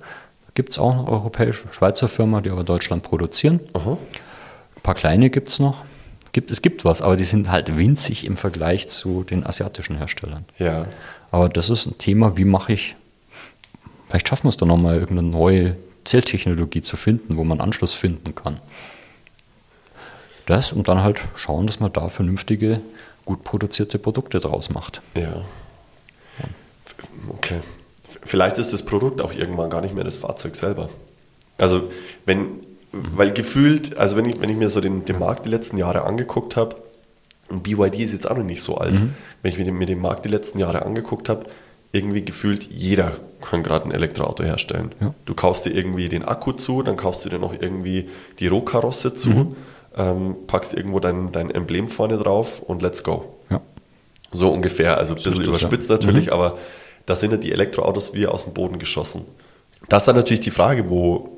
[0.58, 3.60] Gibt es auch eine europäische, Schweizer Firma, die aber Deutschland produzieren.
[3.74, 3.92] Aha.
[4.76, 5.84] Ein paar kleine gibt es noch.
[6.32, 10.46] Gibt, es gibt was, aber die sind halt winzig im Vergleich zu den asiatischen Herstellern.
[10.58, 10.88] Ja.
[11.30, 12.96] Aber das ist ein Thema, wie mache ich,
[14.10, 18.34] vielleicht schaffen wir es doch nochmal, irgendeine neue Zelltechnologie zu finden, wo man Anschluss finden
[18.34, 18.60] kann.
[20.48, 22.82] Das und dann halt schauen, dass man da vernünftige,
[23.26, 25.04] gut produzierte Produkte draus macht.
[25.14, 25.44] Ja.
[27.30, 27.60] Okay
[28.24, 30.90] vielleicht ist das Produkt auch irgendwann gar nicht mehr das Fahrzeug selber.
[31.58, 31.90] Also
[32.26, 32.48] wenn,
[32.92, 36.04] weil gefühlt, also wenn ich, wenn ich mir so den, den Markt die letzten Jahre
[36.04, 36.76] angeguckt habe,
[37.50, 39.16] und BYD ist jetzt auch noch nicht so alt, mhm.
[39.42, 41.46] wenn ich mir den, mir den Markt die letzten Jahre angeguckt habe,
[41.92, 44.92] irgendwie gefühlt jeder kann gerade ein Elektroauto herstellen.
[45.00, 45.14] Ja.
[45.26, 49.14] Du kaufst dir irgendwie den Akku zu, dann kaufst du dir noch irgendwie die Rohkarosse
[49.14, 49.56] zu, mhm.
[49.96, 53.34] ähm, packst irgendwo dein, dein Emblem vorne drauf und let's go.
[53.50, 53.62] Ja.
[54.34, 55.96] So ungefähr, also ein bisschen überspitzt ja.
[55.96, 56.34] natürlich, mhm.
[56.34, 56.58] aber
[57.08, 59.26] da sind ja die Elektroautos wie aus dem Boden geschossen.
[59.90, 61.30] Da ist dann natürlich die Frage, wo,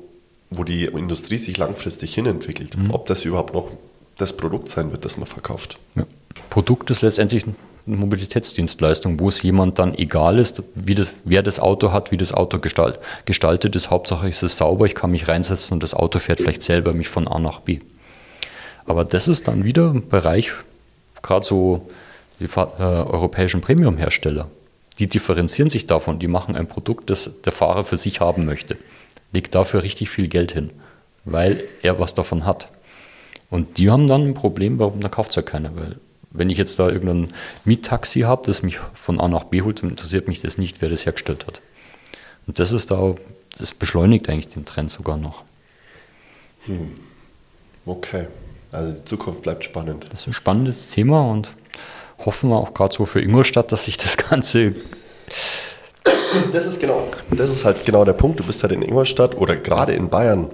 [0.50, 2.76] wo die Industrie sich langfristig hinentwickelt.
[2.76, 2.90] Mhm.
[2.90, 3.70] Ob das überhaupt noch
[4.18, 5.78] das Produkt sein wird, das man verkauft.
[5.94, 6.04] Ja.
[6.50, 7.44] Produkt ist letztendlich
[7.86, 12.16] eine Mobilitätsdienstleistung, wo es jemand dann egal ist, wie das, wer das Auto hat, wie
[12.16, 13.90] das Auto gestalt, gestaltet ist.
[13.90, 17.08] Hauptsache ist es sauber, ich kann mich reinsetzen und das Auto fährt vielleicht selber mich
[17.08, 17.78] von A nach B.
[18.86, 20.50] Aber das ist dann wieder ein Bereich,
[21.22, 21.88] gerade so
[22.40, 22.48] die äh,
[22.78, 24.48] europäischen Premium-Hersteller,
[25.00, 28.76] die differenzieren sich davon, die machen ein Produkt, das der Fahrer für sich haben möchte,
[29.32, 30.70] legt dafür richtig viel Geld hin,
[31.24, 32.68] weil er was davon hat.
[33.48, 35.96] Und die haben dann ein Problem, warum da kauft es ja keiner, weil
[36.30, 37.32] wenn ich jetzt da irgendein
[37.64, 40.88] Miettaxi habe, das mich von A nach B holt, dann interessiert mich das nicht, wer
[40.88, 41.60] das hergestellt hat.
[42.46, 43.14] Und das ist da,
[43.58, 45.44] das beschleunigt eigentlich den Trend sogar noch.
[46.66, 46.92] Hm.
[47.86, 48.26] Okay,
[48.70, 50.04] also die Zukunft bleibt spannend.
[50.12, 51.48] Das ist ein spannendes Thema und
[52.24, 54.74] hoffen wir auch gerade so für Ingolstadt, dass sich das Ganze.
[56.52, 58.40] Das ist genau, das ist halt genau der Punkt.
[58.40, 60.50] Du bist halt in Ingolstadt oder gerade in Bayern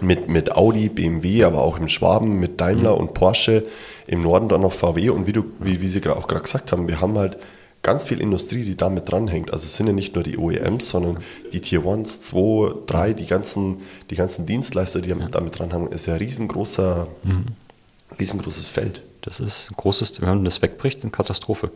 [0.00, 3.00] mit, mit Audi, BMW, aber auch im Schwaben mit Daimler mhm.
[3.00, 3.64] und Porsche,
[4.06, 6.88] im Norden dann noch VW und wie, du, wie, wie Sie auch gerade gesagt haben,
[6.88, 7.38] wir haben halt
[7.82, 9.52] ganz viel Industrie, die damit dranhängt.
[9.52, 11.18] Also es sind ja nicht nur die OEMs, sondern
[11.52, 15.16] die Tier 1, 2, 3, die ganzen, die ganzen Dienstleister, die ja.
[15.30, 17.44] damit dranhängen, ist ja ein riesengroßer, mhm.
[18.18, 19.02] Riesengroßes Feld.
[19.22, 21.70] Das ist ein großes, wenn das wegbricht, eine Katastrophe.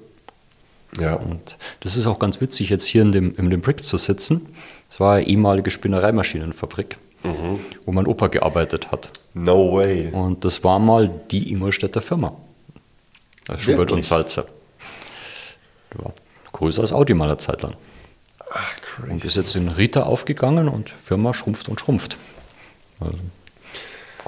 [0.99, 1.15] Ja.
[1.15, 4.55] Und das ist auch ganz witzig, jetzt hier in dem, in dem Brick zu sitzen.
[4.89, 7.61] Das war eine ehemalige Spinnereimaschinenfabrik, mhm.
[7.85, 9.11] wo mein Opa gearbeitet hat.
[9.35, 10.11] No way.
[10.13, 12.35] Und das war mal die Ingolstädter Firma.
[13.49, 14.47] Also Schubert und Salzer.
[15.93, 16.13] Die war
[16.53, 17.75] größer als Audi mal eine Zeit lang.
[18.51, 19.11] Ach, crazy.
[19.11, 22.17] Und ist jetzt in Rita aufgegangen und Firma schrumpft und schrumpft.
[23.01, 23.19] Also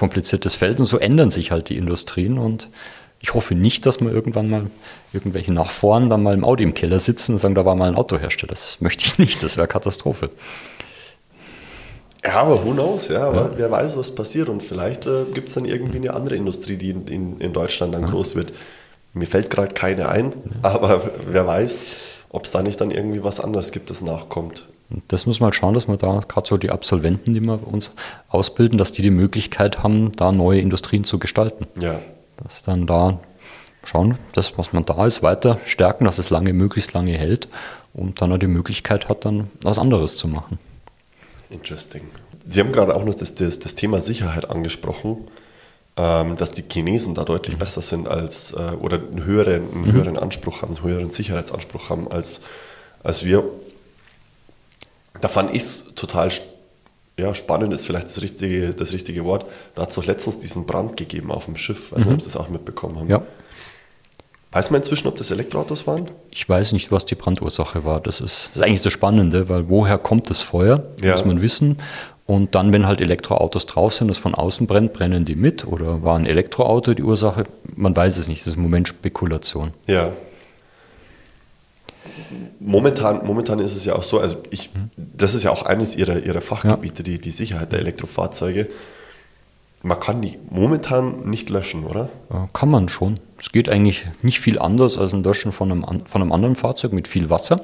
[0.01, 2.69] kompliziertes Feld und so ändern sich halt die Industrien und
[3.21, 4.71] ich hoffe nicht, dass wir irgendwann mal
[5.13, 7.97] irgendwelche Nachfahren dann mal im Audi im Keller sitzen und sagen, da war mal ein
[7.97, 8.49] Autohersteller.
[8.49, 10.31] Das möchte ich nicht, das wäre Katastrophe.
[12.25, 13.59] Ja, aber who knows, ja, aber ja.
[13.59, 16.91] wer weiß, was passiert und vielleicht äh, gibt es dann irgendwie eine andere Industrie, die
[16.91, 18.09] in, in, in Deutschland dann ja.
[18.09, 18.55] groß wird.
[19.13, 20.71] Mir fällt gerade keine ein, ja.
[20.71, 21.85] aber wer weiß,
[22.31, 24.70] ob es da nicht dann irgendwie was anderes gibt, das nachkommt.
[25.09, 27.93] Das muss man halt schauen, dass wir da gerade so die Absolventen, die wir uns
[28.29, 31.67] ausbilden, dass die die Möglichkeit haben, da neue Industrien zu gestalten.
[31.81, 32.01] Ja
[32.43, 33.19] dass dann da
[33.85, 37.49] schauen, das, was man da ist, weiter stärken, dass es lange, möglichst lange hält
[37.95, 40.59] und dann auch die Möglichkeit hat, dann was anderes zu machen.
[41.49, 42.03] Interesting.
[42.49, 45.25] Sie haben gerade auch noch das, das, das Thema Sicherheit angesprochen,
[45.97, 47.61] ähm, dass die Chinesen da deutlich mhm.
[47.61, 49.93] besser sind als äh, oder einen höheren, einen mhm.
[49.93, 52.43] höheren Anspruch haben, einen höheren Sicherheitsanspruch haben als,
[53.03, 53.45] als wir.
[55.21, 56.61] Da fand ich es total spannend
[57.21, 59.45] ja, spannend ist vielleicht das richtige, das richtige Wort.
[59.75, 61.93] Da hat es doch letztens diesen Brand gegeben auf dem Schiff.
[61.93, 62.15] Also, mhm.
[62.15, 63.09] ob Sie das auch mitbekommen haben.
[63.09, 63.23] Ja.
[64.53, 66.09] Weiß man inzwischen, ob das Elektroautos waren?
[66.31, 68.01] Ich weiß nicht, was die Brandursache war.
[68.01, 70.83] Das ist, das ist eigentlich das Spannende, weil woher kommt das Feuer?
[71.03, 71.13] Ja.
[71.13, 71.77] Muss man wissen.
[72.27, 75.67] Und dann, wenn halt Elektroautos drauf sind, das von außen brennt, brennen die mit?
[75.67, 77.45] Oder war ein Elektroauto die Ursache?
[77.77, 78.41] Man weiß es nicht.
[78.43, 79.73] Das ist im Moment Spekulation.
[79.87, 80.13] Ja
[82.59, 86.19] momentan, momentan ist es ja auch so, also ich, das ist ja auch eines ihrer,
[86.21, 88.69] ihrer Fachgebiete, die, die Sicherheit der Elektrofahrzeuge.
[89.83, 92.11] Man kann die momentan nicht löschen, oder?
[92.53, 93.19] Kann man schon.
[93.41, 96.93] Es geht eigentlich nicht viel anders als ein Löschen von einem, von einem anderen Fahrzeug
[96.93, 97.57] mit viel Wasser.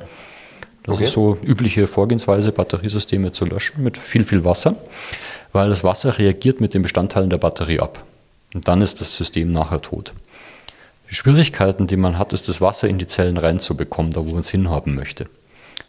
[0.85, 1.05] Das okay.
[1.05, 4.77] ist so übliche Vorgehensweise, Batteriesysteme zu löschen mit viel, viel Wasser,
[5.53, 8.05] weil das Wasser reagiert mit den Bestandteilen der Batterie ab.
[8.55, 10.15] Und dann ist das System nachher tot.
[11.11, 14.41] Die Schwierigkeiten, die man hat, ist das Wasser in die Zellen reinzubekommen, da wo man
[14.41, 15.27] es hinhaben möchte.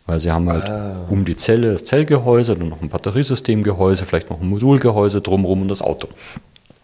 [0.05, 1.05] Weil sie haben halt ah.
[1.09, 5.67] um die Zelle das Zellgehäuse, dann noch ein Batteriesystemgehäuse, vielleicht noch ein Modulgehäuse drumherum und
[5.67, 6.07] das Auto.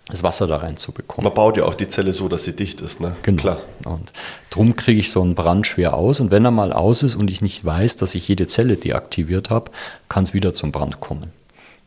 [0.10, 1.24] Das Wasser da reinzubekommen.
[1.24, 3.16] Man baut ja auch die Zelle so, dass sie dicht ist, ne?
[3.24, 3.42] Genau.
[3.42, 3.62] Klar.
[3.86, 4.12] Und
[4.50, 6.20] drum kriege ich so einen Brand schwer aus.
[6.20, 9.50] Und wenn er mal aus ist und ich nicht weiß, dass ich jede Zelle deaktiviert
[9.50, 9.72] habe,
[10.10, 11.32] kann es wieder zum Brand kommen.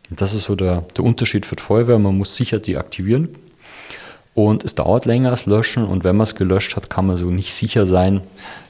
[0.08, 1.98] Und das ist so der, der Unterschied für die Feuerwehr.
[1.98, 3.28] Man muss sicher deaktivieren
[4.36, 7.30] und es dauert länger als Löschen und wenn man es gelöscht hat, kann man so
[7.30, 8.20] nicht sicher sein,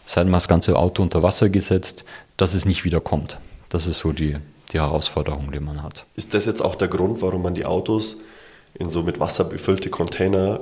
[0.06, 2.04] sei man das ganze Auto unter Wasser gesetzt,
[2.36, 3.38] dass es nicht wiederkommt.
[3.68, 4.36] Das ist so die,
[4.72, 6.06] die Herausforderung, die man hat.
[6.14, 8.18] Ist das jetzt auch der Grund, warum man die Autos
[8.74, 10.60] in so mit Wasser befüllte Container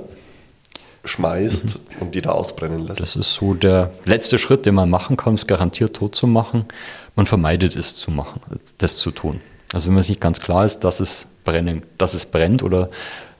[1.03, 1.81] schmeißt mhm.
[1.99, 2.99] und die da ausbrennen lässt?
[2.99, 6.25] Das ist so der letzte Schritt, den man machen kann, um es garantiert tot zu
[6.25, 6.65] machen.
[7.15, 8.41] Man vermeidet es zu machen,
[8.79, 9.39] das zu tun.
[9.71, 12.89] Also wenn man sich ganz klar ist, dass es brennen, dass es brennt oder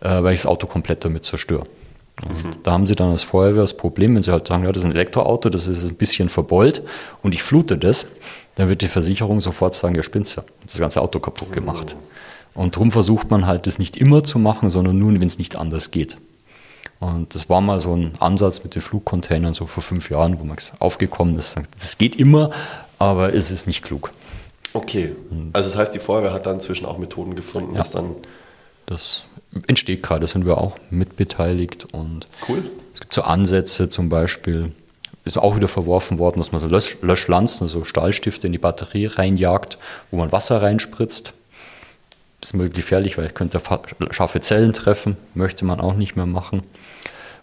[0.02, 1.64] äh, weil ich das Auto komplett damit zerstöre.
[2.24, 2.64] Mhm.
[2.64, 4.90] Da haben sie dann als Feuerwehr das Problem, wenn sie halt sagen, ja, das ist
[4.90, 6.82] ein Elektroauto, das ist ein bisschen verbeult
[7.22, 8.08] und ich flute das,
[8.56, 11.96] dann wird die Versicherung sofort sagen, ja, spinnt's ja, das ganze Auto kaputt gemacht.
[11.96, 12.62] Mhm.
[12.62, 15.58] Und darum versucht man halt, das nicht immer zu machen, sondern nur, wenn es nicht
[15.58, 16.18] anders geht.
[17.02, 20.46] Und das war mal so ein Ansatz mit den Flugcontainern so vor fünf Jahren, wo
[20.46, 21.58] man aufgekommen ist.
[21.78, 22.52] Das geht immer,
[22.98, 24.12] aber es ist nicht klug.
[24.74, 25.16] Okay.
[25.54, 27.82] Also das heißt, die Feuerwehr hat dann inzwischen auch Methoden gefunden, ja.
[27.82, 28.16] was dann.
[28.86, 29.26] Das
[29.68, 31.88] entsteht gerade, sind wir auch mitbeteiligt.
[31.94, 32.64] Und cool.
[32.94, 34.72] Es gibt so Ansätze zum Beispiel,
[35.24, 39.08] ist auch wieder verworfen worden, dass man so Lösch Löschlanzen, also Stahlstifte in die Batterie
[39.08, 39.78] reinjagt,
[40.12, 41.34] wo man Wasser reinspritzt.
[42.42, 43.60] Das ist möglich gefährlich, weil ich könnte
[44.12, 46.62] scharfe Zellen treffen, möchte man auch nicht mehr machen.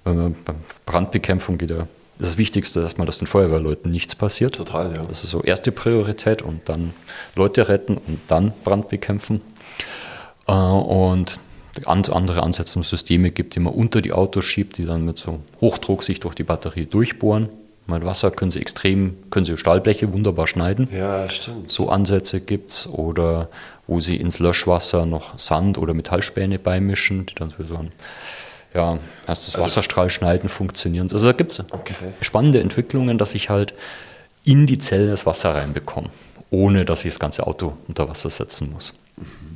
[0.05, 0.33] Bei
[0.87, 1.87] Brandbekämpfung geht ja
[2.19, 4.55] ist das Wichtigste erstmal, dass den Feuerwehrleuten nichts passiert.
[4.55, 5.03] Total, ja.
[5.03, 6.95] Das ist so erste Priorität und dann
[7.35, 9.41] Leute retten und dann Brand bekämpfen.
[10.47, 11.39] Äh, und
[11.87, 15.41] andere Ansätze und Systeme gibt, die man unter die Autos schiebt, die dann mit so
[15.61, 17.49] Hochdruck sich durch die Batterie durchbohren.
[17.87, 20.89] Mit Wasser können sie extrem, können sie Stahlbleche wunderbar schneiden.
[20.93, 21.71] Ja, stimmt.
[21.71, 22.87] So Ansätze gibt es.
[22.87, 23.49] Oder
[23.87, 27.91] wo sie ins Löschwasser noch Sand oder Metallspäne beimischen, die dann für so ein
[28.75, 31.09] ja, heißt das also, Wasserstrahlschneiden funktionieren.
[31.13, 31.95] Also da gibt es okay.
[32.21, 33.75] spannende Entwicklungen, dass ich halt
[34.45, 36.09] in die Zellen das Wasser reinbekomme,
[36.51, 38.95] ohne dass ich das ganze Auto unter Wasser setzen muss.
[39.17, 39.53] Mhm.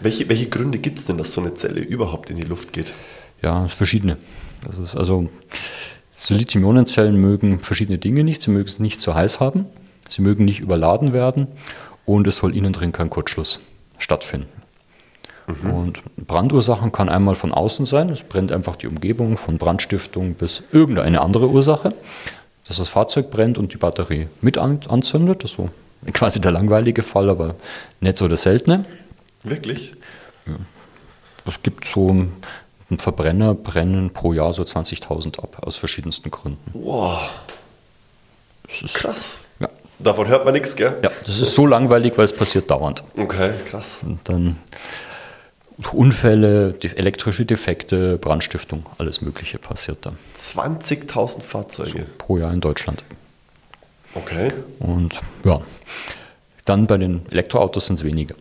[0.00, 2.92] Welche, welche Gründe gibt es denn, dass so eine Zelle überhaupt in die Luft geht?
[3.42, 4.16] Ja, verschiedene.
[4.64, 5.28] Das ist also,
[6.10, 8.42] so Lithium-Ionen-Zellen mögen verschiedene Dinge nicht.
[8.42, 9.66] Sie mögen es nicht zu heiß haben,
[10.08, 11.46] sie mögen nicht überladen werden
[12.04, 13.60] und es soll innen drin kein Kurzschluss
[13.98, 14.48] stattfinden.
[15.46, 15.70] Mhm.
[15.70, 20.62] Und Brandursachen kann einmal von außen sein, es brennt einfach die Umgebung von Brandstiftung bis
[20.72, 21.94] irgendeine andere Ursache,
[22.66, 25.44] dass das Fahrzeug brennt und die Batterie mit anzündet.
[25.44, 25.70] Das ist so
[26.12, 27.54] quasi der langweilige Fall, aber
[28.00, 28.84] nicht so der seltene.
[29.42, 29.94] Wirklich?
[30.46, 30.54] Ja.
[31.46, 36.70] Es gibt so ein Verbrenner brennen pro Jahr so 20.000 ab, aus verschiedensten Gründen.
[36.72, 37.30] Wow.
[38.68, 39.44] Das ist krass.
[39.60, 39.68] Ja.
[39.98, 40.98] Davon hört man nichts, gell?
[41.02, 43.02] Ja, das ist so langweilig, weil es passiert dauernd.
[43.16, 43.98] Okay, krass.
[44.02, 44.58] Und dann
[45.92, 50.14] Unfälle, elektrische Defekte, Brandstiftung, alles Mögliche passiert da.
[50.38, 51.90] 20.000 Fahrzeuge?
[51.90, 53.04] So, pro Jahr in Deutschland.
[54.14, 54.52] Okay.
[54.78, 55.60] Und ja,
[56.64, 58.34] dann bei den Elektroautos sind es weniger.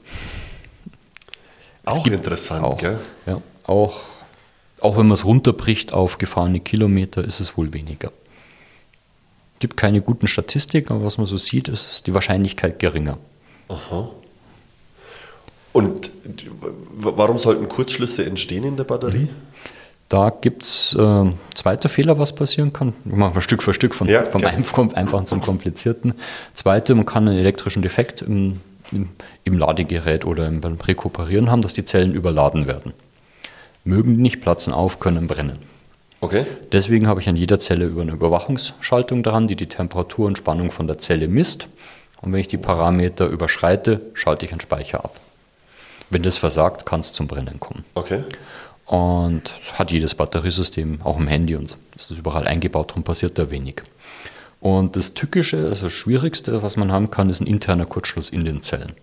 [1.86, 2.99] Auch interessant, auch, gell?
[3.25, 3.99] Ja, auch,
[4.81, 8.11] auch wenn man es runterbricht auf gefahrene Kilometer, ist es wohl weniger.
[9.55, 13.17] Es gibt keine guten Statistiken, aber was man so sieht, ist die Wahrscheinlichkeit geringer.
[13.69, 14.09] Aha.
[15.73, 16.11] Und
[16.93, 19.29] warum sollten Kurzschlüsse entstehen in der Batterie?
[20.07, 22.93] Da gibt es äh, zweiter Fehler, was passieren kann.
[23.03, 26.13] Machen wir Stück für Stück von, ja, vom Einfachen zum Komplizierten.
[26.53, 28.61] Zweite, man kann einen elektrischen Defekt im
[28.91, 32.93] im, Ladegerät oder beim Rekuperieren haben, dass die Zellen überladen werden.
[33.83, 35.59] Mögen nicht platzen auf, können brennen.
[36.21, 36.45] Okay.
[36.71, 40.71] Deswegen habe ich an jeder Zelle über eine Überwachungsschaltung dran, die die Temperatur und Spannung
[40.71, 41.67] von der Zelle misst.
[42.21, 45.19] Und wenn ich die Parameter überschreite, schalte ich einen Speicher ab.
[46.09, 47.83] Wenn das versagt, kann es zum Brennen kommen.
[47.93, 48.23] Okay.
[48.86, 51.75] Und hat jedes Batteriesystem, auch im Handy und so.
[51.93, 53.81] Das ist überall eingebaut, darum passiert da wenig.
[54.66, 58.45] Und das Tückische, also das Schwierigste, was man haben kann, ist ein interner Kurzschluss in
[58.45, 58.93] den Zellen.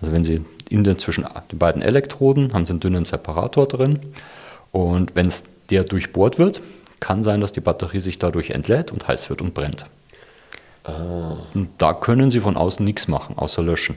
[0.00, 3.98] Also wenn Sie in den, zwischen den beiden Elektroden haben Sie einen dünnen Separator drin
[4.70, 5.32] und wenn
[5.70, 6.60] der durchbohrt wird,
[7.00, 9.86] kann sein, dass die Batterie sich dadurch entlädt und heiß wird und brennt.
[10.84, 11.38] Ah.
[11.52, 13.96] Und da können Sie von außen nichts machen, außer löschen.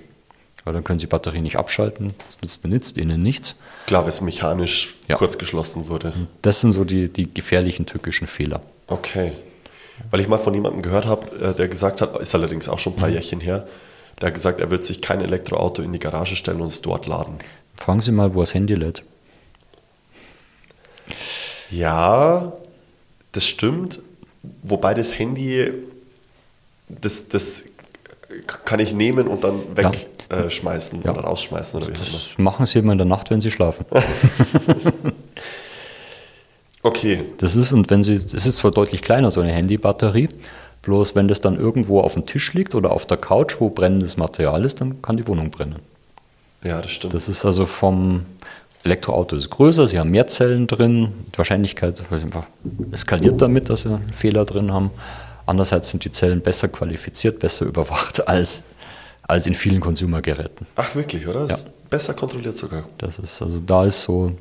[0.64, 3.58] Weil dann können Sie die Batterie nicht abschalten, das nützt, nützt Ihnen nichts.
[3.86, 5.18] Klar, weil es mechanisch ja.
[5.18, 6.14] kurz geschlossen wurde.
[6.42, 8.62] Das sind so die, die gefährlichen tückischen Fehler.
[8.88, 9.34] Okay.
[10.10, 12.94] Weil ich mal von jemandem gehört habe, äh, der gesagt hat, ist allerdings auch schon
[12.94, 13.16] ein paar mhm.
[13.16, 13.68] Jährchen her,
[14.22, 17.06] der hat gesagt, er wird sich kein Elektroauto in die Garage stellen und es dort
[17.06, 17.38] laden.
[17.76, 19.04] Fragen Sie mal, wo das Handy lädt.
[21.70, 22.54] Ja,
[23.34, 24.00] das stimmt.
[24.64, 25.72] Wobei das Handy,
[26.88, 27.66] das, das
[28.48, 31.06] kann ich nehmen und dann wegschmeißen ja.
[31.06, 31.14] äh, ja.
[31.18, 31.82] oder rausschmeißen.
[31.82, 33.86] Oder das machen Sie immer in der Nacht, wenn Sie schlafen.
[36.86, 37.24] Okay.
[37.40, 40.30] Das ist, und wenn Sie, das ist zwar deutlich kleiner, so eine Handybatterie,
[40.84, 44.18] bloß wenn das dann irgendwo auf dem Tisch liegt oder auf der Couch, wo brennendes
[44.18, 45.80] Material ist, dann kann die Wohnung brennen.
[46.64, 47.16] Ja, das stimmt.
[47.16, 48.28] Das ist also vom
[48.84, 52.46] Elektroauto ist größer, sie haben mehr Zellen drin, die Wahrscheinlichkeit einfach
[52.92, 54.92] eskaliert damit, dass sie einen Fehler drin haben.
[55.48, 58.62] Andererseits sind die Zellen besser qualifiziert, besser überwacht als,
[59.24, 60.68] als in vielen Consumergeräten.
[60.76, 61.48] Ach wirklich, oder?
[61.48, 61.58] Ja.
[61.90, 62.88] Besser kontrolliert sogar.
[63.00, 64.34] Das ist, also da ist so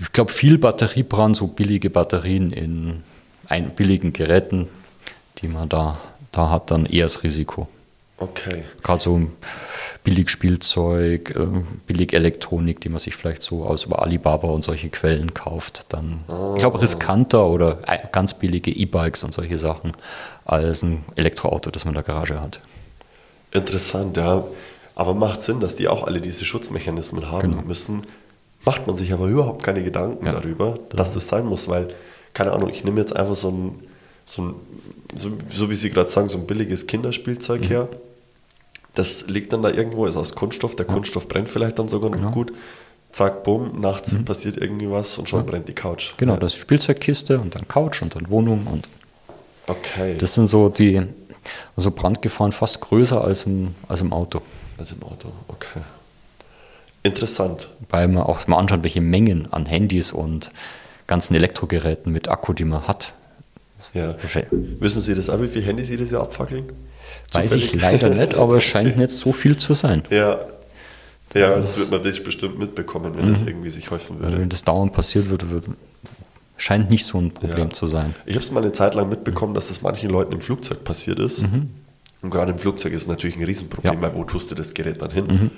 [0.00, 3.02] ich glaube, viel Batteriebrand, so billige Batterien in
[3.46, 4.68] ein, billigen Geräten,
[5.38, 5.98] die man da,
[6.32, 7.68] da hat, dann eher das Risiko.
[8.16, 8.64] Okay.
[8.82, 9.30] Gerade so
[10.04, 11.46] billig Spielzeug, äh,
[11.86, 16.20] billig Elektronik, die man sich vielleicht so aus über Alibaba und solche Quellen kauft, dann,
[16.28, 16.52] oh.
[16.54, 16.80] ich glaube, ah.
[16.82, 17.78] riskanter oder
[18.12, 19.92] ganz billige E-Bikes und solche Sachen
[20.44, 22.60] als ein Elektroauto, das man in der Garage hat.
[23.52, 24.44] Interessant, ja.
[24.94, 27.62] Aber macht Sinn, dass die auch alle diese Schutzmechanismen haben genau.
[27.62, 28.02] müssen,
[28.64, 30.32] macht man sich aber überhaupt keine Gedanken ja.
[30.32, 31.88] darüber, dass das sein muss, weil,
[32.34, 33.80] keine Ahnung, ich nehme jetzt einfach so ein,
[34.26, 34.54] so, ein,
[35.16, 37.66] so, so wie Sie gerade sagen, so ein billiges Kinderspielzeug mhm.
[37.66, 37.88] her.
[38.94, 40.92] Das liegt dann da irgendwo, ist aus Kunststoff, der ja.
[40.92, 42.24] Kunststoff brennt vielleicht dann sogar genau.
[42.24, 42.52] noch gut.
[43.12, 44.24] Zack, bumm, nachts mhm.
[44.24, 45.46] passiert irgendwie was und schon ja.
[45.46, 46.12] brennt die Couch.
[46.16, 48.88] Genau, das ist Spielzeugkiste und dann Couch und dann Wohnung und.
[49.66, 50.16] Okay.
[50.18, 51.00] Das sind so die,
[51.76, 54.42] also Brandgefahren fast größer als im, als im Auto.
[54.78, 55.28] Als im Auto,
[57.02, 57.70] Interessant.
[57.88, 60.50] Weil man auch mal anschaut, welche Mengen an Handys und
[61.06, 63.14] ganzen Elektrogeräten mit Akku, die man hat.
[63.94, 64.14] Ja.
[64.78, 66.70] Wissen Sie das auch, wie viele Handys Sie das Jahr abfackeln?
[67.32, 70.02] Weiß ich leider nicht, aber es scheint nicht so viel zu sein.
[70.10, 70.38] Ja.
[71.32, 73.32] Ja, das wird man bestimmt mitbekommen, wenn mhm.
[73.34, 74.38] das irgendwie sich häufen würde.
[74.38, 75.68] Wenn das dauernd passiert würde, würde
[76.56, 77.70] scheint nicht so ein Problem ja.
[77.70, 78.14] zu sein.
[78.26, 81.18] Ich habe es mal eine Zeit lang mitbekommen, dass das manchen Leuten im Flugzeug passiert
[81.18, 81.42] ist.
[81.42, 81.70] Mhm.
[82.22, 84.02] Und gerade im Flugzeug ist es natürlich ein Riesenproblem, ja.
[84.02, 85.26] weil wo tust du das Gerät dann hin?
[85.26, 85.50] Mhm.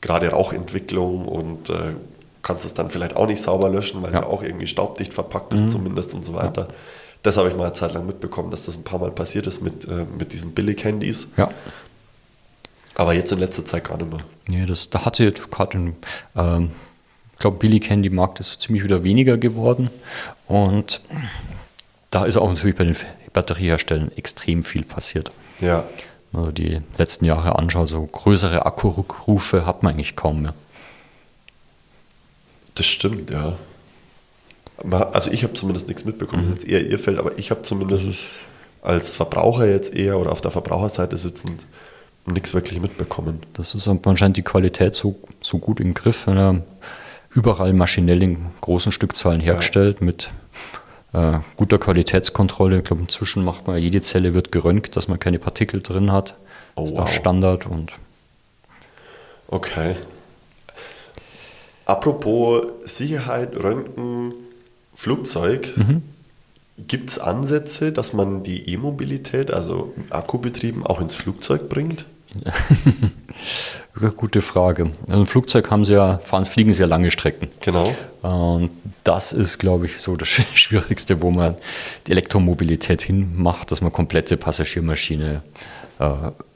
[0.00, 1.94] Gerade Rauchentwicklung und äh,
[2.42, 4.20] kannst es dann vielleicht auch nicht sauber löschen, weil ja.
[4.20, 5.68] es ja auch irgendwie staubdicht verpackt ist, mhm.
[5.70, 6.62] zumindest und so weiter.
[6.62, 6.74] Ja.
[7.22, 9.60] Das habe ich mal eine Zeit lang mitbekommen, dass das ein paar Mal passiert ist
[9.60, 11.32] mit, äh, mit diesen Billig-Handys.
[11.36, 11.50] Ja.
[12.94, 14.20] Aber jetzt in letzter Zeit gar nicht mehr.
[14.46, 15.94] Nee, das, da hat sie gerade
[16.36, 16.70] ähm,
[17.38, 19.90] ich glaube, Billig-Handy-Markt ist ziemlich wieder weniger geworden.
[20.48, 21.00] Und
[22.10, 22.96] da ist auch natürlich bei den
[23.32, 25.30] Batterieherstellern extrem viel passiert.
[25.60, 25.84] Ja.
[26.32, 30.54] Also die letzten Jahre anschaut, so größere Akkurückrufe hat man eigentlich kaum mehr.
[32.74, 33.56] Das stimmt, ja.
[34.90, 37.62] Also ich habe zumindest nichts mitbekommen, das ist jetzt eher ihr Feld, aber ich habe
[37.62, 38.30] zumindest
[38.82, 41.66] als Verbraucher jetzt eher oder auf der Verbraucherseite sitzend
[42.26, 43.40] nichts wirklich mitbekommen.
[43.54, 46.62] Das ist anscheinend die Qualität so, so gut im Griff, wenn er
[47.34, 50.06] überall maschinell in großen Stückzahlen hergestellt ja.
[50.06, 50.30] mit
[51.18, 52.78] äh, guter Qualitätskontrolle.
[52.78, 56.34] Ich glaube, inzwischen macht man jede Zelle wird geröntgt, dass man keine Partikel drin hat.
[56.74, 57.08] Oh, das ist wow.
[57.08, 57.92] Standard und.
[59.48, 59.96] Okay.
[61.86, 64.34] Apropos Sicherheit, Röntgen,
[64.94, 65.74] Flugzeug.
[65.76, 66.02] Mhm.
[66.86, 72.04] Gibt es Ansätze, dass man die E-Mobilität, also Akkubetrieben, auch ins Flugzeug bringt?
[74.16, 74.90] Gute Frage.
[75.08, 77.48] Im Flugzeug haben sie ja, fahren, fliegen sie ja lange Strecken.
[77.60, 77.94] Genau.
[78.22, 78.70] Und
[79.02, 81.56] das ist, glaube ich, so das Schwierigste, wo man
[82.06, 85.42] die Elektromobilität hinmacht, dass man komplette Passagiermaschine
[85.98, 86.04] äh,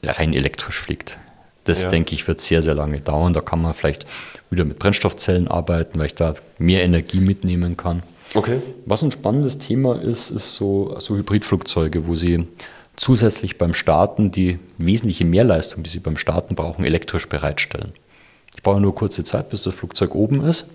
[0.03, 1.17] rein elektrisch fliegt.
[1.65, 1.89] Das, ja.
[1.89, 3.33] denke ich, wird sehr, sehr lange dauern.
[3.33, 4.05] Da kann man vielleicht
[4.49, 8.03] wieder mit Brennstoffzellen arbeiten, weil ich da mehr Energie mitnehmen kann.
[8.35, 8.61] Okay.
[8.85, 12.47] Was ein spannendes Thema ist, ist so, so Hybridflugzeuge, wo sie
[12.95, 17.93] zusätzlich beim Starten die wesentliche Mehrleistung, die Sie beim Starten brauchen, elektrisch bereitstellen.
[18.55, 20.71] Ich brauche nur kurze Zeit, bis das Flugzeug oben ist,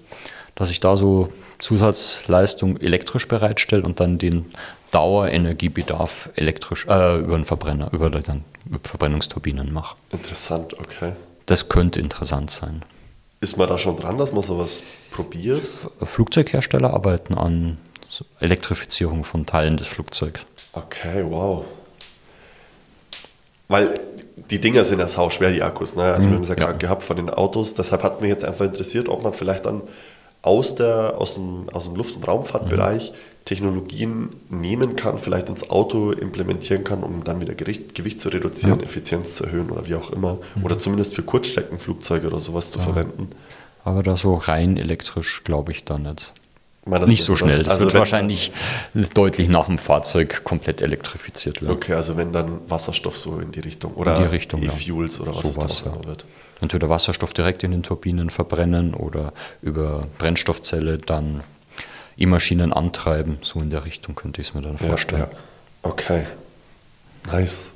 [0.54, 4.46] dass ich da so Zusatzleistung elektrisch bereitstelle und dann den
[4.90, 9.96] Dauerenergiebedarf elektrisch äh, über einen Verbrenner, über, über Verbrennungsturbinen mache.
[10.10, 11.12] Interessant, okay.
[11.46, 12.82] Das könnte interessant sein.
[13.40, 15.62] Ist man da schon dran, dass man sowas probiert?
[16.02, 17.78] Flugzeughersteller arbeiten an
[18.40, 20.44] Elektrifizierung von Teilen des Flugzeugs.
[20.72, 21.64] Okay, wow.
[23.68, 24.00] Weil
[24.50, 25.94] die Dinger sind ja sau schwer, die Akkus.
[25.94, 26.02] Ne?
[26.02, 26.64] Also mhm, wir haben es ja, ja.
[26.64, 27.74] gerade gehabt von den Autos.
[27.74, 29.82] Deshalb hat mich jetzt einfach interessiert, ob man vielleicht dann
[30.42, 33.16] aus, der, aus, dem, aus dem Luft- und Raumfahrtbereich mhm.
[33.44, 38.78] Technologien nehmen kann, vielleicht ins Auto implementieren kann, um dann wieder Gewicht, Gewicht zu reduzieren,
[38.78, 38.84] ja.
[38.84, 40.38] Effizienz zu erhöhen oder wie auch immer.
[40.54, 40.64] Mhm.
[40.64, 42.84] Oder zumindest für Kurzstreckenflugzeuge oder sowas zu ja.
[42.84, 43.30] verwenden.
[43.84, 46.32] Aber da so rein elektrisch glaube ich da nicht
[47.06, 47.62] nicht so schnell.
[47.62, 48.52] Das also wird wahrscheinlich
[49.14, 51.74] deutlich nach dem Fahrzeug komplett elektrifiziert werden.
[51.74, 55.22] Okay, also wenn dann Wasserstoff so in die Richtung oder E-Fuels ja.
[55.22, 56.04] oder was so es da ja.
[56.04, 56.24] wird.
[56.60, 59.32] Entweder Wasserstoff direkt in den Turbinen verbrennen oder
[59.62, 61.42] über Brennstoffzelle dann
[62.16, 63.38] E-Maschinen antreiben.
[63.42, 65.26] So in der Richtung könnte ich es mir dann vorstellen.
[65.30, 65.38] Ja,
[65.82, 66.24] okay.
[67.30, 67.74] Nice.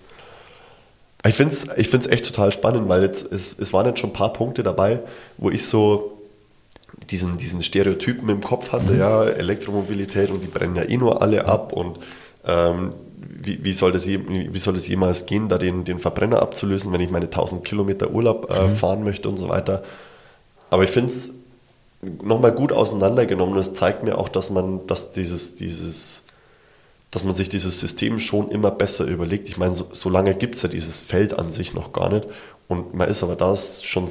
[1.25, 4.11] Ich finde es ich find's echt total spannend, weil jetzt, es, es waren jetzt schon
[4.11, 5.01] ein paar Punkte dabei,
[5.37, 6.19] wo ich so
[7.11, 8.99] diesen, diesen Stereotypen im Kopf hatte, mhm.
[8.99, 11.99] ja, Elektromobilität und die brennen ja eh nur alle ab und
[12.45, 16.93] ähm, wie, wie, soll das, wie soll das jemals gehen, da den, den Verbrenner abzulösen,
[16.93, 18.77] wenn ich meine 1000 Kilometer Urlaub äh, mhm.
[18.77, 19.83] fahren möchte und so weiter.
[20.71, 21.35] Aber ich finde es
[22.03, 26.25] nochmal gut auseinandergenommen und es zeigt mir auch, dass man, dass dieses, dieses,
[27.11, 29.49] dass man sich dieses System schon immer besser überlegt.
[29.49, 32.27] Ich meine, so, so lange gibt es ja dieses Feld an sich noch gar nicht.
[32.69, 34.09] Und man ist aber da schon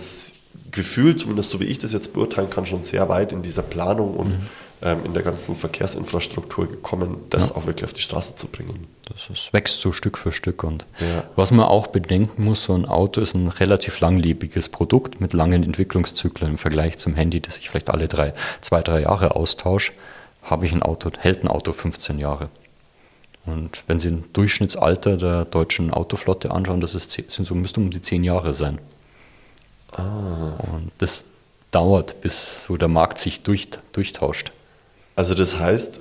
[0.72, 4.16] gefühlt, zumindest so wie ich das jetzt beurteilen kann, schon sehr weit in dieser Planung
[4.16, 4.48] und mhm.
[4.82, 7.56] ähm, in der ganzen Verkehrsinfrastruktur gekommen, das ja.
[7.56, 8.88] auch wirklich auf die Straße zu bringen.
[9.12, 10.64] Das ist, wächst so Stück für Stück.
[10.64, 11.26] Und ja.
[11.36, 15.64] was man auch bedenken muss, so ein Auto ist ein relativ langlebiges Produkt mit langen
[15.64, 19.92] Entwicklungszyklen im Vergleich zum Handy, das ich vielleicht alle drei, zwei, drei Jahre austausche,
[20.44, 22.50] habe ich ein Auto, hält ein Auto 15 Jahre.
[23.46, 27.90] Und wenn Sie ein Durchschnittsalter der deutschen Autoflotte anschauen, das ist, sind so, müsste um
[27.90, 28.80] die 10 Jahre sein.
[29.94, 30.54] Ah.
[30.74, 31.26] Und das
[31.72, 34.52] dauert, bis so der Markt sich durch, durchtauscht.
[35.16, 36.00] Also das heißt,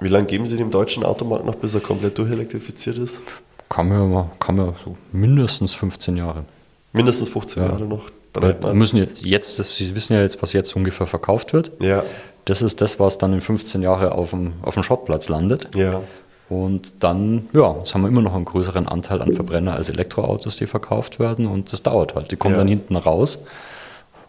[0.00, 3.20] wie lange geben Sie dem deutschen Automarkt noch, bis er komplett durchelektrifiziert ist?
[3.68, 6.44] Kann man, kann man so mindestens 15 Jahre.
[6.92, 7.68] Mindestens 15 ja.
[7.70, 8.10] Jahre noch.
[8.34, 11.70] Wir müssen jetzt, jetzt das, Sie wissen ja jetzt, was jetzt ungefähr verkauft wird.
[11.80, 12.04] Ja.
[12.46, 15.68] Das ist das, was dann in 15 Jahren auf dem, auf dem Schrottplatz landet.
[15.74, 16.02] Ja.
[16.48, 20.56] Und dann, ja, jetzt haben wir immer noch einen größeren Anteil an Verbrenner als Elektroautos,
[20.56, 22.30] die verkauft werden und das dauert halt.
[22.30, 22.58] Die kommen ja.
[22.58, 23.44] dann hinten raus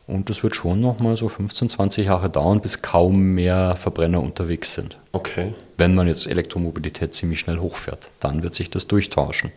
[0.07, 4.21] Und das wird schon noch mal so 15, 20 Jahre dauern, bis kaum mehr Verbrenner
[4.21, 4.97] unterwegs sind.
[5.11, 5.53] Okay.
[5.77, 9.51] Wenn man jetzt Elektromobilität ziemlich schnell hochfährt, dann wird sich das durchtauschen.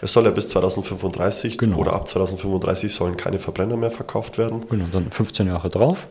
[0.00, 1.78] Es soll ja bis 2035 Genau.
[1.78, 4.62] oder ab 2035 sollen keine Verbrenner mehr verkauft werden.
[4.70, 6.08] Genau, dann 15 Jahre drauf,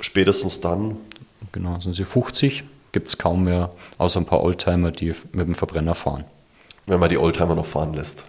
[0.00, 0.96] Spätestens dann,
[1.52, 2.62] genau, sind sie 50,
[2.92, 6.24] gibt es kaum mehr, außer ein paar Oldtimer, die mit dem Verbrenner fahren.
[6.86, 8.24] wenn man die Oldtimer noch fahren lässt.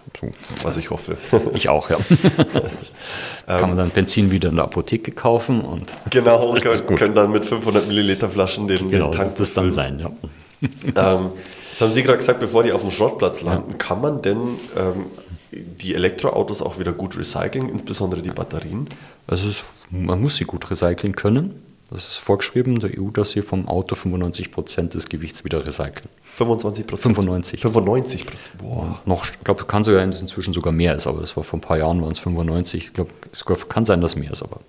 [0.62, 1.16] Was ich hoffe.
[1.54, 1.96] Ich auch, ja.
[3.46, 7.30] Kann man dann Benzin wieder in der Apotheke kaufen und genau, und können, können dann
[7.30, 9.98] mit 500 Milliliter Flaschen den, genau, den Tank das dann befüllen.
[9.98, 11.14] sein, ja.
[11.14, 11.32] Ähm,
[11.70, 14.36] jetzt haben Sie gerade gesagt, bevor die auf dem Schrottplatz landen, kann man denn
[14.76, 15.06] ähm,
[15.52, 18.86] die Elektroautos auch wieder gut recyceln, insbesondere die Batterien?
[19.26, 21.62] Also es, man muss sie gut recyceln können.
[21.90, 26.08] Das ist vorgeschrieben der EU, dass sie vom Auto 95% des Gewichts wieder recyceln.
[26.34, 27.16] 25 Prozent?
[27.16, 27.60] 95.
[27.60, 28.58] 95 Prozent.
[28.58, 29.00] Boah.
[29.06, 31.78] Noch, ich glaube, kann sogar inzwischen sogar mehr ist, aber das war vor ein paar
[31.78, 32.84] Jahren waren es 95.
[32.84, 34.60] Ich glaube, es kann sein, dass mehr ist, aber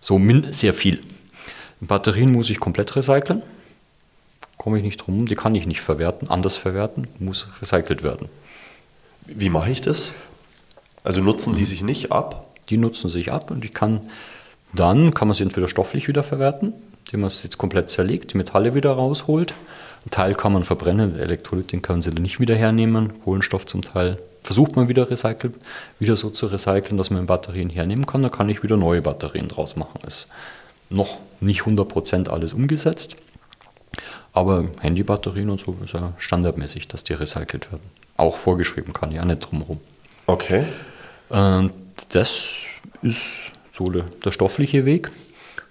[0.00, 1.00] so min sehr viel.
[1.80, 3.42] Batterien muss ich komplett recyceln.
[4.56, 8.28] Komme ich nicht drum, die kann ich nicht verwerten, anders verwerten, muss recycelt werden.
[9.26, 10.14] Wie mache ich das?
[11.02, 12.46] Also nutzen die sich nicht ab?
[12.70, 14.08] Die nutzen sich ab und ich kann
[14.74, 16.72] dann kann man sie entweder stofflich wieder verwerten,
[17.06, 19.54] indem man es jetzt komplett zerlegt, die Metalle wieder rausholt.
[20.06, 23.22] Ein Teil kann man verbrennen, der Elektrolyt, den kann man sie dann nicht wieder hernehmen,
[23.22, 24.18] Kohlenstoff zum Teil.
[24.42, 25.54] Versucht man wieder recyceln,
[25.98, 29.48] wieder so zu recyceln, dass man Batterien hernehmen kann, dann kann ich wieder neue Batterien
[29.48, 30.00] draus machen.
[30.06, 30.28] Ist
[30.90, 33.16] noch nicht 100% alles umgesetzt,
[34.34, 37.84] aber Handybatterien und so ist ja standardmäßig, dass die recycelt werden.
[38.16, 39.80] Auch vorgeschrieben, kann ich auch nicht drumherum.
[40.26, 40.64] Okay.
[41.30, 41.72] Und
[42.10, 42.66] das
[43.00, 45.10] ist so der, der stoffliche Weg.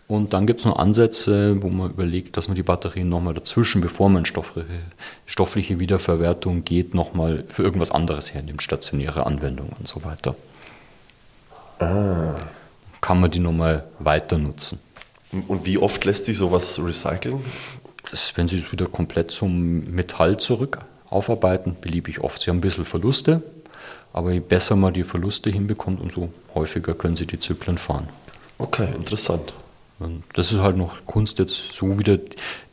[0.07, 3.81] Und dann gibt es noch Ansätze, wo man überlegt, dass man die Batterien nochmal dazwischen,
[3.81, 4.67] bevor man in stoffliche,
[5.25, 10.35] stoffliche Wiederverwertung geht, nochmal für irgendwas anderes hernimmt, stationäre Anwendungen und so weiter.
[12.99, 14.79] Kann man die nochmal weiter nutzen.
[15.47, 17.43] Und wie oft lässt sich sowas recyceln?
[18.11, 22.41] Das, wenn Sie es wieder komplett zum Metall zurück aufarbeiten, beliebig oft.
[22.41, 23.41] Sie haben ein bisschen Verluste,
[24.13, 28.07] aber je besser man die Verluste hinbekommt, umso häufiger können Sie die Zyklen fahren.
[28.59, 29.53] Okay, interessant.
[29.99, 32.17] Und das ist halt noch Kunst, jetzt so wieder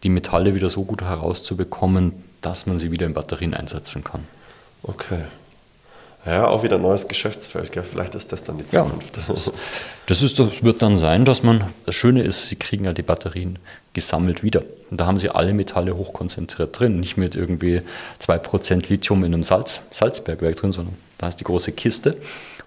[0.03, 4.25] die Metalle wieder so gut herauszubekommen, dass man sie wieder in Batterien einsetzen kann.
[4.83, 5.21] Okay.
[6.27, 7.73] Ja, auch wieder ein neues Geschäftsfeld.
[7.73, 7.83] Gell?
[7.83, 8.85] Vielleicht ist das dann die Ja.
[8.85, 9.19] Zukunft.
[10.07, 13.03] Das, ist, das wird dann sein, dass man, das Schöne ist, sie kriegen ja die
[13.03, 13.61] Batterien
[13.93, 14.65] gesammelt wieder.
[14.91, 17.83] Und da haben sie alle Metalle hochkonzentriert drin, nicht mit irgendwie
[18.21, 22.17] 2% Lithium in einem Salz, Salzbergwerk drin, sondern da ist die große Kiste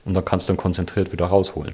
[0.06, 1.74] und da kannst du dann konzentriert wieder rausholen.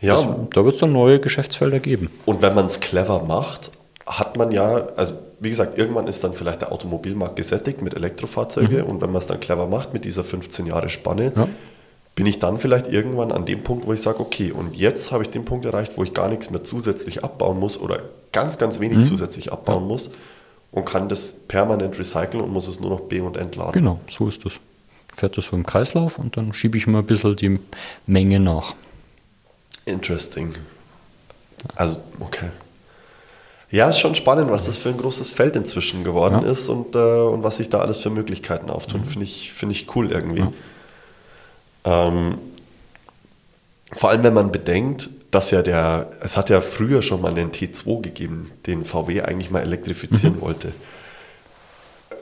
[0.00, 2.10] ja, Das, da wird es dann neue Geschäftsfelder geben.
[2.26, 3.70] und wenn man es clever macht,
[4.06, 8.82] hat man ja, also wie gesagt, irgendwann ist dann vielleicht der Automobilmarkt gesättigt mit Elektrofahrzeugen
[8.82, 11.48] und wenn man es dann clever macht mit dieser 15 Jahre Spanne, Ja.
[12.14, 15.22] bin ich dann vielleicht irgendwann an dem Punkt, wo ich sage, okay, und jetzt habe
[15.24, 18.00] ich den Punkt erreicht, wo ich gar nichts mehr zusätzlich abbauen muss oder
[18.32, 20.12] ganz, ganz wenig zusätzlich abbauen muss
[20.72, 23.72] und kann das permanent recyceln und muss es nur noch be- und entladen.
[23.72, 24.54] Genau, so ist es.
[25.14, 27.58] Fährt das so im Kreislauf und dann schiebe ich immer ein bisschen die
[28.06, 28.74] Menge nach.
[29.84, 30.54] Interesting.
[31.76, 32.50] Also, okay.
[33.70, 36.50] Ja, ist schon spannend, was das für ein großes Feld inzwischen geworden Ja.
[36.50, 39.04] ist und, äh, und was sich da alles für Möglichkeiten auftun.
[39.04, 40.44] Finde ich, finde ich cool irgendwie.
[41.84, 42.38] Ähm,
[43.92, 47.50] vor allem, wenn man bedenkt, dass ja der, es hat ja früher schon mal den
[47.52, 50.72] T2 gegeben, den VW eigentlich mal elektrifizieren wollte.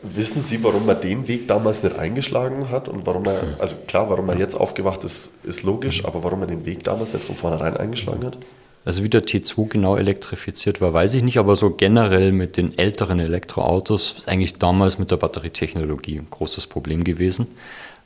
[0.03, 4.09] Wissen Sie, warum er den Weg damals nicht eingeschlagen hat und warum er, also klar,
[4.09, 7.37] warum er jetzt aufgewacht ist, ist logisch, aber warum er den Weg damals nicht von
[7.37, 8.39] vornherein eingeschlagen hat?
[8.85, 12.79] Also wie der T2 genau elektrifiziert war, weiß ich nicht, aber so generell mit den
[12.79, 17.47] älteren Elektroautos ist eigentlich damals mit der Batterietechnologie ein großes Problem gewesen,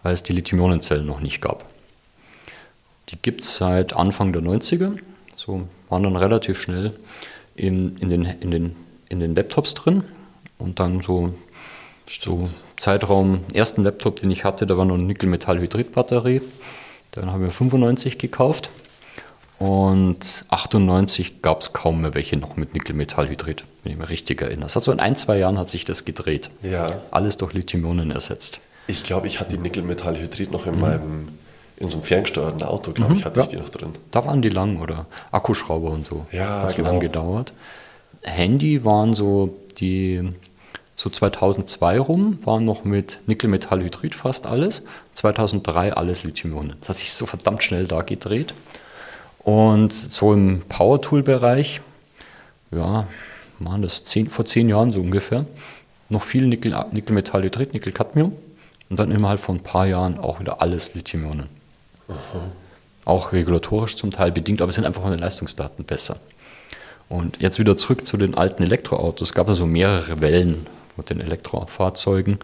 [0.02, 1.64] weil es die Lithium-Ionen-Zellen noch nicht gab.
[3.10, 4.98] Die gibt es seit Anfang der 90er,
[5.36, 6.96] so waren dann relativ schnell
[7.54, 8.76] in, in, den, in, den,
[9.08, 10.02] in den Laptops drin
[10.58, 11.32] und dann so,
[12.08, 16.42] so Zeitraum, ersten Laptop, den ich hatte, da war noch eine Nickel-Metall-Hydrid-Batterie,
[17.12, 18.70] dann haben wir 95 gekauft
[19.58, 24.64] und 98 gab es kaum mehr welche noch mit Nickel-Metallhydrid, wenn ich mich richtig erinnere.
[24.66, 26.50] Das hat so in ein, zwei Jahren hat sich das gedreht.
[26.62, 27.00] Ja.
[27.10, 28.58] Alles durch Lithium-Ionen ersetzt.
[28.86, 31.28] Ich glaube, ich hatte die Nickelmetallhydrid noch in meinem,
[31.78, 33.52] in so einem ferngesteuerten Auto, glaube ich, hatte ich Mhm.
[33.54, 33.58] ja.
[33.60, 33.90] die noch drin.
[34.10, 36.26] Da waren die lang oder Akkuschrauber und so.
[36.32, 36.90] Ja, Hat's genau.
[36.90, 37.52] lang gedauert.
[38.22, 40.22] Handy waren so die
[40.96, 44.82] so 2002 rum, waren noch mit Nickel-Metallhydrid fast alles.
[45.14, 46.74] 2003 alles Lithium-Ionen.
[46.80, 48.54] Das hat sich so verdammt schnell da gedreht.
[49.40, 51.80] Und so im Power-Tool-Bereich,
[52.70, 53.06] ja,
[53.58, 55.44] waren das zehn, vor zehn Jahren so ungefähr,
[56.08, 58.32] noch viel Nickel, Nickel-Metallhydrid, Nickel-Cadmium
[58.90, 61.48] und dann innerhalb von ein paar Jahren auch wieder alles Lithium-Ionen.
[63.04, 66.16] auch regulatorisch zum Teil bedingt, aber sind einfach von den Leistungsdaten besser.
[67.08, 69.28] Und jetzt wieder zurück zu den alten Elektroautos.
[69.28, 70.66] Es gab also mehrere Wellen
[70.96, 72.38] mit den Elektrofahrzeugen.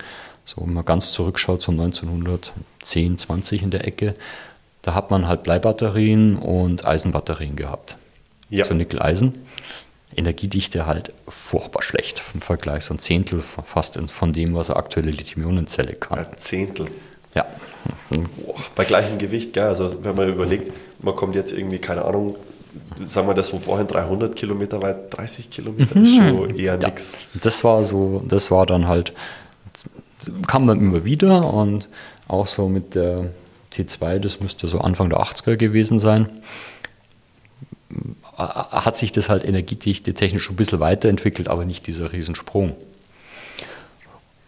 [0.44, 4.14] So, wenn man ganz zurückschaut, so 1910, 20 in der Ecke,
[4.82, 7.97] da hat man halt Bleibatterien und Eisenbatterien gehabt.
[8.48, 8.64] Ja.
[8.64, 9.35] So Nickel-Eisen.
[10.16, 15.12] Energiedichte halt furchtbar schlecht im Vergleich, so ein Zehntel fast von dem, was eine aktuelle
[15.12, 16.18] Lithium-Ionen-Zelle kann.
[16.18, 16.86] Ein Zehntel.
[17.35, 17.47] Ja.
[18.74, 19.64] Bei gleichem Gewicht, gell?
[19.64, 22.36] also wenn man überlegt, man kommt jetzt irgendwie, keine Ahnung,
[23.06, 27.14] sagen wir das von vorhin 300 Kilometer weit, 30 Kilometer ist schon eher ja, nichts.
[27.42, 29.12] Das war so, das war dann halt,
[30.47, 31.88] kam dann immer wieder und
[32.28, 33.30] auch so mit der
[33.72, 36.28] T2, das müsste so Anfang der 80er gewesen sein,
[38.36, 42.74] hat sich das halt energiedichte technisch schon ein bisschen weiterentwickelt, aber nicht dieser Riesensprung.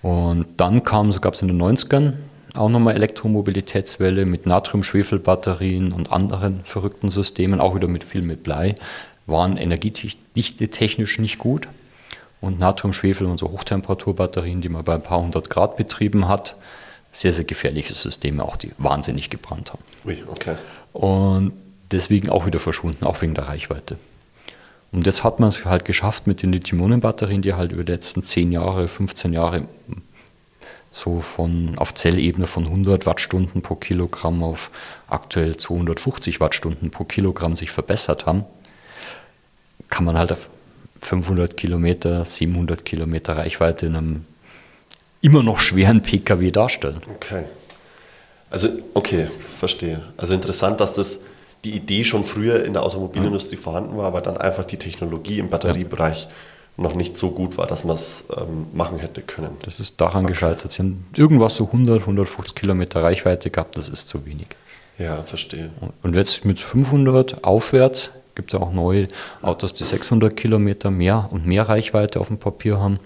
[0.00, 2.14] Und dann kam, so gab es in den 90ern
[2.54, 8.74] auch nochmal Elektromobilitätswelle mit Natrium-Schwefel-Batterien und anderen verrückten Systemen, auch wieder mit viel mit Blei,
[9.26, 11.68] waren energiedichte technisch nicht gut.
[12.40, 16.56] Und Natrium-Schwefel und so Hochtemperaturbatterien, die man bei ein paar hundert Grad betrieben hat,
[17.12, 19.82] sehr, sehr gefährliche Systeme, auch die wahnsinnig gebrannt haben.
[20.04, 20.56] Ui, okay.
[20.92, 21.52] Und
[21.92, 23.96] deswegen auch wieder verschwunden, auch wegen der Reichweite.
[24.90, 28.24] Und jetzt hat man es halt geschafft mit den Lithium-Ionen-Batterien, die halt über die letzten
[28.24, 29.62] 10 Jahre, 15 Jahre
[30.92, 34.70] so von auf Zellebene von 100 Wattstunden pro Kilogramm auf
[35.08, 38.44] aktuell 250 Wattstunden pro Kilogramm sich verbessert haben,
[39.88, 40.48] kann man halt auf
[41.00, 44.24] 500 Kilometer, 700 Kilometer Reichweite in einem
[45.22, 47.00] immer noch schweren Pkw darstellen.
[47.16, 47.44] Okay.
[48.50, 50.02] Also, okay, verstehe.
[50.18, 51.24] Also interessant, dass das
[51.64, 53.60] die Idee schon früher in der Automobilindustrie mhm.
[53.60, 56.30] vorhanden war, aber dann einfach die Technologie im Batteriebereich ja
[56.76, 59.56] noch nicht so gut war, dass man es ähm, machen hätte können.
[59.62, 60.32] Das ist daran okay.
[60.32, 60.72] gescheitert.
[60.72, 64.48] Sie haben irgendwas so 100, 150 Kilometer Reichweite gehabt, das ist zu wenig.
[64.98, 65.70] Ja, verstehe.
[66.02, 69.08] Und jetzt mit 500 aufwärts gibt es auch neue
[69.42, 72.98] Autos, die 600 Kilometer mehr und mehr Reichweite auf dem Papier haben.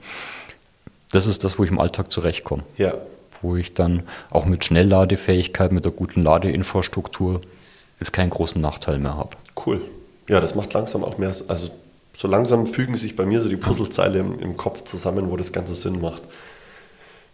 [1.13, 2.63] Das ist das, wo ich im Alltag zurechtkomme.
[2.77, 2.95] Ja.
[3.43, 7.41] Wo ich dann auch mit Schnellladefähigkeit, mit der guten Ladeinfrastruktur
[8.01, 9.37] jetzt keinen großen Nachteil mehr habe.
[9.65, 9.81] Cool.
[10.29, 11.71] Ja, das macht langsam auch mehr, also
[12.17, 15.53] so langsam fügen sich bei mir so die Puzzlezeile im, im, Kopf zusammen, wo das
[15.53, 16.23] Ganze Sinn macht.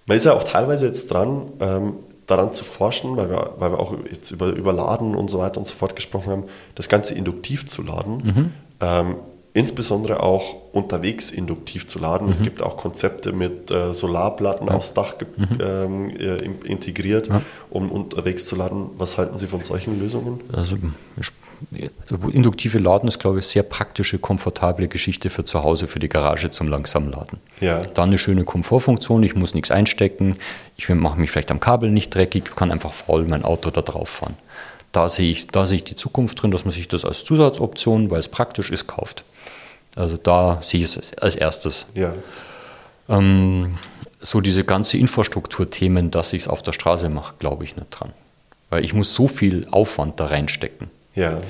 [0.07, 1.93] Man ist ja auch teilweise jetzt dran, ähm,
[2.27, 5.59] daran zu forschen, weil wir, weil wir auch jetzt über, über Laden und so weiter
[5.59, 6.45] und so fort gesprochen haben,
[6.75, 8.17] das Ganze induktiv zu laden.
[8.25, 8.53] Mhm.
[8.81, 9.15] Ähm,
[9.55, 12.27] insbesondere auch unterwegs induktiv zu laden.
[12.27, 12.33] Mhm.
[12.33, 14.75] Es gibt auch Konzepte mit äh, Solarplatten ja.
[14.75, 15.59] aufs Dach mhm.
[15.61, 17.43] ähm, äh, integriert, ja.
[17.71, 18.87] um unterwegs zu laden.
[18.97, 20.41] Was halten Sie von solchen Lösungen?
[20.53, 20.77] Also
[22.33, 26.51] induktive Laden ist, glaube ich, sehr praktische, komfortable Geschichte für zu Hause, für die Garage
[26.51, 27.39] zum Langsamladen.
[27.61, 27.79] Ja.
[27.79, 30.37] Dann eine schöne Komfortfunktion, ich muss nichts einstecken,
[30.77, 34.09] ich mache mich vielleicht am Kabel nicht dreckig, kann einfach faul mein Auto da drauf
[34.09, 34.35] fahren.
[34.93, 38.11] Da sehe, ich, da sehe ich die Zukunft drin, dass man sich das als Zusatzoption,
[38.11, 39.25] weil es praktisch ist, kauft.
[39.97, 41.87] Also da sehe ich es als erstes.
[41.95, 42.13] Ja.
[43.09, 43.75] Ähm,
[44.21, 48.13] so diese ganze Infrastrukturthemen, dass ich es auf der Straße mache, glaube ich nicht dran.
[48.71, 50.89] Weil ich muss so viel Aufwand da reinstecken.
[51.15, 51.41] Ja.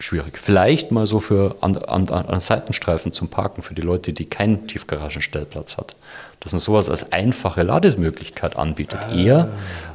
[0.00, 0.38] Schwierig.
[0.38, 4.68] Vielleicht mal so für an, an, an Seitenstreifen zum Parken für die Leute, die keinen
[4.68, 5.96] Tiefgaragenstellplatz hat.
[6.38, 9.00] Dass man sowas als einfache Lademöglichkeit anbietet.
[9.02, 9.14] Ah.
[9.14, 9.48] Eher,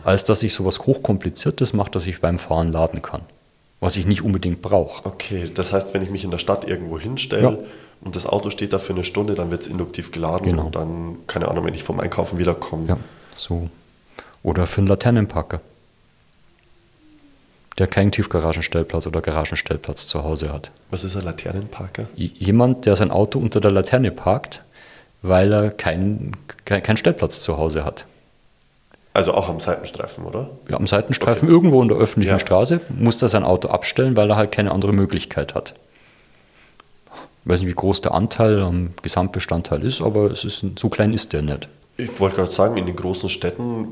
[0.04, 3.22] als dass ich sowas Hochkompliziertes mache, dass ich beim Fahren laden kann.
[3.80, 5.06] Was ich nicht unbedingt brauche.
[5.06, 7.58] Okay, das heißt, wenn ich mich in der Stadt irgendwo hinstelle, ja
[8.04, 10.66] und das Auto steht da für eine Stunde, dann wird es induktiv geladen genau.
[10.66, 12.88] und dann, keine Ahnung, wenn ich vom Einkaufen wiederkomme.
[12.88, 12.98] Ja,
[13.34, 13.70] so.
[14.44, 15.62] Oder für einen Laternenparker,
[17.78, 20.72] der keinen Tiefgaragenstellplatz oder Garagenstellplatz zu Hause hat.
[20.92, 22.08] Was ist ein Laternenparker?
[22.16, 24.62] Jemand, der sein Auto unter der Laterne parkt,
[25.22, 26.36] weil er keinen
[26.66, 28.06] kein Stellplatz zu Hause hat.
[29.14, 30.50] Also auch am Seitenstreifen, oder?
[30.70, 31.54] Ja, am Seitenstreifen okay.
[31.54, 32.40] irgendwo in der öffentlichen ja.
[32.40, 35.76] Straße muss er sein Auto abstellen, weil er halt keine andere Möglichkeit hat.
[37.44, 41.14] Ich weiß nicht, wie groß der Anteil am Gesamtbestandteil ist, aber es ist, so klein
[41.14, 41.68] ist der nicht.
[41.96, 43.90] Ich wollte gerade sagen, in den großen Städten,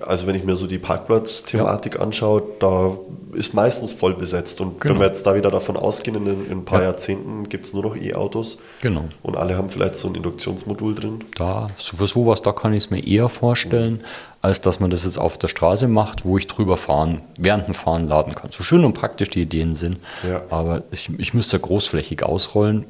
[0.00, 2.00] also wenn ich mir so die Parkplatzthematik ja.
[2.00, 2.96] anschaue, da
[3.34, 4.60] ist meistens voll besetzt.
[4.62, 4.94] Und genau.
[4.94, 6.86] wenn wir jetzt da wieder davon ausgehen, in, in ein paar ja.
[6.86, 8.56] Jahrzehnten gibt es nur noch E-Autos.
[8.80, 9.04] Genau.
[9.22, 11.24] Und alle haben vielleicht so ein Induktionsmodul drin.
[11.36, 14.00] Da, für sowas, da kann ich es mir eher vorstellen, mhm.
[14.40, 17.74] als dass man das jetzt auf der Straße macht, wo ich drüber fahren, während dem
[17.74, 18.50] Fahren laden kann.
[18.50, 19.98] So schön und praktisch die Ideen sind.
[20.26, 20.42] Ja.
[20.48, 22.86] Aber ich, ich müsste großflächig ausrollen.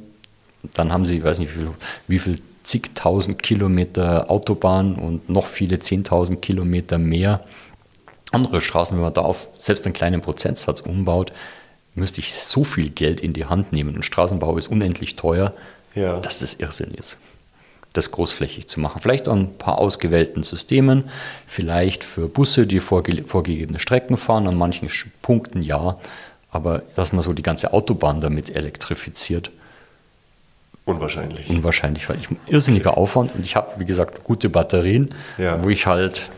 [0.75, 1.71] Dann haben sie, ich weiß nicht, wie viel,
[2.07, 7.41] wie viel zigtausend Kilometer Autobahn und noch viele zehntausend Kilometer mehr
[8.33, 11.33] andere Straßen, wenn man da auf selbst einen kleinen Prozentsatz umbaut,
[11.95, 13.95] müsste ich so viel Geld in die Hand nehmen.
[13.95, 15.53] Und Straßenbau ist unendlich teuer,
[15.95, 16.19] ja.
[16.21, 17.19] dass das Irrsinn ist,
[17.93, 19.01] das großflächig zu machen.
[19.01, 21.05] Vielleicht an ein paar ausgewählten Systemen,
[21.47, 24.89] vielleicht für Busse, die vorge vorgegebene Strecken fahren, an manchen
[25.21, 25.99] Punkten ja,
[26.51, 29.51] Aber dass man so die ganze Autobahn damit elektrifiziert,
[30.85, 31.49] Unwahrscheinlich.
[31.49, 35.63] unwahrscheinlich, weil ich irrsinniger Aufwand und ich habe, wie gesagt, gute Batterien, Ja.
[35.63, 36.29] wo ich halt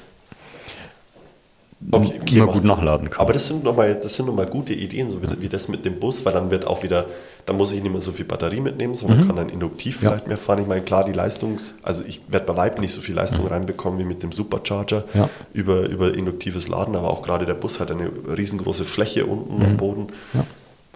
[1.91, 3.21] Okay, okay, immer gut nachladen kann.
[3.21, 6.33] Aber das sind nochmal noch gute Ideen, so wie, wie das mit dem Bus, weil
[6.33, 7.05] dann wird auch wieder,
[7.45, 10.05] da muss ich nicht mehr so viel Batterie mitnehmen, sondern kann dann induktiv Mhm.
[10.05, 10.11] Ja.
[10.13, 10.61] vielleicht mehr fahren.
[10.63, 13.99] Ich meine, klar, die Leistungs-, also ich werde bei Weitem nicht so viel Leistung reinbekommen
[13.99, 15.29] wie mit dem Supercharger Ja.
[15.53, 19.77] über, über induktives Laden, aber auch gerade der Bus hat eine riesengroße Fläche unten am
[19.77, 20.05] Boden.
[20.33, 20.41] Mhm.
[20.41, 20.47] Ja.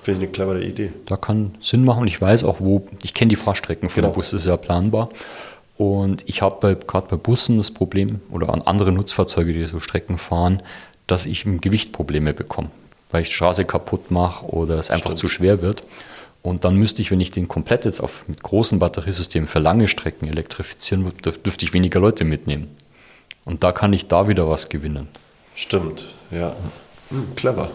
[0.00, 0.92] Finde ich eine clevere Idee.
[1.06, 2.06] Da kann Sinn machen.
[2.06, 4.08] Ich weiß auch, wo, ich kenne die Fahrstrecken von Genau.
[4.08, 5.08] der Bus, das ist ja planbar.
[5.76, 10.18] Und ich habe gerade bei Bussen das Problem, oder an andere Nutzfahrzeuge, die so Strecken
[10.18, 10.62] fahren,
[11.06, 12.70] dass ich im Gewicht Probleme bekomme,
[13.10, 15.18] weil ich die Straße kaputt mache oder es einfach Stimmt.
[15.18, 15.82] zu schwer wird.
[16.42, 19.88] Und dann müsste ich, wenn ich den komplett jetzt auf, mit großen Batteriesystemen für lange
[19.88, 22.68] Strecken elektrifizieren würde, dürf- dürfte ich weniger Leute mitnehmen.
[23.44, 25.08] Und da kann ich da wieder was gewinnen.
[25.54, 26.54] Stimmt, ja.
[27.10, 27.70] Hm, clever.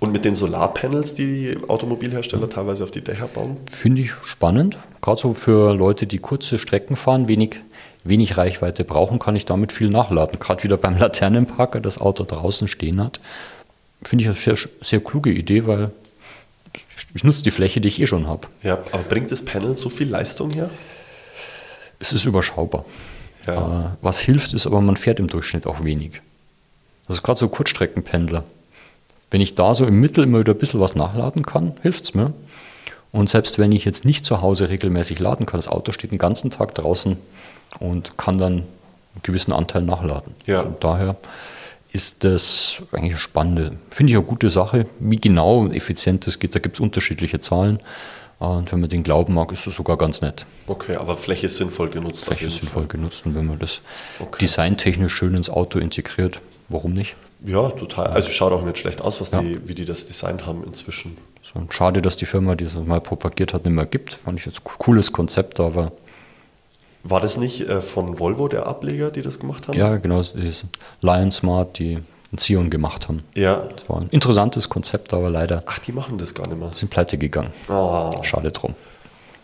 [0.00, 3.58] Und mit den Solarpanels, die die Automobilhersteller teilweise auf die Dächer bauen?
[3.70, 4.78] Finde ich spannend.
[5.02, 7.56] Gerade so für Leute, die kurze Strecken fahren, wenig,
[8.02, 10.38] wenig Reichweite brauchen, kann ich damit viel nachladen.
[10.40, 13.20] Gerade wieder beim Laternenparker das Auto draußen stehen hat.
[14.02, 15.90] Finde ich eine sehr, sehr kluge Idee, weil
[17.14, 18.48] ich nutze die Fläche, die ich eh schon habe.
[18.62, 20.70] Ja, aber bringt das Panel so viel Leistung her?
[21.98, 22.86] Es ist überschaubar.
[23.46, 23.92] Ja.
[23.92, 26.22] Äh, Was hilft, ist aber, man fährt im Durchschnitt auch wenig.
[27.06, 28.44] Also gerade so Kurzstreckenpendler.
[29.30, 32.14] Wenn ich da so im Mittel immer wieder ein bisschen was nachladen kann, hilft es
[32.14, 32.32] mir.
[33.12, 36.18] Und selbst wenn ich jetzt nicht zu Hause regelmäßig laden kann, das Auto steht den
[36.18, 37.16] ganzen Tag draußen
[37.80, 40.34] und kann dann einen gewissen Anteil nachladen.
[40.46, 40.58] Ja.
[40.58, 41.16] Also daher
[41.92, 44.86] ist das eigentlich eine spannende, finde ich eine gute Sache.
[45.00, 47.80] Wie genau und effizient das geht, da gibt es unterschiedliche Zahlen.
[48.38, 50.46] Und wenn man den glauben mag, ist das sogar ganz nett.
[50.66, 52.24] Okay, aber Fläche ist sinnvoll genutzt.
[52.24, 53.80] Fläche ist sinnvoll genutzt und wenn man das
[54.18, 54.38] Okay.
[54.40, 57.16] designtechnisch schön ins Auto integriert, warum nicht?
[57.44, 58.08] Ja, total.
[58.08, 59.40] Also schaut auch nicht schlecht aus, was Ja.
[59.40, 61.16] die, wie die das designt haben inzwischen.
[61.42, 64.14] So, schade, dass die Firma, die das mal propagiert hat, nicht mehr gibt.
[64.14, 65.92] Fand ich jetzt ein cooles Konzept, aber
[67.02, 69.76] War das nicht äh, von Volvo der Ableger, die das gemacht haben?
[69.78, 70.22] ja, genau,
[71.00, 73.22] Lion Smart, die einen Sion gemacht haben.
[73.34, 73.66] Ja.
[73.74, 76.70] Das war ein interessantes Konzept, aber leider Ach, die machen das gar nicht mehr.
[76.74, 77.50] sind pleite gegangen.
[77.68, 78.74] Ah, Schade drum.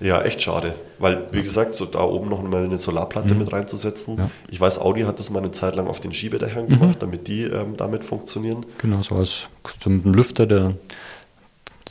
[0.00, 0.74] Ja, echt schade.
[0.98, 4.14] Weil, wie gesagt, so da oben noch mal eine Solarplatte mit reinzusetzen.
[4.14, 4.20] Mhm.
[4.20, 4.24] Ja.
[4.26, 4.30] Mhm.
[4.50, 7.42] Ich weiß, Audi hat das mal eine Zeit lang auf den Schiebedächern gemacht, damit die
[7.42, 8.66] ähm, damit funktionieren.
[8.78, 9.48] Genau, so als
[9.82, 10.74] so Lüfter, der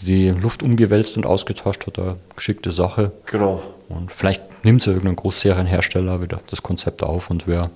[0.01, 3.11] die Luft umgewälzt und ausgetauscht hat, eine geschickte Sache.
[3.25, 3.61] Genau.
[3.89, 7.69] Und vielleicht nimmt es ja irgendein Großserienhersteller wieder das Konzept auf und wer,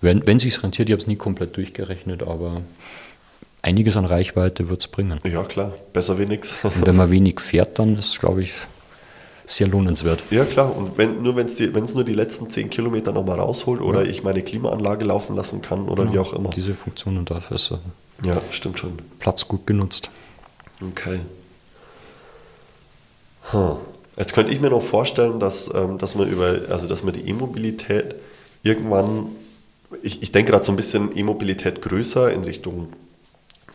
[0.00, 2.60] wenn, wenn sich rentiert, ich habe es nie komplett durchgerechnet, aber
[3.62, 5.18] einiges an Reichweite wird es bringen.
[5.24, 5.72] Ja, klar.
[5.92, 6.24] Besser wie.
[6.24, 8.52] Und wenn man wenig fährt, dann ist es, glaube ich,
[9.46, 10.22] sehr lohnenswert.
[10.30, 10.76] Ja, klar.
[10.76, 14.42] Und wenn, nur wenn es nur die letzten 10 Kilometer nochmal rausholt oder ich meine
[14.42, 16.50] Klimaanlage laufen lassen kann oder wie auch immer.
[16.50, 18.98] Diese Funktionen dafür ist äh, Ja, stimmt schon.
[19.20, 20.10] Platz gut genutzt.
[20.80, 21.20] Okay.
[23.52, 23.76] Hm.
[24.16, 27.28] Jetzt könnte ich mir noch vorstellen, dass, ähm, dass man über, also dass man die
[27.28, 28.16] E-Mobilität
[28.62, 29.28] irgendwann,
[30.02, 32.88] ich, ich denke gerade so ein bisschen E-Mobilität größer in Richtung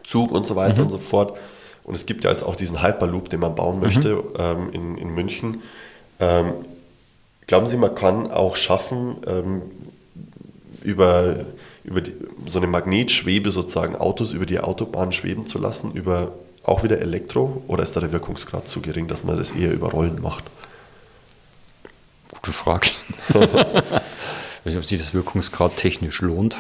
[0.04, 1.38] Zug und so weiter und so fort.
[1.84, 5.10] Und es gibt ja jetzt auch diesen Hyperloop, den man bauen möchte ähm, in, in
[5.14, 5.62] München.
[6.20, 6.54] Ähm,
[7.48, 9.62] glauben Sie, man kann auch schaffen, ähm,
[10.84, 11.46] über,
[11.84, 12.14] über die,
[12.48, 16.32] so eine Magnetschwebe sozusagen Autos über die Autobahn schweben zu lassen, über
[16.64, 17.64] auch wieder Elektro?
[17.68, 20.44] Oder ist da der Wirkungsgrad zu gering, dass man das eher über Rollen macht?
[22.32, 22.90] Gute Frage.
[23.30, 26.58] ich weiß nicht, ob sich das Wirkungsgrad technisch lohnt.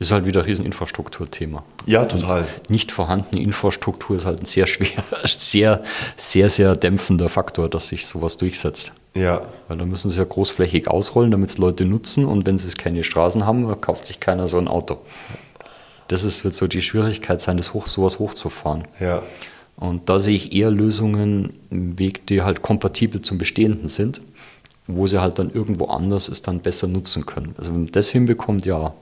[0.00, 1.62] Ist halt wieder ein Rieseninfrastrukturthema.
[1.86, 2.46] Ja, total.
[2.68, 5.82] Nicht vorhandene Infrastruktur ist halt ein sehr schwer, sehr,
[6.16, 8.92] sehr, sehr dämpfender Faktor, dass sich sowas durchsetzt.
[9.14, 12.66] Ja, Weil da müssen sie ja großflächig ausrollen, damit es Leute nutzen und wenn sie
[12.66, 14.98] es keine Straßen haben, kauft sich keiner so ein Auto.
[16.08, 18.82] Das ist, wird so die Schwierigkeit sein, das hoch, sowas hochzufahren.
[18.98, 19.22] ja,
[19.76, 24.20] Und da sehe ich eher Lösungen im Weg, die halt kompatibel zum Bestehenden sind,
[24.88, 27.54] wo sie halt dann irgendwo anders es dann besser nutzen können.
[27.56, 28.92] Also wenn man das hinbekommt, ja.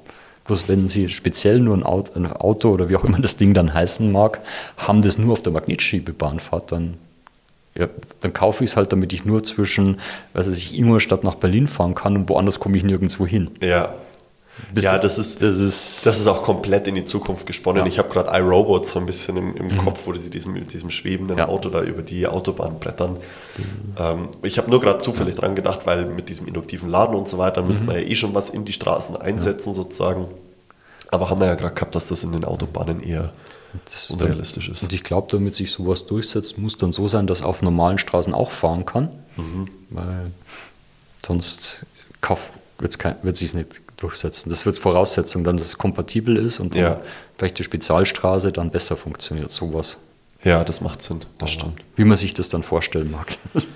[0.53, 3.55] Bloß wenn sie speziell nur ein Auto, ein Auto oder wie auch immer das Ding
[3.55, 4.41] dann heißen mag,
[4.77, 6.93] haben das nur auf der Magnetschiebebahn fahrt, dann,
[7.75, 7.89] ja,
[8.21, 9.99] dann kaufe ich es halt, damit ich nur zwischen,
[10.35, 13.51] was weiß ich, Ingolstadt nach Berlin fahren kann und woanders komme ich nirgendwo hin.
[13.63, 13.95] ja.
[14.75, 17.79] Bis ja, da- das ist, das ist, das ist auch komplett in die Zukunft gesponnen.
[17.79, 17.85] Ja.
[17.85, 17.89] Mhm.
[17.89, 20.91] Ich habe gerade iRobot so ein bisschen im, im Kopf, wo sie diesem, mit diesem
[20.91, 21.49] schwebenden Ja.
[21.49, 23.17] Auto da über die Autobahn brettern.
[23.99, 27.39] Ähm, ich habe nur gerade zufällig dran gedacht, weil mit diesem induktiven Laden und so
[27.39, 27.93] weiter müssen Mhm.
[27.93, 30.27] wir ja eh schon was in die Straßen einsetzen sozusagen.
[31.13, 33.33] Aber haben wir ja gerade gehabt, dass das in den Autobahnen eher
[33.85, 34.83] Das- unrealistisch ist.
[34.83, 37.99] Und ich glaube, damit sich sowas durchsetzt, muss dann so sein, dass er auf normalen
[37.99, 39.11] Straßen auch fahren kann.
[39.37, 39.69] Mhm.
[39.91, 40.31] Weil
[41.25, 41.87] sonst
[43.23, 44.49] wird sich nicht durchsetzen.
[44.51, 47.01] Das wird Voraussetzung dann, dass es kompatibel ist und Ja.
[47.39, 49.51] vielleicht die Spezialstraße dann besser funktioniert.
[49.51, 49.99] Sowas.
[50.45, 51.81] Ja, das macht Sinn, das Aber stimmt.
[51.95, 53.29] Wie man sich das dann vorstellen mag.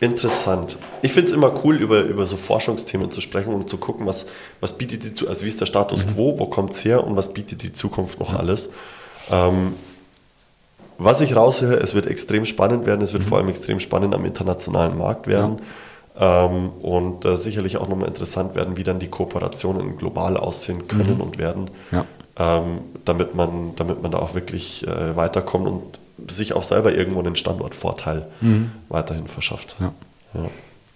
[0.00, 0.76] Interessant.
[1.02, 4.26] Ich finde es immer cool, über, über so Forschungsthemen zu sprechen und zu gucken, was,
[4.60, 7.16] was bietet die zu, also wie ist der Status quo, wo kommt es her und
[7.16, 8.70] was bietet die Zukunft noch alles.
[9.30, 9.74] Ähm,
[10.98, 14.24] was ich raushöre, es wird extrem spannend werden, es wird vor allem extrem spannend am
[14.24, 15.60] internationalen Markt werden.
[16.18, 21.20] Ähm, und äh, sicherlich auch nochmal interessant werden, wie dann die Kooperationen global aussehen können
[21.20, 22.06] und werden, Ja.
[22.38, 27.20] ähm, damit, man, damit man da auch wirklich äh, weiterkommt und sich auch selber irgendwo
[27.20, 28.26] einen Standortvorteil
[28.88, 29.76] weiterhin verschafft.
[29.80, 29.92] Ja.
[30.34, 30.50] Ja.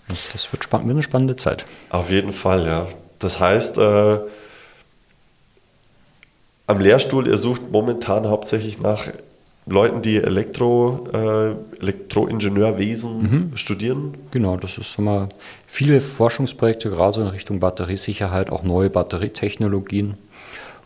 [0.08, 1.64] Das, das wird, spann wird eine spannende Zeit.
[1.90, 2.88] Auf jeden Fall, ja.
[3.18, 4.18] Das heißt, äh,
[6.66, 9.08] am Lehrstuhl, ihr sucht momentan hauptsächlich nach
[9.66, 14.14] Leuten, die Elektro, äh, Elektroingenieurwesen studieren.
[14.30, 15.28] Genau, das ist wir,
[15.66, 20.14] viele Forschungsprojekte, gerade so in Richtung Batteriesicherheit, auch neue Batterietechnologien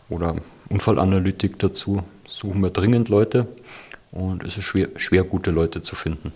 [0.09, 0.35] oder
[0.69, 2.03] Unfallanalytik dazu.
[2.27, 3.47] Suchen wir dringend Leute
[4.15, 6.31] und es ist schwer, schwer gute Leute zu finden.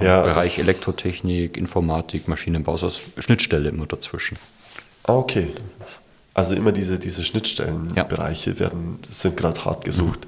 [0.00, 4.36] Ja, Bereich Elektrotechnik, Informatik, Maschinenbau, so Schnittstelle immer dazwischen.
[5.04, 5.48] Ah, okay.
[6.34, 10.26] Also immer diese, diese Schnittstellenbereiche werden, sind gerade hart gesucht.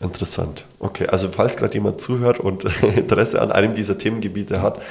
[0.00, 0.64] Interessant.
[0.80, 2.64] Okay, also falls gerade jemand zuhört und
[2.96, 4.82] Interesse an einem dieser Themengebiete hat,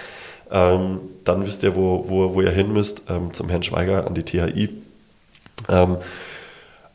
[0.50, 4.14] ähm, dann wisst ihr, wo, wo, wo ihr hin müsst, ähm, zum Herrn Schweiger an
[4.14, 4.70] die THI.
[5.68, 5.98] Ähm,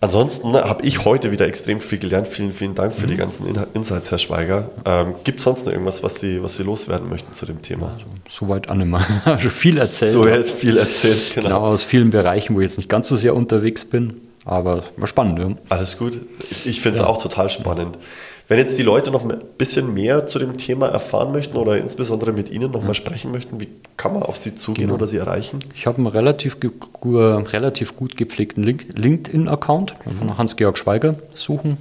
[0.05, 2.29] ansonsten habe ich heute wieder extrem viel gelernt.
[2.29, 4.71] Vielen, vielen Dank für die ganzen Inha- Insights, Herr Schweiger.
[4.85, 7.97] Ähm, Gibt es sonst noch irgendwas, was Sie, was Sie loswerden möchten zu dem Thema?
[8.29, 9.05] Soweit Annemann.
[9.25, 10.13] Also viel erzählt.
[10.13, 11.49] So viel erzählt, genau.
[11.49, 11.61] genau.
[11.61, 14.21] aus vielen Bereichen, wo ich jetzt nicht ganz so sehr unterwegs bin.
[14.45, 15.39] Aber war spannend.
[15.39, 15.49] Ja.
[15.71, 16.21] Alles gut.
[16.51, 17.97] Ich, ich finde es auch total spannend.
[18.47, 22.33] Wenn jetzt die Leute noch ein bisschen mehr zu dem Thema erfahren möchten oder insbesondere
[22.33, 24.97] mit Ihnen noch mal sprechen möchten, wie kann man auf Sie zugehen Genau.
[24.97, 25.61] oder Sie erreichen?
[25.75, 26.59] Ich habe einen relativ,
[27.03, 31.79] relativ gut gepflegten Link LinkedIn-Account von Hans-Georg Schweiger suchen.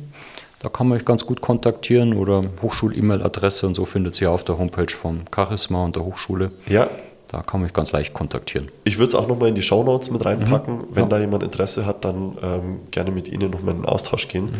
[0.60, 4.58] Da kann man mich ganz gut kontaktieren oder Hochschul-E-Mail-Adresse und so findet sie auf der
[4.58, 6.52] Homepage vom Charisma und der Hochschule.
[6.70, 6.88] Ja,
[7.28, 8.70] Da kann man mich ganz leicht kontaktieren.
[8.86, 10.84] ich würde es auch noch mal in die Shownotes mit reinpacken.
[10.92, 11.10] Wenn Ja.
[11.10, 14.54] da jemand Interesse hat, dann ähm, gerne mit Ihnen noch mal in den Austausch gehen.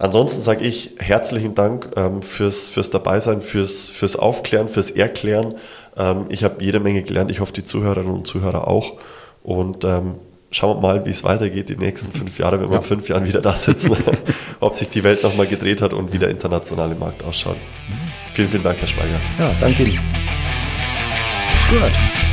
[0.00, 5.56] Ansonsten sage ich herzlichen Dank ähm, fürs, fürs Dabeisein, fürs, fürs Aufklären, fürs Erklären.
[5.94, 7.30] Ähm, ich habe jede Menge gelernt.
[7.30, 8.94] Ich hoffe, die Zuhörerinnen und Zuhörer auch.
[9.42, 10.14] Und ähm,
[10.50, 12.78] schauen wir mal, wie es weitergeht die nächsten fünf Jahre, wenn wir Ja.
[12.78, 13.94] in fünf Jahren wieder da sitzen.
[14.60, 17.56] Ob sich die Welt nochmal gedreht hat und wie der internationale Markt ausschaut.
[18.32, 19.20] Vielen, vielen Dank, Herr Schweiger.
[19.38, 20.00] Ja, danke Ihnen.
[21.70, 22.29] Gut.